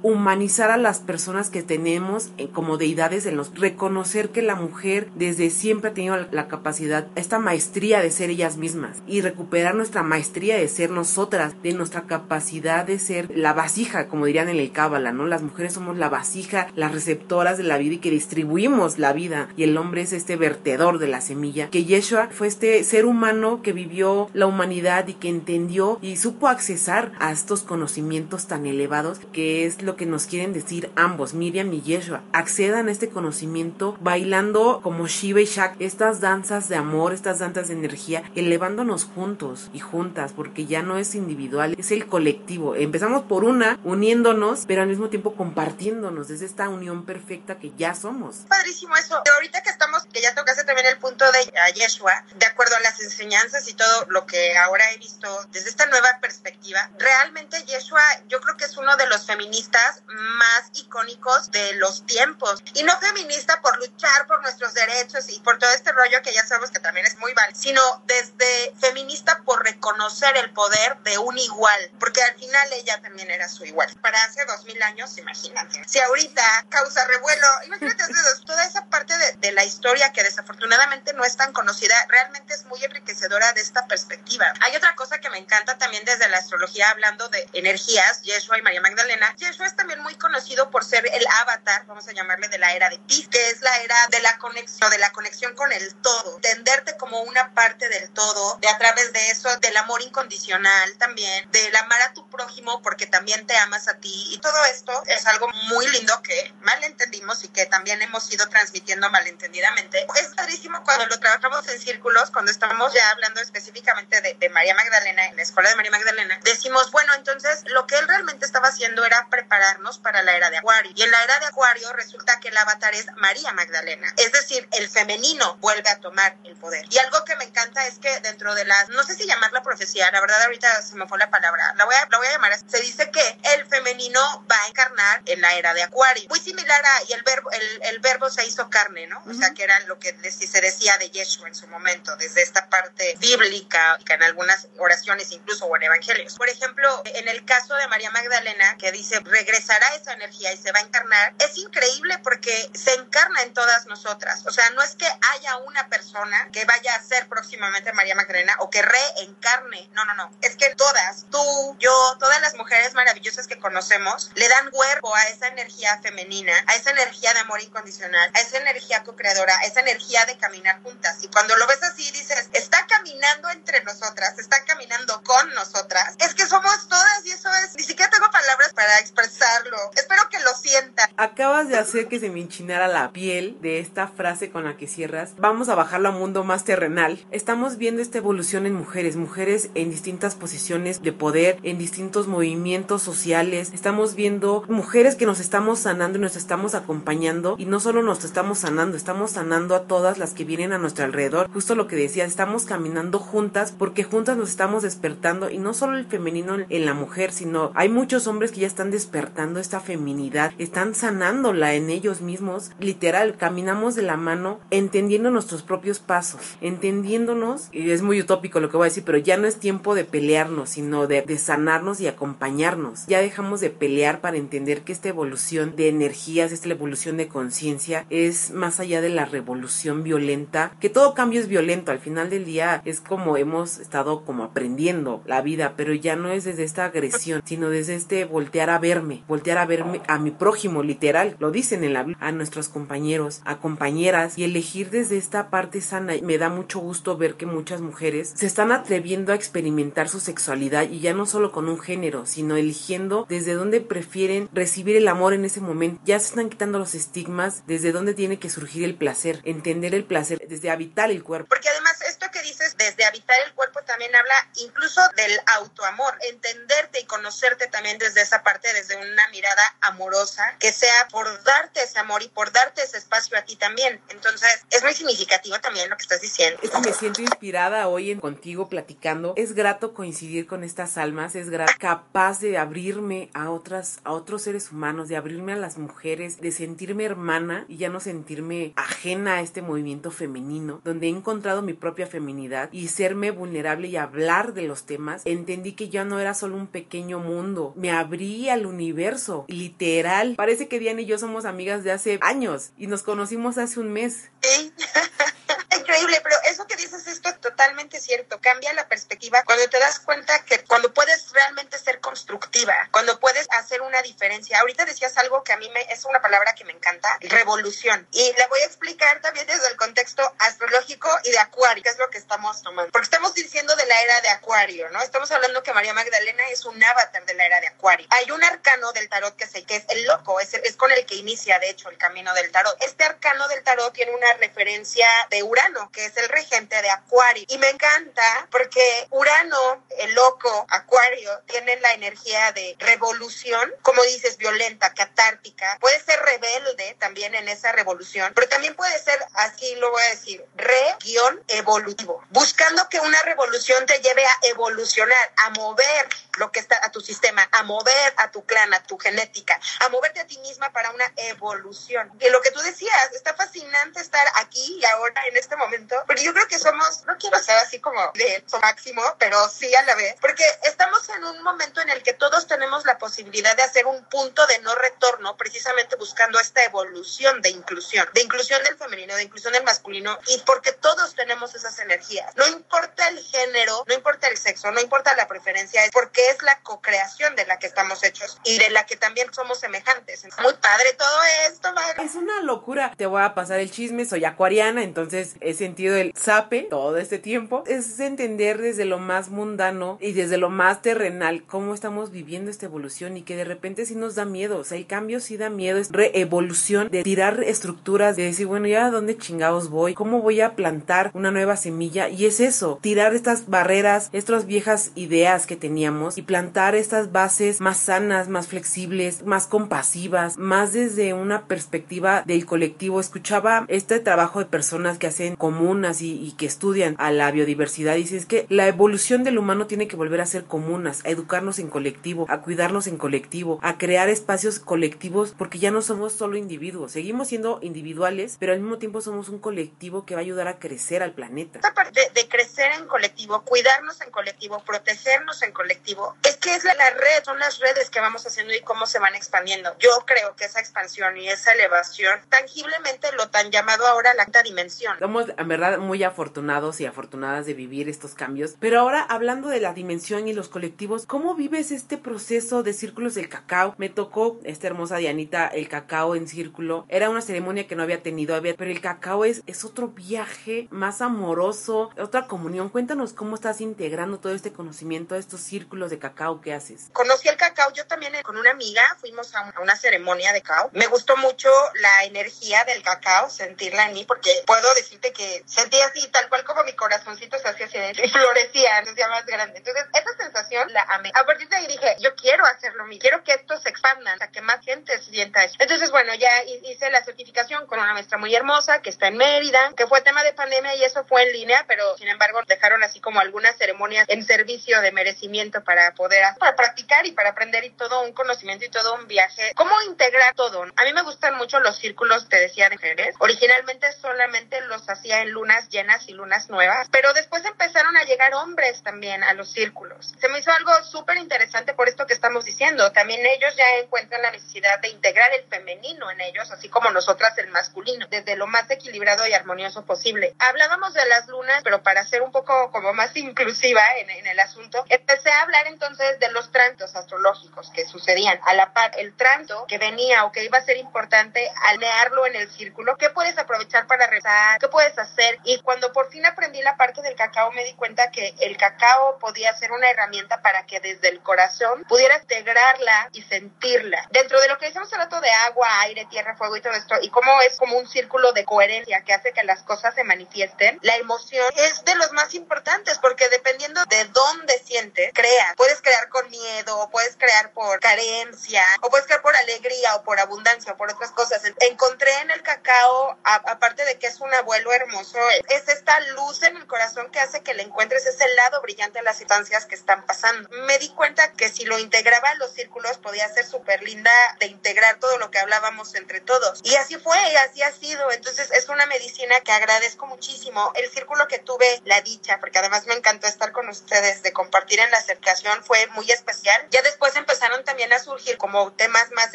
humanizar 0.02 0.70
a 0.70 0.76
las 0.76 0.98
personas 0.98 1.50
que 1.50 1.62
tenemos 1.62 2.30
eh, 2.36 2.48
como 2.48 2.76
deidades 2.76 3.26
en 3.26 3.36
los 3.36 3.54
reconocer 3.54 4.30
que 4.30 4.42
la 4.42 4.54
mujer 4.54 5.08
desde 5.14 5.50
siempre 5.50 5.90
ha 5.90 5.94
tenido 5.94 6.16
la 6.30 6.48
capacidad, 6.48 7.06
esta 7.14 7.38
maestría 7.38 8.00
de 8.00 8.10
ser 8.10 8.30
ellas 8.30 8.56
mismas 8.56 9.02
y 9.06 9.20
recuperar 9.20 9.74
nuestra 9.74 10.02
maestría 10.02 10.56
de 10.56 10.68
ser 10.68 10.90
nosotras, 10.90 11.54
de 11.62 11.72
nuestra 11.72 12.02
capacidad 12.02 12.84
de 12.84 12.98
ser 12.98 13.30
la 13.34 13.52
vasija, 13.52 14.08
como 14.08 14.26
dirían 14.26 14.48
en 14.48 14.58
el 14.58 14.72
Cábala, 14.72 15.12
¿no? 15.12 15.26
Las 15.26 15.42
mujeres 15.42 15.72
somos 15.72 15.96
la 15.96 16.08
vasija, 16.08 16.68
las 16.76 16.92
receptoras 16.92 17.58
de 17.58 17.64
la 17.64 17.78
vida 17.78 17.94
y 17.94 17.98
que 17.98 18.10
distribuimos 18.10 18.98
la 18.98 19.12
vida 19.12 19.48
y 19.56 19.64
el 19.64 19.76
hombre 19.76 20.02
es 20.02 20.12
este 20.12 20.36
vertedor 20.36 20.98
de 20.98 21.08
la 21.08 21.20
semilla. 21.20 21.70
Que 21.70 21.84
Yeshua 21.84 22.28
fue 22.30 22.46
este 22.46 22.84
ser 22.84 23.06
humano 23.06 23.62
que 23.62 23.72
vivió 23.72 24.28
la 24.32 24.46
humanidad 24.46 25.08
y 25.08 25.14
que 25.14 25.28
entendió 25.28 25.98
y 26.02 26.16
supo 26.16 26.48
accesar 26.48 27.12
a 27.18 27.32
estos 27.32 27.62
conocimientos 27.62 28.46
tan 28.46 28.66
elevados 28.66 29.20
que 29.32 29.66
es 29.66 29.82
lo 29.82 29.96
que 29.96 30.06
nos 30.06 30.26
quieren 30.26 30.52
decir 30.52 30.90
ambos, 30.96 31.34
Miriam 31.34 31.72
y 31.72 31.82
Yeshua. 31.82 32.22
Accedan 32.32 32.88
a 32.88 32.92
este 32.92 33.10
conocimiento 33.10 33.96
bailando 34.00 34.80
como 34.82 35.06
Shiva 35.06 35.40
y 35.40 35.44
Shak, 35.46 35.76
estas 35.80 36.20
danzas 36.20 36.68
de 36.68 36.76
amor, 36.76 37.12
estas 37.12 37.38
danzas 37.38 37.68
de 37.68 37.74
energía, 37.74 38.22
elevándonos 38.34 39.04
juntos 39.04 39.70
y 39.72 39.80
juntas, 39.80 40.32
porque 40.34 40.66
ya 40.66 40.82
no 40.82 40.98
es 40.98 41.14
individual, 41.14 41.74
es 41.78 41.90
el 41.90 42.06
colectivo. 42.06 42.74
Empezamos 42.74 43.22
por 43.24 43.44
una, 43.44 43.78
uniéndonos, 43.84 44.64
pero 44.66 44.82
al 44.82 44.88
mismo 44.88 45.08
tiempo 45.08 45.34
compartiéndonos 45.34 46.28
desde 46.28 46.46
esta 46.46 46.68
unión 46.68 47.04
perfecta 47.04 47.58
que 47.58 47.72
ya 47.76 47.94
somos. 47.94 48.44
padrísimo 48.48 48.96
eso. 48.96 49.20
De 49.24 49.30
ahorita 49.30 49.62
que 49.62 49.70
estamos, 49.70 50.04
que 50.12 50.20
ya 50.20 50.34
tocaste 50.34 50.64
también 50.64 50.86
el 50.86 50.98
punto 50.98 51.24
de 51.32 51.52
Yeshua, 51.74 52.24
de 52.34 52.46
acuerdo 52.46 52.76
a 52.76 52.80
las 52.80 53.00
enseñanzas 53.00 53.68
y 53.68 53.74
todo 53.74 54.06
lo 54.08 54.26
que 54.26 54.56
ahora 54.58 54.90
he 54.92 54.98
visto 54.98 55.28
desde 55.50 55.70
esta 55.70 55.86
nueva 55.86 56.08
perspectiva, 56.20 56.90
realmente 56.98 57.62
Yeshua 57.64 58.02
yo 58.28 58.40
creo 58.40 58.56
que 58.56 58.64
es 58.64 58.76
uno 58.76 58.96
de 58.96 59.06
los 59.06 59.19
feministas 59.26 60.02
más 60.06 60.70
icónicos 60.74 61.50
de 61.50 61.74
los 61.74 62.06
tiempos. 62.06 62.62
Y 62.74 62.82
no 62.82 62.98
feminista 63.00 63.60
por 63.60 63.78
luchar 63.78 64.26
por 64.26 64.42
nuestros 64.42 64.74
derechos 64.74 65.28
y 65.28 65.40
por 65.40 65.58
todo 65.58 65.70
este 65.70 65.92
rollo 65.92 66.22
que 66.22 66.32
ya 66.32 66.46
sabemos 66.46 66.70
que 66.70 66.80
también 66.80 67.06
es 67.06 67.18
muy 67.18 67.32
válido, 67.34 67.58
sino 67.60 67.80
desde 68.06 68.74
feminista 68.80 69.42
por 69.44 69.62
reconocer 69.64 70.36
el 70.36 70.52
poder 70.52 70.98
de 70.98 71.18
un 71.18 71.38
igual, 71.38 71.90
porque 71.98 72.22
al 72.22 72.34
final 72.34 72.72
ella 72.72 73.00
también 73.00 73.30
era 73.30 73.48
su 73.48 73.64
igual. 73.64 73.88
Para 74.00 74.22
hace 74.24 74.44
dos 74.44 74.64
mil 74.64 74.82
años, 74.82 75.16
imagínate. 75.18 75.82
Si 75.86 75.98
ahorita 75.98 76.66
causa 76.68 77.06
revuelo, 77.06 77.46
imagínate 77.66 78.04
toda 78.46 78.64
esa 78.64 78.86
parte 78.86 79.16
de, 79.16 79.32
de 79.34 79.52
la 79.52 79.64
historia 79.64 80.12
que 80.12 80.22
desafortunadamente 80.22 81.12
no 81.14 81.24
es 81.24 81.36
tan 81.36 81.52
conocida, 81.52 81.94
realmente 82.08 82.54
es 82.54 82.64
muy 82.66 82.82
enriquecedora 82.84 83.52
de 83.52 83.60
esta 83.60 83.86
perspectiva. 83.86 84.52
Hay 84.60 84.76
otra 84.76 84.94
cosa 84.94 85.18
que 85.18 85.30
me 85.30 85.38
encanta 85.38 85.78
también 85.78 86.04
desde 86.04 86.28
la 86.28 86.38
astrología, 86.38 86.90
hablando 86.90 87.28
de 87.28 87.48
energías, 87.52 88.22
Yeshua 88.22 88.58
y 88.58 88.62
María 88.62 88.80
Magdalena. 88.80 89.09
Yeshua 89.36 89.66
es 89.66 89.76
también 89.76 90.00
muy 90.00 90.14
conocido 90.16 90.70
por 90.70 90.84
ser 90.84 91.04
el 91.12 91.26
avatar, 91.40 91.84
vamos 91.86 92.06
a 92.06 92.12
llamarle, 92.12 92.48
de 92.48 92.58
la 92.58 92.72
era 92.74 92.88
de 92.88 92.98
Pi, 92.98 93.26
que 93.26 93.50
es 93.50 93.60
la 93.60 93.76
era 93.78 93.96
de 94.10 94.20
la 94.20 94.38
conexión, 94.38 94.90
de 94.90 94.98
la 94.98 95.10
conexión 95.12 95.54
con 95.54 95.72
el 95.72 95.94
todo, 95.96 96.36
entenderte 96.36 96.96
como 96.96 97.20
una 97.22 97.52
parte 97.52 97.88
del 97.88 98.10
todo, 98.10 98.58
de 98.58 98.68
a 98.68 98.78
través 98.78 99.12
de 99.12 99.30
eso, 99.30 99.48
del 99.58 99.76
amor 99.76 100.02
incondicional 100.02 100.96
también, 100.98 101.50
del 101.50 101.74
amar 101.76 102.02
a 102.02 102.12
tu 102.12 102.28
prójimo 102.30 102.82
porque 102.82 103.06
también 103.06 103.46
te 103.46 103.56
amas 103.56 103.88
a 103.88 103.94
ti. 103.94 104.28
Y 104.30 104.38
todo 104.38 104.64
esto 104.66 104.92
es 105.06 105.26
algo 105.26 105.48
muy 105.68 105.86
lindo 105.88 106.22
que 106.22 106.54
mal 106.60 106.82
entendimos 106.84 107.42
y 107.44 107.48
que 107.48 107.66
también 107.66 108.00
hemos 108.02 108.30
ido 108.32 108.48
transmitiendo 108.48 109.10
malentendidamente. 109.10 110.06
Es 110.20 110.28
padrísimo 110.34 110.82
cuando 110.84 111.06
lo 111.06 111.18
trabajamos 111.18 111.66
en 111.68 111.80
círculos, 111.80 112.30
cuando 112.30 112.50
estamos 112.50 112.92
ya 112.92 113.10
hablando 113.10 113.40
específicamente 113.40 114.20
de, 114.20 114.34
de 114.34 114.48
María 114.50 114.74
Magdalena, 114.74 115.26
en 115.26 115.36
la 115.36 115.42
escuela 115.42 115.70
de 115.70 115.76
María 115.76 115.90
Magdalena, 115.90 116.38
decimos, 116.44 116.90
bueno, 116.90 117.12
entonces 117.14 117.64
lo 117.66 117.86
que 117.86 117.96
él 117.96 118.06
realmente 118.08 118.46
estaba 118.46 118.68
haciendo 118.68 118.99
era 119.04 119.28
prepararnos 119.30 119.98
para 119.98 120.22
la 120.22 120.36
era 120.36 120.50
de 120.50 120.58
Acuario. 120.58 120.92
Y 120.94 121.02
en 121.02 121.10
la 121.10 121.22
era 121.24 121.38
de 121.40 121.46
Acuario 121.46 121.92
resulta 121.92 122.40
que 122.40 122.48
el 122.48 122.56
avatar 122.56 122.94
es 122.94 123.06
María 123.16 123.52
Magdalena. 123.52 124.12
Es 124.16 124.32
decir, 124.32 124.68
el 124.72 124.88
femenino 124.88 125.56
vuelve 125.56 125.88
a 125.88 126.00
tomar 126.00 126.36
el 126.44 126.56
poder. 126.56 126.86
Y 126.90 126.98
algo 126.98 127.24
que 127.24 127.36
me 127.36 127.44
encanta 127.44 127.86
es 127.86 127.98
que 127.98 128.20
dentro 128.20 128.54
de 128.54 128.64
las, 128.64 128.88
no 128.90 129.02
sé 129.04 129.14
si 129.14 129.26
llamarla 129.26 129.62
profecía, 129.62 130.10
la 130.10 130.20
verdad 130.20 130.42
ahorita 130.42 130.82
se 130.82 130.94
me 130.94 131.06
fue 131.06 131.18
la 131.18 131.30
palabra, 131.30 131.74
la 131.76 131.84
voy 131.84 131.94
a, 131.94 132.06
la 132.10 132.18
voy 132.18 132.26
a 132.26 132.32
llamar, 132.32 132.52
se 132.66 132.80
dice 132.80 133.10
que 133.10 133.38
el 133.54 133.66
femenino 133.66 134.46
va 134.50 134.56
a 134.62 134.68
encarnar 134.68 135.22
en 135.26 135.40
la 135.40 135.54
era 135.54 135.74
de 135.74 135.82
Acuario. 135.82 136.28
Muy 136.28 136.40
similar 136.40 136.84
a, 136.84 137.02
y 137.08 137.12
el 137.12 137.22
verbo, 137.22 137.50
el, 137.50 137.82
el 137.82 137.98
verbo 138.00 138.30
se 138.30 138.44
hizo 138.46 138.68
carne, 138.70 139.06
¿no? 139.06 139.22
O 139.26 139.34
sea, 139.34 139.52
que 139.54 139.64
era 139.64 139.78
lo 139.80 139.98
que 139.98 140.14
se 140.30 140.60
decía 140.60 140.96
de 140.98 141.10
Yeshua 141.10 141.48
en 141.48 141.54
su 141.54 141.66
momento, 141.68 142.16
desde 142.16 142.42
esta 142.42 142.68
parte 142.68 143.16
bíblica, 143.18 143.98
en 144.08 144.22
algunas 144.22 144.68
oraciones 144.78 145.30
incluso 145.32 145.66
o 145.66 145.76
en 145.76 145.84
evangelios. 145.84 146.36
Por 146.36 146.48
ejemplo, 146.48 147.02
en 147.04 147.28
el 147.28 147.44
caso 147.44 147.74
de 147.74 147.86
María 147.88 148.10
Magdalena, 148.10 148.76
que 148.76 148.89
dice, 148.92 149.20
regresará 149.20 149.94
esa 149.94 150.12
energía 150.12 150.52
y 150.52 150.56
se 150.56 150.72
va 150.72 150.80
a 150.80 150.82
encarnar, 150.82 151.34
es 151.38 151.56
increíble 151.58 152.18
porque 152.18 152.70
se 152.74 152.94
encarna 152.94 153.42
en 153.42 153.54
todas 153.54 153.86
nosotras. 153.86 154.46
O 154.46 154.52
sea, 154.52 154.70
no 154.70 154.82
es 154.82 154.94
que 154.94 155.06
haya 155.32 155.56
una 155.58 155.88
persona 155.88 156.48
que 156.52 156.64
vaya 156.64 156.94
a 156.94 157.02
ser 157.02 157.28
próximamente 157.28 157.92
María 157.92 158.14
Magdalena 158.14 158.56
o 158.60 158.70
que 158.70 158.82
reencarne. 158.82 159.88
No, 159.92 160.04
no, 160.04 160.14
no. 160.14 160.30
Es 160.42 160.56
que 160.56 160.74
todas, 160.74 161.26
tú, 161.30 161.76
yo, 161.78 162.16
todas 162.18 162.40
las 162.40 162.54
mujeres 162.54 162.94
maravillosas 162.94 163.46
que 163.46 163.58
conocemos, 163.58 164.30
le 164.34 164.48
dan 164.48 164.70
cuerpo 164.70 165.14
a 165.14 165.22
esa 165.24 165.48
energía 165.48 165.98
femenina, 166.02 166.52
a 166.66 166.74
esa 166.74 166.90
energía 166.90 167.32
de 167.34 167.40
amor 167.40 167.60
incondicional, 167.60 168.30
a 168.34 168.40
esa 168.40 168.58
energía 168.58 169.02
co-creadora, 169.04 169.56
a 169.58 169.64
esa 169.64 169.80
energía 169.80 170.24
de 170.26 170.38
caminar 170.38 170.82
juntas. 170.82 171.18
Y 171.22 171.28
cuando 171.28 171.56
lo 171.56 171.66
ves 171.66 171.82
así, 171.82 172.10
dices, 172.10 172.48
está 172.52 172.86
caminando 172.86 173.50
entre 173.50 173.82
nosotras, 173.84 174.38
está 174.38 174.64
caminando 174.64 175.22
con 175.22 175.52
nosotras. 175.54 176.14
Es 176.18 176.34
que 176.34 176.46
somos 176.46 176.88
todas 176.88 177.26
y 177.26 177.32
eso 177.32 177.52
es, 177.54 177.74
ni 177.76 177.82
siquiera 177.82 178.10
tengo 178.10 178.30
palabras 178.30 178.72
para 178.72 178.79
expresarlo. 179.00 179.76
Espero 179.96 180.22
que 180.30 180.38
lo 180.40 180.50
sientan. 180.60 181.10
Acabas 181.16 181.68
de 181.68 181.76
hacer 181.76 182.08
que 182.08 182.20
se 182.20 182.30
me 182.30 182.40
enchinara 182.40 182.88
la 182.88 183.12
piel 183.12 183.58
de 183.60 183.78
esta 183.78 184.08
frase 184.08 184.50
con 184.50 184.64
la 184.64 184.76
que 184.76 184.86
cierras. 184.86 185.34
Vamos 185.36 185.68
a 185.68 185.74
bajarlo 185.74 186.08
a 186.08 186.12
mundo 186.12 186.44
más 186.44 186.64
terrenal. 186.64 187.24
Estamos 187.30 187.76
viendo 187.76 188.02
esta 188.02 188.18
evolución 188.18 188.66
en 188.66 188.74
mujeres, 188.74 189.16
mujeres 189.16 189.70
en 189.74 189.90
distintas 189.90 190.34
posiciones 190.34 191.02
de 191.02 191.12
poder, 191.12 191.58
en 191.62 191.78
distintos 191.78 192.26
movimientos 192.26 193.02
sociales. 193.02 193.70
Estamos 193.72 194.14
viendo 194.14 194.64
mujeres 194.68 195.14
que 195.14 195.26
nos 195.26 195.40
estamos 195.40 195.80
sanando 195.80 196.18
y 196.18 196.22
nos 196.22 196.36
estamos 196.36 196.74
acompañando 196.74 197.56
y 197.58 197.66
no 197.66 197.80
solo 197.80 198.02
nos 198.02 198.24
estamos 198.24 198.58
sanando, 198.58 198.96
estamos 198.96 199.32
sanando 199.32 199.74
a 199.74 199.84
todas 199.84 200.18
las 200.18 200.34
que 200.34 200.44
vienen 200.44 200.72
a 200.72 200.78
nuestro 200.78 201.04
alrededor. 201.04 201.50
Justo 201.52 201.74
lo 201.74 201.86
que 201.86 201.96
decía, 201.96 202.24
estamos 202.24 202.64
caminando 202.64 203.18
juntas 203.18 203.72
porque 203.76 204.04
juntas 204.04 204.36
nos 204.36 204.50
estamos 204.50 204.82
despertando 204.82 205.50
y 205.50 205.58
no 205.58 205.74
solo 205.74 205.98
el 205.98 206.06
femenino 206.06 206.56
en 206.68 206.86
la 206.86 206.94
mujer, 206.94 207.32
sino 207.32 207.72
hay 207.74 207.88
muchos 207.88 208.26
hombres 208.26 208.52
que 208.52 208.60
ya 208.60 208.66
están 208.70 208.90
despertando 208.90 209.60
esta 209.60 209.80
feminidad, 209.80 210.52
están 210.58 210.94
sanándola 210.94 211.74
en 211.74 211.90
ellos 211.90 212.20
mismos. 212.20 212.70
Literal, 212.78 213.36
caminamos 213.36 213.94
de 213.94 214.02
la 214.02 214.16
mano 214.16 214.60
entendiendo 214.70 215.30
nuestros 215.30 215.62
propios 215.62 215.98
pasos, 215.98 216.40
entendiéndonos, 216.60 217.68
y 217.72 217.90
es 217.90 218.02
muy 218.02 218.20
utópico 218.20 218.60
lo 218.60 218.70
que 218.70 218.76
voy 218.76 218.86
a 218.86 218.90
decir, 218.90 219.04
pero 219.04 219.18
ya 219.18 219.36
no 219.36 219.46
es 219.46 219.56
tiempo 219.56 219.94
de 219.94 220.04
pelearnos, 220.04 220.70
sino 220.70 221.06
de, 221.06 221.22
de 221.22 221.38
sanarnos 221.38 222.00
y 222.00 222.06
acompañarnos. 222.06 223.06
Ya 223.06 223.20
dejamos 223.20 223.60
de 223.60 223.70
pelear 223.70 224.20
para 224.20 224.36
entender 224.36 224.82
que 224.82 224.92
esta 224.92 225.08
evolución 225.08 225.74
de 225.76 225.88
energías, 225.88 226.52
esta 226.52 226.68
evolución 226.68 227.16
de 227.16 227.28
conciencia 227.28 228.06
es 228.08 228.52
más 228.52 228.80
allá 228.80 229.00
de 229.00 229.08
la 229.10 229.24
revolución 229.24 230.02
violenta, 230.04 230.72
que 230.80 230.88
todo 230.88 231.14
cambio 231.14 231.40
es 231.40 231.48
violento, 231.48 231.92
al 231.92 231.98
final 231.98 232.30
del 232.30 232.44
día 232.44 232.82
es 232.84 233.00
como 233.00 233.36
hemos 233.36 233.78
estado 233.78 234.24
como 234.24 234.44
aprendiendo 234.44 235.22
la 235.26 235.42
vida, 235.42 235.74
pero 235.76 235.92
ya 235.94 236.16
no 236.16 236.30
es 236.30 236.44
desde 236.44 236.64
esta 236.64 236.84
agresión, 236.84 237.42
sino 237.44 237.68
desde 237.68 237.94
este 237.94 238.24
voltear 238.50 238.70
a 238.70 238.80
verme, 238.80 239.22
voltear 239.28 239.58
a 239.58 239.64
verme 239.64 240.02
a 240.08 240.18
mi 240.18 240.32
prójimo, 240.32 240.82
literal, 240.82 241.36
lo 241.38 241.52
dicen 241.52 241.84
en 241.84 241.92
la 241.92 242.02
Biblia, 242.02 242.26
a 242.26 242.32
nuestros 242.32 242.68
compañeros, 242.68 243.42
a 243.44 243.58
compañeras 243.58 244.36
y 244.36 244.42
elegir 244.42 244.90
desde 244.90 245.18
esta 245.18 245.50
parte 245.50 245.80
sana. 245.80 246.14
Me 246.20 246.36
da 246.36 246.48
mucho 246.48 246.80
gusto 246.80 247.16
ver 247.16 247.34
que 247.34 247.46
muchas 247.46 247.80
mujeres 247.80 248.32
se 248.34 248.46
están 248.46 248.72
atreviendo 248.72 249.30
a 249.30 249.36
experimentar 249.36 250.08
su 250.08 250.18
sexualidad 250.18 250.90
y 250.90 250.98
ya 250.98 251.14
no 251.14 251.26
solo 251.26 251.52
con 251.52 251.68
un 251.68 251.78
género, 251.78 252.26
sino 252.26 252.56
eligiendo 252.56 253.24
desde 253.28 253.54
dónde 253.54 253.80
prefieren 253.80 254.48
recibir 254.52 254.96
el 254.96 255.06
amor 255.06 255.32
en 255.32 255.44
ese 255.44 255.60
momento. 255.60 256.02
Ya 256.04 256.18
se 256.18 256.30
están 256.30 256.50
quitando 256.50 256.80
los 256.80 256.96
estigmas 256.96 257.62
desde 257.68 257.92
dónde 257.92 258.14
tiene 258.14 258.40
que 258.40 258.50
surgir 258.50 258.82
el 258.82 258.96
placer, 258.96 259.42
entender 259.44 259.94
el 259.94 260.02
placer, 260.02 260.42
desde 260.48 260.70
habitar 260.70 261.12
el 261.12 261.22
cuerpo. 261.22 261.46
Porque 261.48 261.68
además 261.68 262.02
esto 262.08 262.26
que 262.32 262.42
dices 262.42 262.76
desde 262.76 263.04
habitar 263.04 263.36
el 263.46 263.54
cuerpo 263.54 263.78
también 263.86 264.12
habla 264.16 264.34
incluso 264.56 265.00
del 265.16 265.38
autoamor, 265.58 266.14
entenderte 266.28 266.98
y 266.98 267.04
conocerte 267.04 267.68
también 267.68 267.98
desde 267.98 268.22
esa 268.22 268.39
parte, 268.42 268.72
desde 268.72 268.96
una 268.96 269.28
mirada 269.28 269.62
amorosa, 269.80 270.42
que 270.58 270.72
sea 270.72 271.08
por 271.10 271.26
darte 271.44 271.82
ese 271.82 271.98
amor 271.98 272.22
y 272.22 272.28
por 272.28 272.52
darte 272.52 272.82
ese 272.82 272.98
espacio 272.98 273.38
a 273.38 273.42
ti 273.42 273.56
también. 273.56 274.00
Entonces, 274.08 274.64
es 274.70 274.82
muy 274.82 274.94
significativo 274.94 275.58
también 275.60 275.88
lo 275.90 275.96
que 275.96 276.02
estás 276.02 276.20
diciendo. 276.20 276.60
Es 276.62 276.70
que 276.70 276.80
me 276.80 276.92
siento 276.92 277.22
inspirada 277.22 277.88
hoy 277.88 278.10
en 278.10 278.20
contigo 278.20 278.68
platicando. 278.68 279.34
Es 279.36 279.54
grato 279.54 279.94
coincidir 279.94 280.46
con 280.46 280.64
estas 280.64 280.98
almas, 280.98 281.34
es 281.34 281.50
grato 281.50 281.72
capaz 281.78 282.40
de 282.40 282.58
abrirme 282.58 283.30
a 283.34 283.50
otras 283.50 284.00
a 284.04 284.12
otros 284.12 284.42
seres 284.42 284.70
humanos, 284.70 285.08
de 285.08 285.16
abrirme 285.16 285.52
a 285.52 285.56
las 285.56 285.78
mujeres, 285.78 286.40
de 286.40 286.52
sentirme 286.52 287.04
hermana 287.04 287.64
y 287.68 287.76
ya 287.76 287.88
no 287.88 288.00
sentirme 288.00 288.72
ajena 288.76 289.36
a 289.36 289.40
este 289.40 289.62
movimiento 289.62 290.10
femenino, 290.10 290.80
donde 290.84 291.06
he 291.06 291.10
encontrado 291.10 291.62
mi 291.62 291.72
propia 291.72 292.06
feminidad 292.06 292.68
y 292.72 292.88
serme 292.88 293.30
vulnerable 293.30 293.88
y 293.88 293.96
hablar 293.96 294.54
de 294.54 294.62
los 294.62 294.84
temas, 294.84 295.22
entendí 295.24 295.72
que 295.72 295.88
ya 295.88 296.04
no 296.04 296.18
era 296.18 296.34
solo 296.34 296.56
un 296.56 296.66
pequeño 296.66 297.18
mundo, 297.18 297.72
me 297.76 297.90
abrí 297.90 298.29
al 298.48 298.66
universo, 298.66 299.44
literal. 299.48 300.34
Parece 300.36 300.68
que 300.68 300.78
Diana 300.78 301.00
y 301.00 301.06
yo 301.06 301.18
somos 301.18 301.44
amigas 301.44 301.84
de 301.84 301.92
hace 301.92 302.18
años 302.22 302.70
y 302.78 302.86
nos 302.86 303.02
conocimos 303.02 303.58
hace 303.58 303.80
un 303.80 303.92
mes. 303.92 304.30
Sí. 304.42 304.72
Increíble, 305.78 306.20
pero 306.22 306.36
eso 306.48 306.66
que 306.66 306.76
dices 306.76 307.06
esto 307.06 307.28
es 307.28 307.40
totalmente 307.40 308.00
cierto. 308.00 308.40
Cambia 308.40 308.72
la 308.72 308.88
perspectiva 308.88 309.42
cuando 309.44 309.68
te 309.68 309.78
das 309.78 310.00
cuenta 310.00 310.44
que 310.44 310.62
cuando 310.64 310.92
puedes 310.92 311.32
realmente 311.32 311.78
ser 311.78 312.00
constructiva, 312.00 312.74
cuando 312.90 313.18
puedes 313.20 313.46
hacer 313.52 313.80
una 313.82 314.02
diferencia. 314.02 314.58
Ahorita 314.60 314.84
decías 314.84 315.16
algo 315.18 315.42
que 315.44 315.52
a 315.52 315.56
mí 315.56 315.68
me, 315.70 315.80
es 315.92 316.04
una 316.04 316.20
palabra 316.20 316.54
que 316.54 316.64
me 316.64 316.72
encanta, 316.72 317.08
revolución. 317.20 318.06
Y 318.12 318.32
la 318.38 318.48
voy 318.48 318.60
a 318.60 318.64
explicar 318.66 319.20
también 319.20 319.46
desde 319.46 319.68
el 319.68 319.76
contexto 319.76 320.22
astrológico 320.38 321.08
y 321.24 321.30
de 321.30 321.38
Acuario, 321.38 321.82
que 321.82 321.90
es 321.90 321.98
lo 321.98 322.10
que 322.10 322.18
estamos 322.18 322.62
tomando. 322.62 322.90
Porque 322.90 323.04
estamos 323.04 323.34
diciendo 323.34 323.74
de 323.76 323.86
la 323.86 324.02
era 324.02 324.20
de 324.20 324.28
Acuario, 324.28 324.88
¿no? 324.90 325.00
Estamos 325.02 325.30
hablando 325.30 325.62
que 325.62 325.72
María 325.72 325.94
Magdalena 325.94 326.42
es 326.50 326.64
un 326.64 326.82
avatar 326.82 327.24
de 327.26 327.34
la 327.34 327.46
era 327.46 327.60
de 327.60 327.68
Acuario. 327.68 328.06
Hay 328.20 328.30
un 328.32 328.44
arcano 328.44 328.92
del 328.92 329.08
tarot 329.08 329.34
que, 329.34 329.46
sé, 329.46 329.62
que 329.62 329.76
es 329.76 329.84
el 329.88 330.04
loco, 330.04 330.40
es, 330.40 330.52
es 330.52 330.76
con 330.76 330.92
el 330.92 331.06
que 331.06 331.14
inicia, 331.14 331.58
de 331.58 331.70
hecho, 331.70 331.88
el 331.88 331.96
camino 331.96 332.34
del 332.34 332.52
tarot. 332.52 332.76
Este 332.82 333.02
arcano 333.02 333.48
del 333.48 333.62
tarot 333.64 333.94
tiene 333.94 334.12
una 334.12 334.34
referencia 334.34 335.06
de 335.30 335.42
Urano, 335.42 335.90
que 335.90 336.04
es 336.04 336.14
el 336.18 336.28
regente 336.28 336.82
de 336.82 336.90
Acuario. 336.90 337.46
Y 337.48 337.56
me 337.56 337.70
encanta 337.70 338.46
porque 338.50 339.06
Urano, 339.08 339.86
el 339.96 340.12
loco, 340.12 340.66
Acuario, 340.68 341.30
tiene 341.46 341.80
la 341.80 341.94
energía 341.94 342.52
de 342.52 342.76
revolución, 342.78 343.72
como 343.80 344.02
dices, 344.02 344.36
violenta, 344.36 344.92
catártica. 344.92 345.78
Puede 345.80 345.98
ser 346.04 346.20
rebelde 346.20 346.96
también 346.98 347.34
en 347.34 347.48
esa 347.48 347.72
revolución, 347.72 348.32
pero 348.34 348.50
también 348.50 348.76
puede 348.76 348.98
ser, 348.98 349.18
así 349.36 349.76
lo 349.76 349.90
voy 349.92 350.02
a 350.02 350.10
decir, 350.10 350.44
re-evolutivo. 350.56 352.22
Buscando 352.28 352.86
que 352.90 353.00
una 353.00 353.22
revolución 353.22 353.86
te 353.86 353.98
lleve 354.00 354.26
a 354.26 354.38
evolucionar, 354.42 355.32
a 355.38 355.50
mover 355.50 356.06
lo 356.40 356.50
que 356.50 356.58
está 356.58 356.80
a 356.82 356.90
tu 356.90 357.02
sistema, 357.02 357.46
a 357.52 357.62
mover 357.64 358.14
a 358.16 358.30
tu 358.30 358.44
clan, 358.46 358.72
a 358.72 358.82
tu 358.82 358.98
genética, 358.98 359.60
a 359.80 359.90
moverte 359.90 360.20
a 360.20 360.26
ti 360.26 360.38
misma 360.38 360.72
para 360.72 360.90
una 360.90 361.04
evolución. 361.16 362.10
Y 362.18 362.30
lo 362.30 362.40
que 362.40 362.50
tú 362.50 362.60
decías, 362.60 363.12
está 363.12 363.34
fascinante 363.34 364.00
estar 364.00 364.26
aquí 364.36 364.78
y 364.80 364.84
ahora 364.86 365.22
en 365.28 365.36
este 365.36 365.54
momento, 365.56 365.94
porque 366.06 366.24
yo 366.24 366.32
creo 366.32 366.48
que 366.48 366.58
somos, 366.58 367.04
no 367.04 367.16
quiero 367.18 367.38
ser 367.42 367.58
así 367.58 367.78
como 367.78 368.00
de 368.14 368.42
máximo, 368.62 369.02
pero 369.18 369.36
sí 369.50 369.72
a 369.74 369.82
la 369.82 369.94
vez, 369.94 370.16
porque 370.20 370.44
estamos 370.64 371.06
en 371.10 371.24
un 371.24 371.42
momento 371.42 371.82
en 371.82 371.90
el 371.90 372.02
que 372.02 372.14
todos 372.14 372.46
tenemos 372.46 372.86
la 372.86 372.96
posibilidad 372.96 373.54
de 373.54 373.62
hacer 373.62 373.84
un 373.84 374.02
punto 374.06 374.46
de 374.46 374.60
no 374.60 374.74
retorno, 374.74 375.36
precisamente 375.36 375.96
buscando 375.96 376.40
esta 376.40 376.64
evolución 376.64 377.42
de 377.42 377.50
inclusión, 377.50 378.08
de 378.14 378.22
inclusión 378.22 378.62
del 378.62 378.78
femenino, 378.78 379.14
de 379.14 379.24
inclusión 379.24 379.52
del 379.52 379.64
masculino, 379.64 380.18
y 380.28 380.38
porque 380.46 380.72
todos 380.72 381.14
tenemos 381.14 381.54
esas 381.54 381.78
energías. 381.80 382.34
No 382.36 382.46
importa 382.46 383.08
el 383.08 383.22
género, 383.22 383.84
no 383.86 383.92
importa 383.92 384.28
el 384.28 384.38
sexo, 384.38 384.70
no 384.70 384.80
importa 384.80 385.14
la 385.16 385.28
preferencia, 385.28 385.84
es 385.84 385.90
porque 385.90 386.29
es 386.30 386.42
la 386.42 386.58
co-creación 386.62 387.34
de 387.36 387.46
la 387.46 387.58
que 387.58 387.66
estamos 387.66 388.02
hechos 388.02 388.38
y 388.44 388.58
de 388.58 388.70
la 388.70 388.86
que 388.86 388.96
también 388.96 389.32
somos 389.32 389.58
semejantes. 389.58 390.26
Muy 390.42 390.54
padre 390.54 390.92
todo 390.96 391.18
esto, 391.48 391.72
madre. 391.72 392.04
Es 392.04 392.14
una 392.14 392.40
locura. 392.42 392.92
Te 392.96 393.06
voy 393.06 393.22
a 393.22 393.34
pasar 393.34 393.60
el 393.60 393.70
chisme, 393.70 394.04
soy 394.04 394.24
acuariana, 394.24 394.82
entonces 394.82 395.34
he 395.40 395.54
sentido 395.54 395.96
el 395.96 396.12
sape 396.16 396.66
todo 396.70 396.98
este 396.98 397.18
tiempo. 397.18 397.64
Es 397.66 397.98
entender 398.00 398.58
desde 398.58 398.84
lo 398.84 398.98
más 398.98 399.28
mundano 399.28 399.98
y 400.00 400.12
desde 400.12 400.38
lo 400.38 400.50
más 400.50 400.82
terrenal 400.82 401.44
cómo 401.46 401.74
estamos 401.74 402.10
viviendo 402.10 402.50
esta 402.50 402.66
evolución 402.66 403.16
y 403.16 403.22
que 403.22 403.36
de 403.36 403.44
repente 403.44 403.86
sí 403.86 403.94
nos 403.94 404.14
da 404.14 404.24
miedo. 404.24 404.58
O 404.58 404.64
sea, 404.64 404.78
el 404.78 404.86
cambio 404.86 405.20
sí 405.20 405.36
da 405.36 405.50
miedo, 405.50 405.78
es 405.78 405.90
reevolución 405.90 406.88
de 406.90 407.02
tirar 407.02 407.42
estructuras, 407.42 408.16
de 408.16 408.24
decir, 408.24 408.46
bueno, 408.46 408.66
ya 408.66 408.86
a 408.86 408.90
dónde 408.90 409.16
chingados 409.16 409.70
voy, 409.70 409.94
cómo 409.94 410.20
voy 410.20 410.40
a 410.40 410.54
plantar 410.54 411.10
una 411.14 411.30
nueva 411.30 411.56
semilla. 411.56 412.08
Y 412.08 412.26
es 412.26 412.40
eso, 412.40 412.78
tirar 412.80 413.14
estas 413.14 413.48
barreras, 413.48 414.10
estas 414.12 414.46
viejas 414.46 414.92
ideas 414.94 415.46
que 415.46 415.56
teníamos 415.56 416.09
y 416.16 416.22
plantar 416.22 416.74
estas 416.74 417.12
bases 417.12 417.60
más 417.60 417.78
sanas, 417.78 418.28
más 418.28 418.48
flexibles, 418.48 419.22
más 419.24 419.46
compasivas, 419.46 420.38
más 420.38 420.72
desde 420.72 421.12
una 421.12 421.46
perspectiva 421.46 422.22
del 422.26 422.46
colectivo. 422.46 423.00
Escuchaba 423.00 423.64
este 423.68 424.00
trabajo 424.00 424.38
de 424.38 424.46
personas 424.46 424.98
que 424.98 425.06
hacen 425.06 425.36
comunas 425.36 426.02
y, 426.02 426.34
que 426.38 426.46
estudian 426.46 426.94
a 426.98 427.10
la 427.10 427.30
biodiversidad 427.30 427.96
y 427.96 428.02
es 428.02 428.24
que 428.24 428.46
la 428.48 428.66
evolución 428.66 429.24
del 429.24 429.38
humano 429.38 429.66
tiene 429.66 429.88
que 429.88 429.96
volver 429.96 430.20
a 430.20 430.26
ser 430.26 430.44
comunas, 430.44 431.04
a 431.04 431.10
educarnos 431.10 431.58
en 431.58 431.68
colectivo, 431.68 432.26
a 432.28 432.40
cuidarnos 432.40 432.86
en 432.86 432.96
colectivo, 432.96 433.58
a 433.62 433.78
crear 433.78 434.08
espacios 434.08 434.58
colectivos 434.58 435.34
porque 435.36 435.58
ya 435.58 435.70
no 435.70 435.82
somos 435.82 436.12
solo 436.12 436.36
individuos, 436.36 436.92
seguimos 436.92 437.28
siendo 437.28 437.58
individuales, 437.62 438.36
pero 438.38 438.52
al 438.52 438.60
mismo 438.60 438.78
tiempo 438.78 439.00
somos 439.00 439.28
un 439.28 439.38
colectivo 439.38 440.06
que 440.06 440.14
va 440.14 440.20
a 440.20 440.22
ayudar 440.22 440.48
a 440.48 440.58
crecer 440.58 441.02
al 441.02 441.12
planeta. 441.12 441.58
Esta 441.58 441.74
parte 441.74 442.00
de 442.14 442.28
crecer 442.28 442.72
en 442.72 442.86
colectivo, 442.86 443.42
cuidarnos 443.42 444.00
en 444.00 444.10
colectivo, 444.10 444.62
protegernos 444.64 445.42
en 445.42 445.52
colectivo, 445.52 445.99
es 446.22 446.36
que 446.36 446.54
es 446.54 446.64
la, 446.64 446.72
red, 446.72 447.24
son 447.24 447.38
las 447.38 447.58
redes 447.58 447.90
que 447.90 448.00
vamos 448.00 448.26
haciendo 448.26 448.54
y 448.54 448.60
cómo 448.60 448.86
se 448.86 448.98
van 448.98 449.14
expandiendo. 449.14 449.70
Yo 449.78 449.90
creo 450.06 450.34
que 450.36 450.44
esa 450.44 450.60
expansión 450.60 451.16
y 451.16 451.28
esa 451.28 451.52
elevación, 451.52 452.18
tangiblemente 452.28 453.12
lo 453.12 453.28
tan 453.28 453.50
llamado 453.50 453.86
ahora 453.86 454.14
la 454.14 454.24
quinta 454.24 454.42
dimensión. 454.42 454.98
Somos 454.98 455.26
en 455.36 455.48
verdad 455.48 455.78
muy 455.78 456.02
afortunados 456.02 456.80
y 456.80 456.86
afortunadas 456.86 457.46
de 457.46 457.54
vivir 457.54 457.88
estos 457.88 458.14
cambios. 458.14 458.54
Pero 458.60 458.80
ahora 458.80 459.02
hablando 459.02 459.48
de 459.48 459.60
la 459.60 459.72
dimensión 459.72 460.28
y 460.28 460.32
los 460.32 460.48
colectivos, 460.48 461.06
¿cómo 461.06 461.34
vives 461.34 461.70
este 461.70 461.98
proceso 461.98 462.62
de 462.62 462.72
círculos 462.72 463.14
del 463.14 463.28
cacao? 463.28 463.74
Me 463.78 463.88
tocó 463.88 464.38
esta 464.44 464.66
hermosa 464.66 464.96
Dianita, 464.96 465.48
el 465.48 465.68
cacao 465.68 466.14
en 466.14 466.28
círculo. 466.28 466.86
Era 466.88 467.10
una 467.10 467.22
ceremonia 467.22 467.66
que 467.66 467.76
no 467.76 467.82
había 467.82 468.02
tenido, 468.02 468.40
pero 468.40 468.70
el 468.70 468.80
cacao 468.80 469.24
es, 469.24 469.42
es 469.46 469.64
otro 469.64 469.88
viaje 469.88 470.68
más 470.70 471.00
amoroso, 471.00 471.90
otra 471.98 472.26
comunión. 472.26 472.68
Cuéntanos 472.68 473.12
cómo 473.12 473.34
estás 473.34 473.60
integrando 473.60 474.18
todo 474.18 474.34
este 474.34 474.52
conocimiento 474.52 475.14
estos 475.16 475.40
círculos 475.40 475.89
de 475.90 475.98
cacao 475.98 476.40
que 476.40 476.54
haces? 476.54 476.88
Conocí 476.92 477.28
el 477.28 477.36
cacao 477.36 477.72
yo 477.72 477.86
también 477.86 478.14
con 478.22 478.36
una 478.36 478.50
amiga, 478.50 478.82
fuimos 479.00 479.34
a 479.34 479.52
una 479.60 479.76
ceremonia 479.76 480.32
de 480.32 480.42
cacao. 480.42 480.70
Me 480.72 480.86
gustó 480.86 481.16
mucho 481.16 481.50
la 481.74 482.04
energía 482.04 482.64
del 482.64 482.82
cacao, 482.82 483.28
sentirla 483.30 483.86
en 483.86 483.94
mí, 483.94 484.04
porque 484.04 484.30
puedo 484.46 484.72
decirte 484.74 485.12
que 485.12 485.42
sentí 485.46 485.80
así, 485.80 486.08
tal 486.08 486.28
cual 486.28 486.44
como 486.44 486.64
mi 486.64 486.72
corazoncito 486.72 487.38
se 487.38 487.48
hacía 487.48 487.66
así 487.66 487.78
y 488.02 488.08
florecía, 488.10 488.84
se 488.84 488.90
hacía 488.90 489.08
más 489.08 489.26
grande. 489.26 489.58
Entonces, 489.58 489.84
esa 489.92 490.16
sensación 490.16 490.72
la 490.72 490.82
amé. 490.82 491.12
A 491.14 491.24
partir 491.24 491.48
de 491.48 491.56
ahí 491.56 491.66
dije, 491.66 491.96
yo 492.00 492.14
quiero 492.14 492.44
hacerlo 492.46 492.86
mío, 492.86 492.98
quiero 493.00 493.22
que 493.24 493.32
esto 493.32 493.58
se 493.58 493.68
expanda, 493.68 494.14
o 494.14 494.32
que 494.32 494.40
más 494.40 494.64
gente 494.64 494.96
se 494.98 495.10
sienta 495.10 495.44
eso. 495.44 495.56
Entonces, 495.58 495.90
bueno, 495.90 496.14
ya 496.14 496.30
hice 496.44 496.90
la 496.90 497.04
certificación 497.04 497.66
con 497.66 497.78
una 497.78 497.92
maestra 497.94 498.18
muy 498.18 498.34
hermosa 498.34 498.82
que 498.82 498.90
está 498.90 499.08
en 499.08 499.16
Mérida, 499.16 499.72
que 499.76 499.86
fue 499.86 500.00
tema 500.02 500.22
de 500.22 500.32
pandemia 500.32 500.74
y 500.76 500.84
eso 500.84 501.04
fue 501.04 501.22
en 501.22 501.32
línea, 501.32 501.64
pero 501.66 501.96
sin 501.96 502.08
embargo 502.08 502.40
dejaron 502.46 502.82
así 502.82 503.00
como 503.00 503.20
algunas 503.20 503.56
ceremonias 503.56 504.06
en 504.08 504.24
servicio 504.24 504.80
de 504.80 504.92
merecimiento 504.92 505.62
para 505.64 505.79
poder 505.94 506.20
para 506.38 506.56
practicar 506.56 507.06
y 507.06 507.12
para 507.12 507.30
aprender 507.30 507.64
y 507.64 507.70
todo 507.70 508.02
un 508.02 508.12
conocimiento 508.12 508.64
y 508.64 508.68
todo 508.68 508.94
un 508.94 509.06
viaje. 509.06 509.52
¿Cómo 509.54 509.72
integrar 509.82 510.34
todo? 510.34 510.62
A 510.76 510.84
mí 510.84 510.92
me 510.92 511.02
gustan 511.02 511.36
mucho 511.36 511.60
los 511.60 511.78
círculos, 511.78 512.28
te 512.28 512.38
decía, 512.38 512.68
de 512.68 512.76
mujeres. 512.76 513.14
Originalmente 513.18 513.90
solamente 513.92 514.60
los 514.62 514.88
hacía 514.88 515.22
en 515.22 515.30
lunas 515.30 515.68
llenas 515.68 516.08
y 516.08 516.12
lunas 516.12 516.50
nuevas, 516.50 516.88
pero 516.90 517.12
después 517.12 517.44
empezaron 517.44 517.96
a 517.96 518.04
llegar 518.04 518.34
hombres 518.34 518.82
también 518.82 519.22
a 519.22 519.34
los 519.34 519.50
círculos. 519.50 520.14
Se 520.20 520.28
me 520.28 520.38
hizo 520.38 520.50
algo 520.52 520.72
súper 520.84 521.18
interesante 521.18 521.74
por 521.74 521.88
esto 521.88 522.06
que 522.06 522.14
estamos 522.14 522.44
diciendo. 522.44 522.92
También 522.92 523.24
ellos 523.24 523.54
ya 523.56 523.78
encuentran 523.82 524.22
la 524.22 524.30
necesidad 524.30 524.80
de 524.80 524.88
integrar 524.88 525.32
el 525.34 525.44
femenino 525.44 526.10
en 526.10 526.20
ellos, 526.20 526.50
así 526.50 526.68
como 526.68 526.90
nosotras 526.90 527.36
el 527.38 527.48
masculino, 527.48 528.06
desde 528.08 528.36
lo 528.36 528.46
más 528.46 528.70
equilibrado 528.70 529.26
y 529.26 529.32
armonioso 529.32 529.84
posible. 529.84 530.34
Hablábamos 530.38 530.94
de 530.94 531.04
las 531.06 531.28
lunas, 531.28 531.62
pero 531.62 531.82
para 531.82 532.04
ser 532.04 532.22
un 532.22 532.32
poco 532.32 532.70
como 532.70 532.92
más 532.92 533.16
inclusiva 533.16 533.82
en, 533.98 534.10
en 534.10 534.26
el 534.26 534.40
asunto, 534.40 534.84
empecé 534.88 535.30
a 535.30 535.42
hablar 535.42 535.66
entonces 535.70 536.18
de 536.20 536.30
los 536.32 536.50
trantos 536.52 536.94
astrológicos 536.94 537.70
que 537.70 537.86
sucedían. 537.86 538.38
A 538.44 538.54
la 538.54 538.72
par, 538.72 538.92
el 538.98 539.16
tranto 539.16 539.64
que 539.66 539.78
venía 539.78 540.24
o 540.24 540.32
que 540.32 540.44
iba 540.44 540.58
a 540.58 540.64
ser 540.64 540.76
importante, 540.76 541.50
alinearlo 541.66 542.26
en 542.26 542.36
el 542.36 542.50
círculo, 542.50 542.96
¿qué 542.96 543.10
puedes 543.10 543.38
aprovechar 543.38 543.86
para 543.86 544.06
rezar? 544.06 544.58
¿Qué 544.58 544.68
puedes 544.68 544.96
hacer? 544.98 545.38
Y 545.44 545.60
cuando 545.60 545.92
por 545.92 546.10
fin 546.10 546.26
aprendí 546.26 546.62
la 546.62 546.76
parte 546.76 547.02
del 547.02 547.14
cacao, 547.14 547.52
me 547.52 547.64
di 547.64 547.74
cuenta 547.74 548.10
que 548.10 548.34
el 548.40 548.56
cacao 548.56 549.18
podía 549.18 549.56
ser 549.56 549.72
una 549.72 549.90
herramienta 549.90 550.42
para 550.42 550.66
que 550.66 550.80
desde 550.80 551.08
el 551.08 551.20
corazón 551.20 551.84
pudiera 551.88 552.18
integrarla 552.18 553.08
y 553.12 553.22
sentirla. 553.22 554.06
Dentro 554.10 554.40
de 554.40 554.48
lo 554.48 554.58
que 554.58 554.66
decimos 554.66 554.92
el 554.92 554.98
rato 554.98 555.20
de 555.20 555.30
agua, 555.30 555.68
aire, 555.82 556.06
tierra, 556.06 556.36
fuego 556.36 556.56
y 556.56 556.60
todo 556.60 556.74
esto, 556.74 556.96
y 557.00 557.10
cómo 557.10 557.40
es 557.42 557.56
como 557.56 557.78
un 557.78 557.88
círculo 557.88 558.32
de 558.32 558.44
coherencia 558.44 559.02
que 559.02 559.12
hace 559.12 559.32
que 559.32 559.44
las 559.44 559.62
cosas 559.62 559.94
se 559.94 560.04
manifiesten, 560.04 560.78
la 560.82 560.96
emoción 560.96 561.50
es 561.56 561.84
de 561.84 561.94
los 561.94 562.12
más 562.12 562.34
importantes 562.34 562.98
porque 562.98 563.28
dependiendo 563.28 563.84
de 563.86 564.04
dónde 564.06 564.58
sientes, 564.64 565.10
crea. 565.14 565.54
Puedes 565.60 565.82
crear 565.82 566.08
con 566.08 566.26
miedo, 566.30 566.78
o 566.78 566.88
puedes 566.88 567.16
crear 567.16 567.52
por 567.52 567.78
carencia, 567.80 568.64
o 568.80 568.88
puedes 568.88 569.04
crear 569.04 569.20
por 569.20 569.36
alegría, 569.36 569.94
o 569.96 570.02
por 570.04 570.18
abundancia, 570.18 570.72
o 570.72 570.76
por 570.78 570.90
otras 570.90 571.10
cosas. 571.10 571.42
Encontré 571.60 572.10
en 572.20 572.30
el 572.30 572.42
cacao, 572.42 573.18
aparte 573.24 573.84
de 573.84 573.98
que 573.98 574.06
es 574.06 574.20
un 574.20 574.32
abuelo 574.32 574.72
hermoso, 574.72 575.18
es 575.50 575.68
esta 575.68 576.00
luz 576.16 576.42
en 576.44 576.56
el 576.56 576.66
corazón 576.66 577.10
que 577.10 577.20
hace 577.20 577.42
que 577.42 577.52
le 577.52 577.62
encuentres 577.62 578.06
ese 578.06 578.26
lado 578.36 578.62
brillante 578.62 579.00
a 579.00 579.02
las 579.02 579.18
circunstancias 579.18 579.66
que 579.66 579.74
están 579.74 580.06
pasando. 580.06 580.48
Me 580.64 580.78
di 580.78 580.88
cuenta 580.94 581.32
que 581.32 581.50
si 581.50 581.66
lo 581.66 581.78
integraba 581.78 582.32
en 582.32 582.38
los 582.38 582.54
círculos 582.54 582.96
podía 582.96 583.28
ser 583.28 583.44
súper 583.44 583.82
linda 583.82 584.10
de 584.40 584.46
integrar 584.46 584.98
todo 584.98 585.18
lo 585.18 585.30
que 585.30 585.40
hablábamos 585.40 585.94
entre 585.94 586.22
todos. 586.22 586.60
Y 586.64 586.76
así 586.76 586.96
fue, 586.96 587.18
y 587.32 587.36
así 587.36 587.62
ha 587.62 587.72
sido. 587.72 588.10
Entonces 588.12 588.50
es 588.52 588.70
una 588.70 588.86
medicina 588.86 589.38
que 589.42 589.52
agradezco 589.52 590.06
muchísimo. 590.06 590.72
El 590.74 590.90
círculo 590.90 591.28
que 591.28 591.38
tuve 591.38 591.82
la 591.84 592.00
dicha, 592.00 592.38
porque 592.40 592.60
además 592.60 592.86
me 592.86 592.94
encantó 592.94 593.26
estar 593.26 593.52
con 593.52 593.68
ustedes, 593.68 594.22
de 594.22 594.32
compartir 594.32 594.80
en 594.80 594.90
la 594.90 594.96
acercación, 594.96 595.49
fue 595.64 595.86
muy 595.88 596.10
especial. 596.10 596.66
Ya 596.70 596.82
después 596.82 597.16
empezaron 597.16 597.64
también 597.64 597.92
a 597.92 597.98
surgir 597.98 598.36
como 598.38 598.72
temas 598.72 599.10
más 599.12 599.34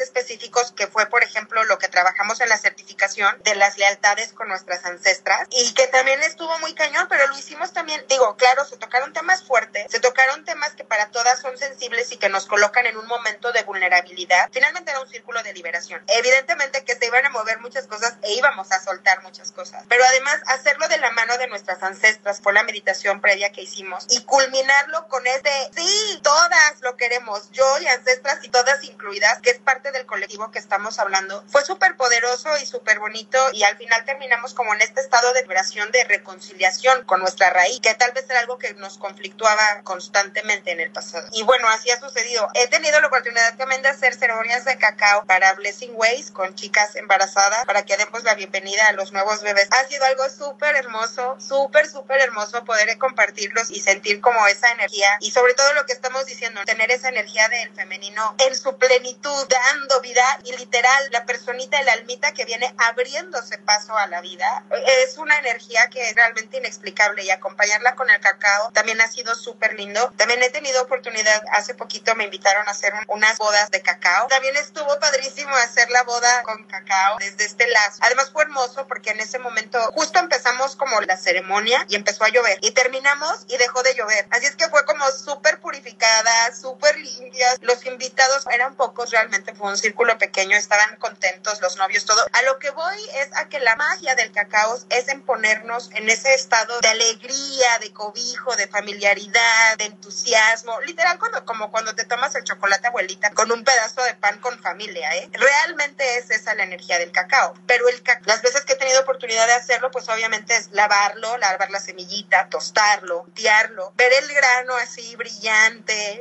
específicos 0.00 0.72
que 0.72 0.86
fue, 0.86 1.06
por 1.06 1.22
ejemplo, 1.22 1.64
lo 1.64 1.78
que 1.78 1.88
trabajamos 1.88 2.40
en 2.40 2.48
la 2.48 2.58
certificación 2.58 3.42
de 3.42 3.54
las 3.54 3.78
lealtades 3.78 4.32
con 4.32 4.48
nuestras 4.48 4.84
ancestras 4.84 5.46
y 5.50 5.74
que 5.74 5.86
también 5.88 6.22
estuvo 6.22 6.58
muy 6.58 6.74
cañón, 6.74 7.06
pero 7.08 7.26
lo 7.26 7.38
hicimos 7.38 7.72
también, 7.72 8.04
digo, 8.08 8.36
claro, 8.36 8.64
se 8.64 8.76
tocaron 8.76 9.12
temas 9.12 9.44
fuertes, 9.44 9.86
se 9.90 10.00
tocaron 10.00 10.44
temas 10.44 10.72
que 10.72 10.84
para 10.84 11.10
todas 11.10 11.40
son 11.40 11.56
sensibles 11.58 12.12
y 12.12 12.16
que 12.16 12.28
nos 12.28 12.46
colocan 12.46 12.86
en 12.86 12.96
un 12.96 13.06
momento 13.06 13.52
de 13.52 13.62
vulnerabilidad. 13.62 14.48
Finalmente 14.52 14.90
era 14.90 15.00
un 15.00 15.08
círculo 15.08 15.42
de 15.42 15.52
liberación. 15.52 16.02
Evidentemente 16.08 16.84
que 16.84 16.96
se 16.96 17.06
iban 17.06 17.24
a 17.26 17.30
mover 17.30 17.60
muchas 17.60 17.86
cosas 17.86 18.14
e 18.22 18.32
íbamos 18.34 18.72
a 18.72 18.82
soltar 18.82 19.22
muchas 19.22 19.52
cosas, 19.52 19.84
pero 19.88 20.04
además 20.04 20.40
hacerlo 20.46 20.88
de 20.88 20.98
la 20.98 21.10
mano 21.10 21.36
de 21.38 21.48
nuestras 21.48 21.82
ancestras 21.82 22.40
fue 22.40 22.52
la 22.52 22.62
meditación 22.62 23.20
previa 23.20 23.52
que 23.52 23.62
hicimos 23.62 24.06
y 24.10 24.22
culminarlo 24.24 25.08
con 25.08 25.26
este, 25.26 25.50
sí, 25.74 26.05
Todas 26.22 26.80
lo 26.80 26.96
queremos. 26.96 27.50
Yo 27.52 27.78
y 27.78 27.86
ancestras 27.86 28.44
y 28.44 28.48
todas 28.48 28.82
incluidas, 28.84 29.40
que 29.40 29.50
es 29.50 29.58
parte 29.58 29.92
del 29.92 30.06
colectivo 30.06 30.50
que 30.50 30.58
estamos 30.58 30.98
hablando. 30.98 31.44
Fue 31.48 31.64
súper 31.64 31.96
poderoso 31.96 32.56
y 32.58 32.66
súper 32.66 32.98
bonito 32.98 33.38
y 33.52 33.62
al 33.62 33.76
final 33.76 34.04
terminamos 34.04 34.54
como 34.54 34.74
en 34.74 34.80
este 34.80 35.00
estado 35.00 35.32
de 35.32 35.42
liberación, 35.42 35.90
de 35.92 36.04
reconciliación 36.04 37.04
con 37.04 37.20
nuestra 37.20 37.50
raíz, 37.50 37.80
que 37.80 37.94
tal 37.94 38.12
vez 38.12 38.28
era 38.28 38.40
algo 38.40 38.58
que 38.58 38.74
nos 38.74 38.98
conflictuaba 38.98 39.82
constantemente 39.84 40.72
en 40.72 40.80
el 40.80 40.90
pasado. 40.90 41.28
Y 41.32 41.42
bueno, 41.42 41.68
así 41.68 41.90
ha 41.90 42.00
sucedido. 42.00 42.48
He 42.54 42.68
tenido 42.68 43.00
la 43.00 43.06
oportunidad 43.06 43.56
también 43.56 43.82
de 43.82 43.88
hacer 43.88 44.14
ceremonias 44.14 44.64
de 44.64 44.78
cacao 44.78 45.24
para 45.26 45.54
Blessing 45.54 45.92
Ways 45.94 46.30
con 46.30 46.54
chicas 46.54 46.96
embarazadas 46.96 47.64
para 47.64 47.84
que 47.84 47.96
demos 47.96 48.22
la 48.24 48.34
bienvenida 48.34 48.86
a 48.88 48.92
los 48.92 49.12
nuevos 49.12 49.42
bebés. 49.42 49.68
Ha 49.70 49.84
sido 49.86 50.04
algo 50.04 50.28
súper 50.28 50.76
hermoso, 50.76 51.36
súper, 51.40 51.88
súper 51.88 52.20
hermoso 52.20 52.64
poder 52.64 52.96
compartirlos 52.98 53.70
y 53.70 53.80
sentir 53.80 54.20
como 54.20 54.46
esa 54.46 54.70
energía 54.72 55.08
y 55.20 55.30
sobre 55.30 55.54
todo 55.54 55.72
lo 55.74 55.85
que 55.86 55.92
estamos 55.92 56.26
diciendo, 56.26 56.60
tener 56.64 56.90
esa 56.90 57.08
energía 57.08 57.48
del 57.48 57.72
femenino 57.74 58.34
en 58.38 58.56
su 58.56 58.76
plenitud, 58.76 59.48
dando 59.48 60.00
vida 60.00 60.24
y 60.44 60.56
literal, 60.56 61.08
la 61.12 61.24
personita, 61.24 61.78
el 61.80 61.88
almita 61.88 62.32
que 62.32 62.44
viene 62.44 62.74
abriéndose 62.78 63.58
paso 63.58 63.96
a 63.96 64.06
la 64.06 64.20
vida, 64.20 64.64
es 65.04 65.18
una 65.18 65.38
energía 65.38 65.88
que 65.90 66.08
es 66.08 66.14
realmente 66.14 66.58
inexplicable 66.58 67.24
y 67.24 67.30
acompañarla 67.30 67.94
con 67.94 68.10
el 68.10 68.20
cacao 68.20 68.70
también 68.72 69.00
ha 69.00 69.08
sido 69.08 69.34
súper 69.34 69.74
lindo. 69.74 70.12
También 70.16 70.42
he 70.42 70.50
tenido 70.50 70.82
oportunidad, 70.82 71.42
hace 71.52 71.74
poquito 71.74 72.14
me 72.14 72.24
invitaron 72.24 72.66
a 72.68 72.72
hacer 72.72 72.92
unas 73.08 73.38
bodas 73.38 73.70
de 73.70 73.82
cacao. 73.82 74.28
También 74.28 74.56
estuvo 74.56 74.98
padrísimo 74.98 75.54
hacer 75.56 75.90
la 75.90 76.02
boda 76.02 76.42
con 76.42 76.64
cacao 76.64 77.18
desde 77.18 77.44
este 77.44 77.66
lazo. 77.68 77.98
Además 78.00 78.30
fue 78.30 78.42
hermoso 78.42 78.86
porque 78.86 79.10
en 79.10 79.20
ese 79.20 79.38
momento 79.38 79.78
justo 79.92 80.18
empezamos 80.18 80.76
como 80.76 81.00
la 81.00 81.16
ceremonia 81.16 81.84
y 81.88 81.96
empezó 81.96 82.24
a 82.24 82.28
llover 82.28 82.58
y 82.62 82.72
terminamos 82.72 83.44
y 83.48 83.56
dejó 83.56 83.82
de 83.82 83.94
llover. 83.94 84.26
Así 84.30 84.46
es 84.46 84.56
que 84.56 84.68
fue 84.68 84.84
como 84.84 85.08
súper 85.10 85.60
purificada, 85.76 86.54
súper 86.54 86.96
limpia. 86.98 87.48
Los 87.60 87.84
invitados 87.86 88.46
eran 88.50 88.74
pocos 88.76 89.10
realmente, 89.10 89.54
fue 89.54 89.68
un 89.68 89.76
círculo 89.76 90.16
pequeño, 90.18 90.56
estaban 90.56 90.96
contentos 90.96 91.60
los 91.60 91.76
novios, 91.76 92.04
todo. 92.04 92.24
A 92.32 92.42
lo 92.42 92.58
que 92.58 92.70
voy 92.70 92.98
es 93.16 93.28
a 93.36 93.48
que 93.48 93.60
la 93.60 93.76
magia 93.76 94.14
del 94.14 94.32
cacao 94.32 94.78
es 94.90 95.08
en 95.08 95.22
ponernos 95.22 95.90
en 95.92 96.08
ese 96.08 96.34
estado 96.34 96.80
de 96.80 96.88
alegría, 96.88 97.78
de 97.80 97.92
cobijo, 97.92 98.56
de 98.56 98.68
familiaridad, 98.68 99.76
de 99.78 99.84
entusiasmo. 99.84 100.80
Literal, 100.82 101.18
cuando, 101.18 101.44
como 101.44 101.70
cuando 101.70 101.94
te 101.94 102.04
tomas 102.04 102.34
el 102.34 102.44
chocolate 102.44 102.86
abuelita 102.86 103.30
con 103.32 103.50
un 103.52 103.64
pedazo 103.64 104.02
de 104.02 104.14
pan 104.14 104.38
con 104.40 104.58
familia, 104.60 105.14
¿eh? 105.16 105.28
Realmente 105.32 106.18
es 106.18 106.30
esa 106.30 106.54
la 106.54 106.64
energía 106.64 106.98
del 106.98 107.12
cacao. 107.12 107.54
Pero 107.66 107.88
el 107.88 108.02
las 108.24 108.42
veces 108.42 108.64
que 108.64 108.74
he 108.74 108.76
tenido 108.76 109.00
oportunidad 109.00 109.46
de 109.46 109.54
hacerlo, 109.54 109.90
pues 109.90 110.08
obviamente 110.08 110.54
es 110.56 110.70
lavarlo, 110.72 111.36
lavar 111.38 111.70
la 111.70 111.80
semillita, 111.80 112.48
tostarlo, 112.48 113.26
tiarlo, 113.34 113.92
ver 113.96 114.12
el 114.12 114.32
grano 114.32 114.76
así 114.76 115.16
brillante, 115.16 115.65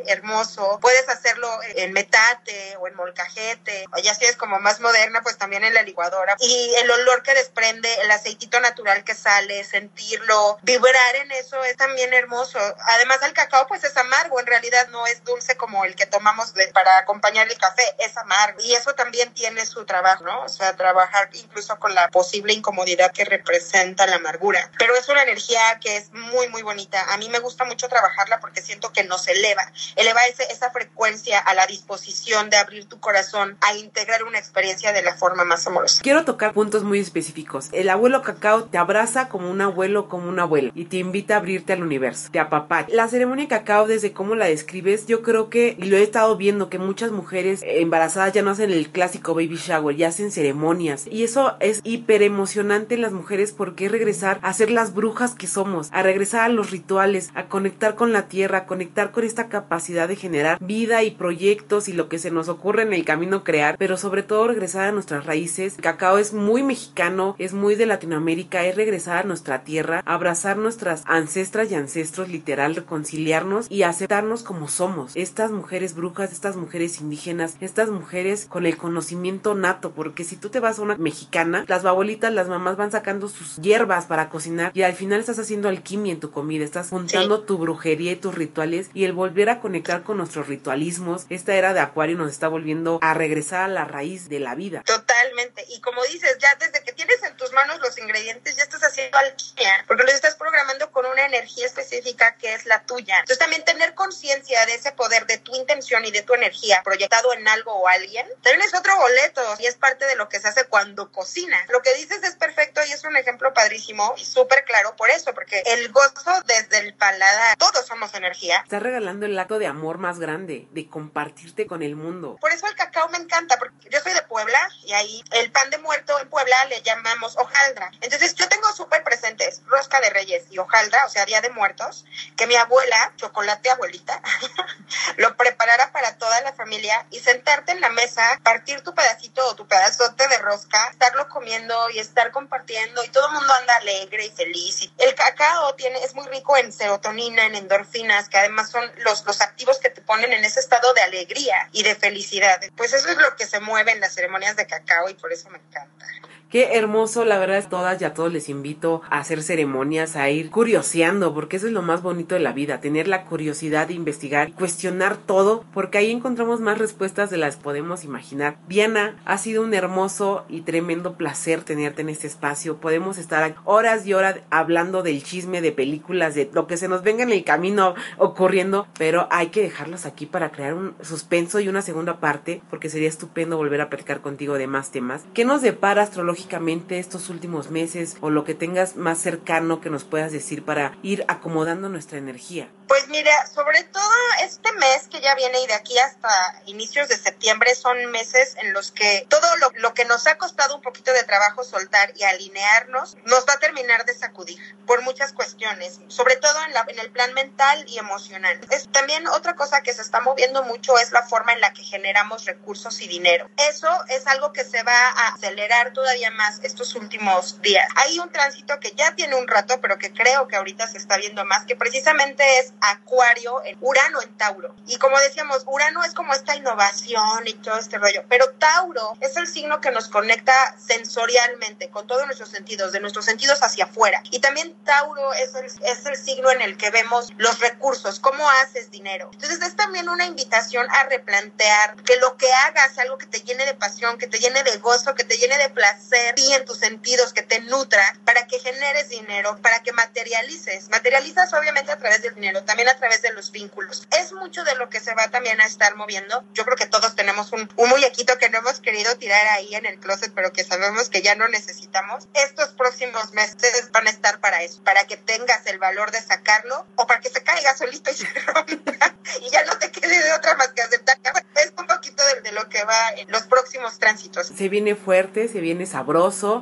hermoso. 0.07 0.79
Puedes 0.81 1.07
hacerlo 1.09 1.49
en 1.75 1.93
metate 1.93 2.77
o 2.79 2.87
en 2.87 2.95
molcajete, 2.95 3.85
o 3.91 3.99
ya 3.99 4.13
si 4.15 4.25
es 4.25 4.35
como 4.35 4.59
más 4.59 4.79
moderna, 4.79 5.21
pues 5.21 5.37
también 5.37 5.63
en 5.63 5.73
la 5.73 5.81
licuadora. 5.83 6.35
Y 6.39 6.73
el 6.81 6.91
olor 6.91 7.23
que 7.23 7.33
desprende, 7.33 7.93
el 8.01 8.11
aceitito 8.11 8.59
natural 8.59 9.03
que 9.03 9.13
sale, 9.13 9.63
sentirlo, 9.63 10.57
vibrar 10.63 11.15
en 11.15 11.31
eso 11.31 11.63
es 11.63 11.77
también 11.77 12.13
hermoso. 12.13 12.59
Además, 12.87 13.19
el 13.23 13.33
cacao 13.33 13.67
pues 13.67 13.83
es 13.83 13.95
amargo, 13.97 14.39
en 14.39 14.47
realidad 14.47 14.87
no 14.89 15.05
es 15.07 15.23
dulce 15.23 15.57
como 15.57 15.85
el 15.85 15.95
que 15.95 16.05
tomamos 16.05 16.53
para 16.73 16.97
acompañar 16.97 17.47
el 17.47 17.57
café, 17.57 17.83
es 17.99 18.15
amargo. 18.17 18.59
Y 18.61 18.73
eso 18.75 18.93
también 18.93 19.33
tiene 19.33 19.65
su 19.65 19.85
trabajo, 19.85 20.23
¿no? 20.23 20.43
O 20.43 20.49
sea, 20.49 20.75
trabajar 20.75 21.29
incluso 21.33 21.77
con 21.79 21.93
la 21.95 22.09
posible 22.09 22.53
incomodidad 22.53 23.11
que 23.11 23.25
representa 23.25 24.07
la 24.07 24.17
amargura. 24.17 24.69
Pero 24.77 24.95
es 24.95 25.07
una 25.09 25.23
energía 25.23 25.79
que 25.79 25.97
es 25.97 26.11
muy, 26.11 26.49
muy 26.49 26.61
bonita. 26.61 27.13
A 27.13 27.17
mí 27.17 27.29
me 27.29 27.39
gusta 27.39 27.63
mucho 27.63 27.87
trabajarla 27.87 28.39
porque 28.39 28.61
siento 28.61 28.91
que 28.91 29.03
nos 29.03 29.27
eleva, 29.35 29.71
eleva 29.95 30.21
ese, 30.27 30.43
esa 30.51 30.71
frecuencia 30.71 31.39
a 31.39 31.53
la 31.53 31.67
disposición 31.67 32.49
de 32.49 32.57
abrir 32.57 32.87
tu 32.87 32.99
corazón 32.99 33.57
a 33.61 33.75
integrar 33.75 34.23
una 34.23 34.39
experiencia 34.39 34.93
de 34.93 35.03
la 35.03 35.15
forma 35.15 35.43
más 35.43 35.67
amorosa. 35.67 36.01
Quiero 36.01 36.25
tocar 36.25 36.53
puntos 36.53 36.83
muy 36.83 36.99
específicos. 36.99 37.69
El 37.71 37.89
abuelo 37.89 38.21
cacao 38.21 38.65
te 38.65 38.77
abraza 38.77 39.29
como 39.29 39.49
un 39.51 39.61
abuelo, 39.61 40.07
como 40.07 40.29
un 40.29 40.39
abuelo, 40.39 40.71
y 40.73 40.85
te 40.85 40.97
invita 40.97 41.35
a 41.35 41.37
abrirte 41.37 41.73
al 41.73 41.83
universo, 41.83 42.29
te 42.31 42.39
apapacha. 42.39 42.87
La 42.93 43.07
ceremonia 43.07 43.47
cacao, 43.47 43.87
desde 43.87 44.13
cómo 44.13 44.35
la 44.35 44.45
describes, 44.45 45.05
yo 45.07 45.21
creo 45.21 45.49
que, 45.49 45.75
y 45.77 45.85
lo 45.85 45.97
he 45.97 46.03
estado 46.03 46.35
viendo, 46.37 46.69
que 46.69 46.79
muchas 46.79 47.11
mujeres 47.11 47.61
embarazadas 47.63 48.33
ya 48.33 48.41
no 48.41 48.51
hacen 48.51 48.71
el 48.71 48.89
clásico 48.89 49.33
baby 49.33 49.57
shower, 49.57 49.95
ya 49.95 50.07
hacen 50.07 50.31
ceremonias. 50.31 51.07
Y 51.07 51.23
eso 51.23 51.57
es 51.59 51.81
hiper 51.83 52.21
emocionante 52.21 52.95
en 52.95 53.01
las 53.01 53.11
mujeres 53.11 53.51
porque 53.51 53.85
es 53.85 53.91
regresar 53.91 54.39
a 54.41 54.53
ser 54.53 54.71
las 54.71 54.93
brujas 54.93 55.35
que 55.35 55.47
somos, 55.47 55.89
a 55.91 56.03
regresar 56.03 56.41
a 56.41 56.49
los 56.49 56.71
rituales, 56.71 57.29
a 57.35 57.45
conectar 57.45 57.95
con 57.95 58.13
la 58.13 58.27
tierra, 58.27 58.59
a 58.59 58.65
conectar 58.65 59.11
con 59.11 59.24
esta 59.25 59.49
capacidad 59.49 60.07
de 60.07 60.15
generar 60.15 60.57
vida 60.61 61.03
y 61.03 61.11
proyectos 61.11 61.87
y 61.87 61.93
lo 61.93 62.09
que 62.09 62.19
se 62.19 62.31
nos 62.31 62.49
ocurre 62.49 62.83
en 62.83 62.93
el 62.93 63.05
camino 63.05 63.43
crear, 63.43 63.77
pero 63.77 63.97
sobre 63.97 64.23
todo 64.23 64.47
regresar 64.47 64.87
a 64.87 64.91
nuestras 64.91 65.25
raíces. 65.25 65.75
Cacao 65.81 66.17
es 66.17 66.33
muy 66.33 66.63
mexicano, 66.63 67.35
es 67.37 67.53
muy 67.53 67.75
de 67.75 67.85
Latinoamérica, 67.85 68.65
es 68.65 68.75
regresar 68.75 69.17
a 69.17 69.27
nuestra 69.27 69.63
tierra, 69.63 70.01
abrazar 70.05 70.57
nuestras 70.57 71.03
ancestras 71.05 71.71
y 71.71 71.75
ancestros, 71.75 72.29
literal, 72.29 72.75
reconciliarnos 72.75 73.67
y 73.69 73.83
aceptarnos 73.83 74.43
como 74.43 74.67
somos. 74.67 75.15
Estas 75.15 75.51
mujeres 75.51 75.95
brujas, 75.95 76.31
estas 76.31 76.55
mujeres 76.55 77.01
indígenas, 77.01 77.57
estas 77.59 77.89
mujeres 77.89 78.45
con 78.47 78.65
el 78.65 78.77
conocimiento 78.77 79.55
nato, 79.55 79.91
porque 79.91 80.23
si 80.23 80.35
tú 80.35 80.49
te 80.49 80.59
vas 80.59 80.79
a 80.79 80.81
una 80.81 80.97
mexicana, 80.97 81.65
las 81.67 81.83
babolitas, 81.83 82.33
las 82.33 82.47
mamás 82.47 82.77
van 82.77 82.91
sacando 82.91 83.27
sus 83.27 83.55
hierbas 83.57 84.05
para 84.05 84.29
cocinar 84.29 84.71
y 84.73 84.83
al 84.83 84.93
final 84.93 85.19
estás 85.19 85.39
haciendo 85.39 85.69
alquimia 85.69 86.13
en 86.13 86.19
tu 86.19 86.31
comida, 86.31 86.63
estás 86.63 86.89
juntando 86.89 87.41
tu 87.41 87.57
brujería 87.57 88.11
y 88.11 88.15
tus 88.15 88.35
rituales 88.35 88.89
y 88.93 89.03
el 89.03 89.13
volver 89.15 89.49
a 89.49 89.59
conectar 89.59 90.03
con 90.03 90.17
nuestros 90.17 90.47
ritualismos, 90.47 91.25
esta 91.29 91.55
era 91.55 91.73
de 91.73 91.79
Acuario 91.79 92.17
nos 92.17 92.31
está 92.31 92.47
volviendo 92.47 92.99
a 93.01 93.13
regresar 93.13 93.63
a 93.63 93.67
la 93.67 93.85
raíz 93.85 94.29
de 94.29 94.39
la 94.39 94.55
vida. 94.55 94.83
Totalmente. 94.85 95.65
Y 95.69 95.81
como 95.81 96.03
dices, 96.03 96.37
ya 96.39 96.53
desde 96.55 96.83
que 96.83 96.93
tienes 96.93 97.21
en 97.23 97.35
tus 97.37 97.51
manos 97.53 97.79
los 97.79 97.97
ingredientes, 97.97 98.55
ya 98.55 98.63
estás 98.63 98.83
haciendo 98.83 99.17
alquimia, 99.17 99.83
porque 99.87 100.03
los 100.03 100.13
estás 100.13 100.35
programando 100.35 100.91
con 100.91 101.05
una 101.05 101.25
energía 101.25 101.65
específica 101.65 102.35
que 102.35 102.53
es 102.53 102.65
la 102.65 102.83
tuya. 102.83 103.15
Entonces 103.19 103.39
también 103.39 103.63
tener 103.63 103.93
conciencia 103.95 104.65
de 104.65 104.75
ese 104.75 104.91
poder, 104.91 105.25
de 105.25 105.37
tu 105.37 105.55
intención 105.55 106.05
y 106.05 106.11
de 106.11 106.21
tu 106.21 106.33
energía 106.33 106.81
proyectado 106.83 107.33
en 107.33 107.47
algo 107.47 107.73
o 107.73 107.87
alguien, 107.87 108.27
también 108.41 108.61
es 108.61 108.73
otro 108.73 108.95
boleto 108.97 109.41
y 109.59 109.65
es 109.65 109.75
parte 109.75 110.05
de 110.05 110.15
lo 110.15 110.29
que 110.29 110.39
se 110.39 110.47
hace 110.47 110.65
cuando 110.65 111.11
cocina. 111.11 111.57
Lo 111.69 111.81
que 111.81 111.93
dices 111.95 112.23
es 112.23 112.35
perfecto 112.35 112.81
y 112.87 112.91
es 112.91 113.03
un 113.03 113.15
ejemplo 113.15 113.53
padrísimo 113.53 114.13
y 114.17 114.25
súper 114.25 114.65
claro 114.65 114.95
por 114.95 115.09
eso, 115.09 115.33
porque 115.33 115.63
el 115.65 115.91
gozo 115.91 116.41
desde 116.45 116.79
el 116.79 116.93
paladar, 116.95 117.57
todos 117.57 117.85
somos 117.85 118.13
energía. 118.13 118.61
Estás 118.63 118.83
regalando 118.83 119.04
el 119.07 119.39
acto 119.39 119.59
de 119.59 119.67
amor 119.67 119.97
más 119.97 120.19
grande, 120.19 120.67
de 120.71 120.89
compartirte 120.89 121.67
con 121.67 121.83
el 121.83 121.95
mundo. 121.95 122.37
Por 122.41 122.51
eso 122.51 122.67
el 122.67 122.75
cacao 122.75 123.07
me 123.09 123.17
encanta, 123.17 123.57
porque 123.57 123.89
yo 123.89 123.99
soy 124.01 124.13
de 124.13 124.21
Puebla 124.23 124.59
y 124.83 124.93
ahí 124.93 125.23
el 125.31 125.51
pan 125.51 125.69
de 125.69 125.77
muerto 125.77 126.19
en 126.19 126.29
Puebla 126.29 126.65
le 126.65 126.81
llamamos 126.81 127.37
hojaldra. 127.37 127.91
Entonces 128.01 128.35
yo 128.35 128.47
tengo 128.49 128.71
súper 128.73 129.03
presentes 129.03 129.61
rosca 129.67 129.99
de 130.01 130.09
reyes 130.09 130.45
y 130.49 130.57
hojaldra, 130.57 131.05
o 131.05 131.09
sea, 131.09 131.25
día 131.25 131.41
de 131.41 131.49
muertos, 131.49 132.05
que 132.35 132.47
mi 132.47 132.55
abuela, 132.55 133.13
chocolate 133.15 133.69
abuelita, 133.69 134.21
lo 135.17 135.35
preparara 135.37 135.91
para 135.91 136.17
toda 136.17 136.41
la 136.41 136.53
familia 136.53 137.05
y 137.11 137.19
sentarte 137.19 137.71
en 137.71 137.81
la 137.81 137.89
mesa, 137.89 138.39
partir 138.43 138.81
tu 138.81 138.93
pedacito 138.93 139.45
o 139.47 139.55
tu 139.55 139.67
pedazote 139.67 140.27
de 140.27 140.37
rosca, 140.39 140.87
estarlo 140.91 141.29
comiendo 141.29 141.89
y 141.91 141.99
estar 141.99 142.31
compartiendo 142.31 143.03
y 143.03 143.09
todo 143.09 143.27
el 143.27 143.33
mundo 143.33 143.53
anda 143.53 143.75
alegre 143.77 144.25
y 144.25 144.31
feliz. 144.31 144.91
El 144.97 145.13
cacao 145.15 145.75
tiene, 145.75 146.03
es 146.03 146.15
muy 146.15 146.25
rico 146.27 146.57
en 146.57 146.71
serotonina, 146.71 147.45
en 147.45 147.55
endorfinas, 147.55 148.29
que 148.29 148.37
además 148.37 148.71
son 148.71 148.89
los, 148.99 149.25
los 149.25 149.41
activos 149.41 149.79
que 149.79 149.89
te 149.89 150.01
ponen 150.01 150.33
en 150.33 150.43
ese 150.45 150.59
estado 150.59 150.93
de 150.93 151.01
alegría 151.01 151.69
y 151.71 151.83
de 151.83 151.95
felicidad. 151.95 152.61
Pues 152.75 152.93
eso 152.93 153.09
es 153.09 153.17
lo 153.17 153.35
que 153.35 153.45
se 153.45 153.59
mueve 153.59 153.91
en 153.91 153.99
las 153.99 154.13
ceremonias 154.13 154.55
de 154.55 154.67
cacao 154.67 155.09
y 155.09 155.13
por 155.13 155.31
eso 155.33 155.49
me 155.49 155.57
encanta. 155.57 156.05
Qué 156.49 156.75
hermoso, 156.75 157.25
la 157.25 157.39
verdad, 157.39 157.65
todas 157.67 157.99
y 157.99 158.05
a 158.05 158.13
todos 158.13 158.31
les 158.31 158.49
invito 158.49 159.01
a 159.09 159.17
hacer 159.17 159.41
ceremonias, 159.41 160.15
a 160.15 160.29
ir 160.29 160.51
curioseando, 160.51 161.33
porque 161.33 161.57
eso 161.57 161.65
es 161.65 161.73
lo 161.73 161.81
más 161.81 162.03
bonito 162.03 162.35
de 162.35 162.41
la 162.41 162.53
vida, 162.53 162.79
tener 162.79 163.07
la 163.07 163.25
curiosidad 163.25 163.87
de 163.87 163.95
investigar, 163.95 164.53
cuestionar 164.53 165.17
todo, 165.17 165.65
porque 165.73 165.97
ahí 165.97 166.11
encontramos 166.11 166.61
más 166.61 166.77
respuestas 166.77 167.31
de 167.31 167.37
las 167.37 167.55
podemos 167.55 168.03
imaginar. 168.03 168.57
Diana, 168.67 169.17
ha 169.25 169.39
sido 169.39 169.63
un 169.63 169.73
hermoso 169.73 170.45
y 170.47 170.61
tremendo 170.61 171.15
placer 171.15 171.63
tenerte 171.63 172.03
en 172.03 172.09
este 172.09 172.27
espacio. 172.27 172.77
Podemos 172.77 173.17
estar 173.17 173.55
horas 173.65 174.05
y 174.05 174.13
horas 174.13 174.37
hablando 174.51 175.01
del 175.01 175.23
chisme 175.23 175.61
de 175.61 175.71
películas, 175.71 176.35
de 176.35 176.49
lo 176.53 176.67
que 176.67 176.77
se 176.77 176.87
nos 176.87 177.01
venga 177.01 177.23
en 177.23 177.31
el 177.31 177.43
camino 177.43 177.95
ocurriendo, 178.17 178.87
pero 178.99 179.27
hay 179.31 179.47
que 179.47 179.63
dejarlos 179.63 180.05
aquí 180.05 180.27
para 180.27 180.51
crear 180.51 180.75
un 180.75 180.93
suspenso 181.01 181.59
y 181.59 181.69
una 181.69 181.81
segunda 181.81 182.19
parte, 182.19 182.61
porque 182.69 182.89
sería 182.89 183.09
estupendo 183.09 183.57
volver 183.57 183.81
a 183.81 183.89
platicar 183.89 184.21
contigo 184.21 184.59
de 184.59 184.67
más 184.67 184.91
temas. 184.91 185.23
¿Qué 185.33 185.43
nos 185.43 185.63
depara 185.63 186.03
astrología? 186.03 186.34
Astrológicamente 186.35 186.99
estos 186.99 187.29
últimos 187.29 187.71
meses 187.71 188.17
o 188.19 188.29
lo 188.29 188.43
que 188.43 188.53
tengas 188.53 188.97
más 188.97 189.19
cercano 189.19 189.79
que 189.79 189.89
nos 189.89 190.03
puedas 190.03 190.33
decir 190.33 190.65
para 190.65 190.97
ir 191.01 191.23
acomodando 191.29 191.87
nuestra 191.87 192.17
energía? 192.17 192.69
Pues 192.87 193.07
mira, 193.07 193.47
sobre 193.47 193.83
todo 193.83 194.11
este 194.43 194.71
mes 194.73 195.07
que 195.09 195.19
ya 195.19 195.33
viene 195.33 195.59
y 195.61 195.67
de 195.67 195.73
aquí 195.73 195.97
hasta 195.97 196.29
inicios 196.65 197.07
de 197.07 197.17
septiembre 197.17 197.73
son 197.73 198.11
meses 198.11 198.55
en 198.61 198.73
los 198.73 198.91
que 198.91 199.25
todo 199.27 199.47
lo, 199.77 199.93
que 199.93 200.05
nos 200.05 200.27
ha 200.27 200.37
costado 200.37 200.75
un 200.75 200.81
poquito 200.81 201.11
de 201.11 201.23
trabajo 201.23 201.63
soltar 201.63 202.11
y 202.15 202.23
alinearnos 202.23 203.17
nos 203.25 203.45
va 203.47 203.53
a 203.53 203.59
terminar 203.59 204.05
de 204.05 204.13
sacudir 204.13 204.59
por 204.85 205.01
muchas 205.01 205.33
cuestiones, 205.33 205.99
sobre 206.09 206.35
todo 206.35 206.63
en, 206.65 206.73
la, 206.73 206.85
en 206.87 206.99
el 206.99 207.11
plan 207.11 207.33
mental 207.33 207.83
y 207.87 207.97
emocional. 207.97 208.59
Es, 208.69 208.87
también 208.91 209.27
otra 209.27 209.55
cosa 209.55 209.81
que 209.81 209.93
se 209.93 210.01
está 210.01 210.21
moviendo 210.21 210.63
mucho 210.63 210.97
es 210.99 211.11
la 211.11 211.23
forma 211.23 211.53
en 211.53 211.61
la 211.61 211.73
que 211.73 211.83
generamos 211.83 212.45
recursos 212.45 213.01
y 213.01 213.07
dinero. 213.07 213.49
Eso 213.57 213.89
es 214.09 214.27
algo 214.27 214.53
que 214.53 214.63
se 214.63 214.83
va 214.83 215.09
a 215.09 215.27
acelerar 215.29 215.93
todavía 215.93 216.24
más 216.31 216.59
estos 216.63 216.95
últimos 216.95 217.61
días. 217.61 217.87
Hay 217.95 218.19
un 218.19 218.31
tránsito 218.31 218.79
que 218.79 218.91
ya 218.91 219.15
tiene 219.15 219.35
un 219.35 219.47
rato, 219.47 219.79
pero 219.81 219.97
que 219.97 220.11
creo 220.11 220.47
que 220.47 220.55
ahorita 220.55 220.87
se 220.87 220.97
está 220.97 221.17
viendo 221.17 221.45
más, 221.45 221.65
que 221.65 221.75
precisamente 221.75 222.43
es 222.59 222.73
Acuario, 222.81 223.63
en 223.63 223.77
Urano 223.81 224.21
en 224.21 224.35
Tauro. 224.37 224.75
Y 224.87 224.97
como 224.97 225.19
decíamos, 225.19 225.63
Urano 225.67 226.03
es 226.03 226.13
como 226.13 226.33
esta 226.33 226.55
innovación 226.55 227.47
y 227.47 227.53
todo 227.53 227.77
este 227.77 227.97
rollo, 227.97 228.23
pero 228.29 228.49
Tauro 228.59 229.17
es 229.21 229.37
el 229.37 229.47
signo 229.47 229.81
que 229.81 229.91
nos 229.91 230.07
conecta 230.07 230.53
sensorialmente 230.77 231.89
con 231.89 232.07
todos 232.07 232.25
nuestros 232.25 232.49
sentidos, 232.49 232.91
de 232.91 232.99
nuestros 232.99 233.25
sentidos 233.25 233.61
hacia 233.61 233.85
afuera. 233.85 234.21
Y 234.31 234.39
también 234.39 234.75
Tauro 234.83 235.33
es 235.33 235.55
el, 235.55 235.65
es 235.65 236.05
el 236.05 236.17
signo 236.17 236.51
en 236.51 236.61
el 236.61 236.77
que 236.77 236.89
vemos 236.89 237.29
los 237.37 237.59
recursos, 237.59 238.19
cómo 238.19 238.49
haces 238.49 238.91
dinero. 238.91 239.29
Entonces 239.33 239.61
es 239.61 239.75
también 239.75 240.09
una 240.09 240.25
invitación 240.25 240.87
a 240.91 241.03
replantear 241.03 241.95
que 242.03 242.17
lo 242.17 242.37
que 242.37 242.51
hagas 242.51 242.97
algo 242.97 243.17
que 243.17 243.27
te 243.27 243.39
llene 243.41 243.65
de 243.65 243.73
pasión, 243.73 244.17
que 244.17 244.27
te 244.27 244.39
llene 244.39 244.63
de 244.63 244.77
gozo, 244.77 245.15
que 245.15 245.23
te 245.23 245.37
llene 245.37 245.57
de 245.57 245.69
placer 245.69 246.14
y 246.37 246.53
en 246.53 246.65
tus 246.65 246.77
sentidos, 246.77 247.33
que 247.33 247.41
te 247.41 247.61
nutra 247.61 248.03
para 248.25 248.47
que 248.47 248.59
generes 248.59 249.09
dinero, 249.09 249.57
para 249.61 249.81
que 249.83 249.91
materialices. 249.91 250.89
Materializas 250.89 251.53
obviamente 251.53 251.91
a 251.91 251.97
través 251.97 252.21
del 252.21 252.35
dinero, 252.35 252.63
también 252.63 252.89
a 252.89 252.97
través 252.97 253.21
de 253.21 253.33
los 253.33 253.51
vínculos. 253.51 254.07
Es 254.11 254.31
mucho 254.33 254.63
de 254.63 254.75
lo 254.75 254.89
que 254.89 254.99
se 254.99 255.13
va 255.13 255.29
también 255.29 255.59
a 255.61 255.65
estar 255.65 255.95
moviendo. 255.95 256.43
Yo 256.53 256.65
creo 256.65 256.77
que 256.77 256.85
todos 256.85 257.15
tenemos 257.15 257.51
un, 257.51 257.69
un 257.75 257.89
muñequito 257.89 258.37
que 258.37 258.49
no 258.49 258.59
hemos 258.59 258.79
querido 258.79 259.15
tirar 259.17 259.45
ahí 259.51 259.75
en 259.75 259.85
el 259.85 259.99
closet, 259.99 260.33
pero 260.33 260.51
que 260.51 260.63
sabemos 260.63 261.09
que 261.09 261.21
ya 261.21 261.35
no 261.35 261.47
necesitamos. 261.47 262.27
Estos 262.33 262.69
próximos 262.69 263.33
meses 263.33 263.89
van 263.91 264.07
a 264.07 264.09
estar 264.09 264.39
para 264.39 264.63
eso, 264.63 264.83
para 264.83 265.05
que 265.05 265.17
tengas 265.17 265.65
el 265.67 265.79
valor 265.79 266.11
de 266.11 266.21
sacarlo 266.21 266.85
o 266.95 267.07
para 267.07 267.19
que 267.19 267.29
se 267.29 267.43
caiga 267.43 267.75
solito 267.75 268.11
y 268.11 268.13
se 268.15 268.25
rompa 268.25 269.15
y 269.41 269.49
ya 269.49 269.63
no 269.65 269.77
te 269.77 269.91
quede 269.91 270.23
de 270.23 270.33
otra 270.33 270.55
más 270.55 270.69
que 270.69 270.81
aceptar. 270.81 271.17
Es 271.55 271.73
un 271.77 271.87
poquito 271.87 272.23
de, 272.27 272.41
de 272.41 272.51
lo 272.51 272.67
que 272.69 272.83
va 272.83 273.09
en 273.17 273.31
los 273.31 273.43
próximos 273.43 273.97
tránsitos. 273.99 274.47
Se 274.47 274.69
viene 274.69 274.95
fuerte, 274.95 275.47
se 275.47 275.59
viene 275.59 275.85
sabroso, 275.85 276.04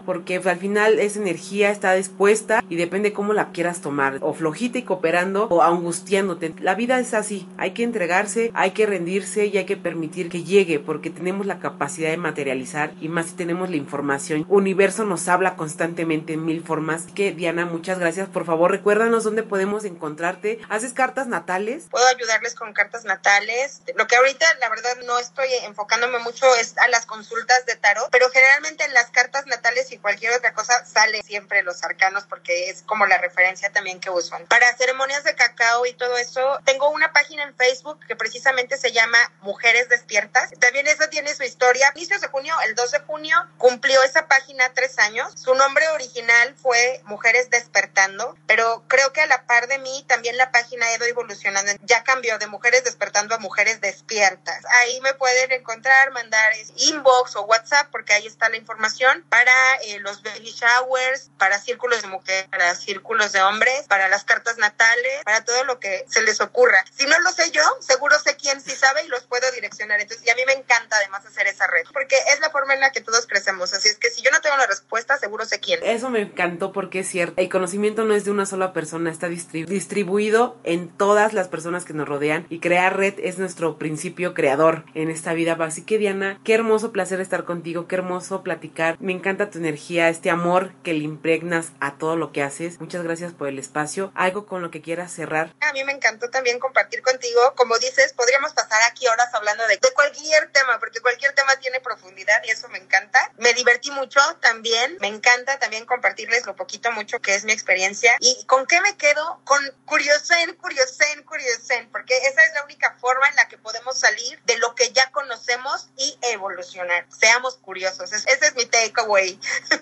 porque 0.05 0.37
al 0.37 0.57
final 0.57 0.99
esa 0.99 1.19
energía 1.19 1.69
está 1.69 1.93
dispuesta 1.93 2.63
y 2.69 2.75
depende 2.75 3.13
cómo 3.13 3.33
la 3.33 3.51
quieras 3.51 3.81
tomar, 3.81 4.19
o 4.21 4.33
flojita 4.33 4.77
y 4.77 4.83
cooperando 4.83 5.47
o 5.49 5.61
angustiándote. 5.61 6.53
La 6.59 6.75
vida 6.75 6.99
es 6.99 7.13
así, 7.13 7.47
hay 7.57 7.71
que 7.71 7.83
entregarse, 7.83 8.51
hay 8.53 8.71
que 8.71 8.85
rendirse 8.85 9.45
y 9.45 9.57
hay 9.57 9.65
que 9.65 9.77
permitir 9.77 10.29
que 10.29 10.43
llegue, 10.43 10.79
porque 10.79 11.09
tenemos 11.09 11.45
la 11.45 11.59
capacidad 11.59 12.09
de 12.09 12.17
materializar 12.17 12.93
y 13.01 13.09
más 13.09 13.27
si 13.27 13.33
tenemos 13.33 13.69
la 13.69 13.75
información. 13.75 14.45
Universo 14.49 15.03
nos 15.05 15.27
habla 15.27 15.55
constantemente 15.55 16.33
en 16.33 16.45
mil 16.45 16.63
formas. 16.63 17.05
Que 17.13 17.31
Diana, 17.31 17.65
muchas 17.65 17.99
gracias. 17.99 18.29
Por 18.29 18.45
favor, 18.45 18.71
recuérdanos 18.71 19.23
dónde 19.23 19.43
podemos 19.43 19.85
encontrarte. 19.85 20.59
¿Haces 20.69 20.93
cartas 20.93 21.27
natales? 21.27 21.87
Puedo 21.89 22.05
ayudarles 22.07 22.55
con 22.55 22.73
cartas 22.73 23.05
natales. 23.05 23.81
Lo 23.95 24.07
que 24.07 24.15
ahorita, 24.15 24.45
la 24.59 24.69
verdad, 24.69 24.97
no 25.05 25.19
estoy 25.19 25.47
enfocándome 25.65 26.19
mucho 26.19 26.45
es 26.55 26.77
a 26.77 26.87
las 26.87 27.05
consultas 27.05 27.65
de 27.65 27.75
tarot, 27.75 28.09
pero 28.11 28.29
generalmente 28.29 28.83
en 28.85 28.93
las 28.93 29.09
cartas 29.09 29.32
natales 29.45 29.91
y 29.91 29.97
cualquier 29.97 30.33
otra 30.33 30.53
cosa 30.53 30.85
sale 30.85 31.21
siempre 31.23 31.63
los 31.63 31.83
arcanos 31.83 32.25
porque 32.29 32.69
es 32.69 32.83
como 32.83 33.05
la 33.05 33.17
referencia 33.17 33.71
también 33.71 33.99
que 33.99 34.09
usan. 34.09 34.45
Para 34.47 34.75
ceremonias 34.77 35.23
de 35.23 35.35
cacao 35.35 35.85
y 35.85 35.93
todo 35.93 36.17
eso, 36.17 36.59
tengo 36.65 36.89
una 36.89 37.11
página 37.11 37.43
en 37.43 37.55
Facebook 37.55 37.99
que 38.07 38.15
precisamente 38.15 38.77
se 38.77 38.91
llama 38.91 39.17
Mujeres 39.41 39.89
Despiertas. 39.89 40.51
También 40.59 40.87
eso 40.87 41.07
tiene 41.09 41.33
su 41.35 41.43
historia. 41.43 41.91
Inicios 41.95 42.21
de 42.21 42.27
junio, 42.27 42.55
el 42.65 42.75
2 42.75 42.91
de 42.91 42.99
junio, 42.99 43.35
cumplió 43.57 44.03
esa 44.03 44.27
página 44.27 44.71
tres 44.73 44.99
años. 44.99 45.33
Su 45.35 45.55
nombre 45.55 45.87
original 45.89 46.55
fue 46.61 47.01
Mujeres 47.05 47.49
Despertando, 47.49 48.37
pero 48.47 48.83
creo 48.87 49.13
que 49.13 49.21
a 49.21 49.27
la 49.27 49.45
par 49.45 49.67
de 49.67 49.79
mí 49.79 50.05
también 50.07 50.37
la 50.37 50.51
página 50.51 50.85
ha 50.85 50.95
ido 50.95 51.05
evolucionando. 51.05 51.71
Ya 51.81 52.03
cambió 52.03 52.37
de 52.37 52.47
Mujeres 52.47 52.83
Despertando 52.83 53.35
a 53.35 53.39
Mujeres 53.39 53.81
Despiertas. 53.81 54.63
Ahí 54.81 55.01
me 55.01 55.13
pueden 55.13 55.51
encontrar, 55.51 56.11
mandar 56.11 56.53
inbox 56.77 57.35
o 57.35 57.43
WhatsApp 57.43 57.89
porque 57.91 58.13
ahí 58.13 58.27
está 58.27 58.49
la 58.49 58.57
información 58.57 59.22
para 59.29 59.51
eh, 59.85 59.99
los 59.99 60.21
baby 60.23 60.51
showers, 60.51 61.31
para 61.37 61.59
círculos 61.59 62.01
de 62.01 62.07
mujeres, 62.07 62.47
para 62.49 62.75
círculos 62.75 63.31
de 63.31 63.41
hombres, 63.41 63.85
para 63.87 64.07
las 64.09 64.23
cartas 64.23 64.57
natales, 64.57 65.23
para 65.23 65.43
todo 65.43 65.63
lo 65.63 65.79
que 65.79 66.05
se 66.07 66.21
les 66.21 66.41
ocurra. 66.41 66.83
Si 66.95 67.05
no 67.05 67.19
lo 67.19 67.31
sé 67.31 67.51
yo, 67.51 67.63
seguro 67.79 68.17
sé 68.19 68.35
quién 68.35 68.61
sí 68.61 68.71
sabe 68.71 69.03
y 69.03 69.07
los 69.07 69.23
puedo 69.23 69.49
direccionar. 69.51 69.99
Entonces, 70.01 70.25
y 70.25 70.29
a 70.29 70.35
mí 70.35 70.41
me 70.45 70.53
encanta 70.53 70.97
además 70.97 71.25
hacer 71.25 71.47
esa 71.47 71.67
red 71.67 71.83
porque 71.91 72.15
es 72.33 72.39
la 72.39 72.49
forma 72.49 72.73
en 72.73 72.81
la 72.81 72.91
que 72.91 73.01
todos 73.01 73.27
crecemos. 73.27 73.73
Así 73.73 73.89
es 73.89 73.97
que 73.97 74.09
si 74.09 74.21
yo 74.21 74.31
no 74.31 74.41
tengo 74.41 74.57
la 74.57 74.67
respuesta, 74.67 75.17
seguro 75.17 75.45
sé 75.45 75.59
quién. 75.59 75.79
Eso 75.83 76.09
me 76.09 76.21
encantó 76.21 76.71
porque 76.71 76.99
es 76.99 77.09
cierto. 77.09 77.33
El 77.37 77.49
conocimiento 77.49 78.05
no 78.05 78.13
es 78.13 78.25
de 78.25 78.31
una 78.31 78.45
sola 78.45 78.73
persona, 78.73 79.11
está 79.11 79.27
distribuido 79.27 80.59
en 80.63 80.89
todas 80.89 81.33
las 81.33 81.47
personas 81.47 81.85
que 81.85 81.93
nos 81.93 82.07
rodean 82.07 82.45
y 82.49 82.59
crear 82.59 82.97
red 82.97 83.15
es 83.17 83.37
nuestro 83.37 83.77
principio 83.77 84.33
creador 84.33 84.85
en 84.93 85.09
esta 85.09 85.33
vida. 85.33 85.57
Así 85.59 85.83
que 85.83 85.97
Diana, 85.97 86.39
qué 86.43 86.53
hermoso 86.53 86.91
placer 86.91 87.21
estar 87.21 87.45
contigo, 87.45 87.87
qué 87.87 87.95
hermoso 87.95 88.43
platicar. 88.43 88.97
Me 88.99 89.12
encanta 89.13 89.49
tu 89.49 89.59
energía, 89.59 90.09
este 90.09 90.29
amor 90.29 90.73
que 90.83 90.93
le 90.93 91.03
impregnas 91.03 91.71
a 91.79 91.97
todo 91.97 92.15
lo 92.15 92.31
que 92.31 92.43
haces. 92.43 92.79
Muchas 92.79 93.03
gracias 93.03 93.33
por 93.33 93.47
el 93.47 93.59
espacio. 93.59 94.11
Algo 94.15 94.45
con 94.45 94.61
lo 94.61 94.71
que 94.71 94.81
quieras 94.81 95.11
cerrar. 95.11 95.53
A 95.61 95.73
mí 95.73 95.83
me 95.83 95.93
encantó 95.93 96.29
también 96.29 96.59
compartir 96.59 97.01
contigo. 97.01 97.53
Como 97.55 97.77
dices, 97.79 98.13
podríamos 98.13 98.53
pasar 98.53 98.81
aquí 98.89 99.07
horas 99.07 99.33
hablando 99.33 99.65
de, 99.67 99.77
de 99.77 99.93
cualquier 99.93 100.51
tema, 100.51 100.79
porque 100.79 100.99
cualquier 101.01 101.33
tema 101.33 101.55
tiene 101.57 101.79
profundidad 101.79 102.41
y 102.43 102.49
eso 102.49 102.67
me 102.69 102.79
encanta. 102.79 103.31
Me 103.37 103.53
divertí 103.53 103.91
mucho 103.91 104.19
también. 104.41 104.97
Me 104.99 105.07
encanta 105.07 105.59
también 105.59 105.85
compartirles 105.85 106.45
lo 106.45 106.55
poquito 106.55 106.91
mucho 106.91 107.19
que 107.19 107.35
es 107.35 107.45
mi 107.45 107.51
experiencia. 107.53 108.15
¿Y 108.19 108.45
con 108.45 108.65
qué 108.65 108.81
me 108.81 108.95
quedo? 108.97 109.41
Con 109.43 109.59
curiosen, 109.85 110.55
curiosen, 110.55 111.23
curiosen, 111.23 111.89
porque 111.91 112.15
esa 112.17 112.43
es 112.43 112.53
la 112.53 112.63
única 112.63 112.95
forma 112.99 113.27
en 113.29 113.35
la 113.35 113.47
que 113.47 113.57
podemos 113.57 113.97
salir 113.97 114.41
de 114.45 114.57
lo 114.57 114.75
que 114.75 114.91
ya 114.91 115.11
conocemos 115.11 115.89
y 115.97 116.17
evolucionar. 116.21 117.05
Seamos 117.09 117.57
curiosos. 117.57 118.11
Ese 118.11 118.45
es 118.45 118.55
mi 118.55 118.65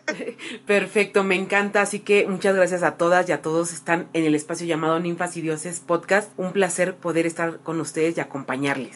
Perfecto, 0.66 1.24
me 1.24 1.36
encanta. 1.36 1.82
Así 1.82 2.00
que 2.00 2.28
muchas 2.28 2.56
gracias 2.56 2.84
a 2.84 2.98
todas 2.98 3.28
y 3.30 3.32
a 3.32 3.42
todos. 3.42 3.74
Están 3.74 4.10
en 4.14 4.26
el 4.26 4.36
espacio 4.36 4.68
llamado 4.68 5.00
Ninfas 5.00 5.38
y 5.38 5.42
Dioses 5.42 5.80
Podcast. 5.80 6.32
Un 6.38 6.52
placer 6.52 6.96
poder 6.96 7.26
estar 7.26 7.60
con 7.60 7.80
ustedes 7.80 8.18
y 8.18 8.22
acompañarles. 8.22 8.90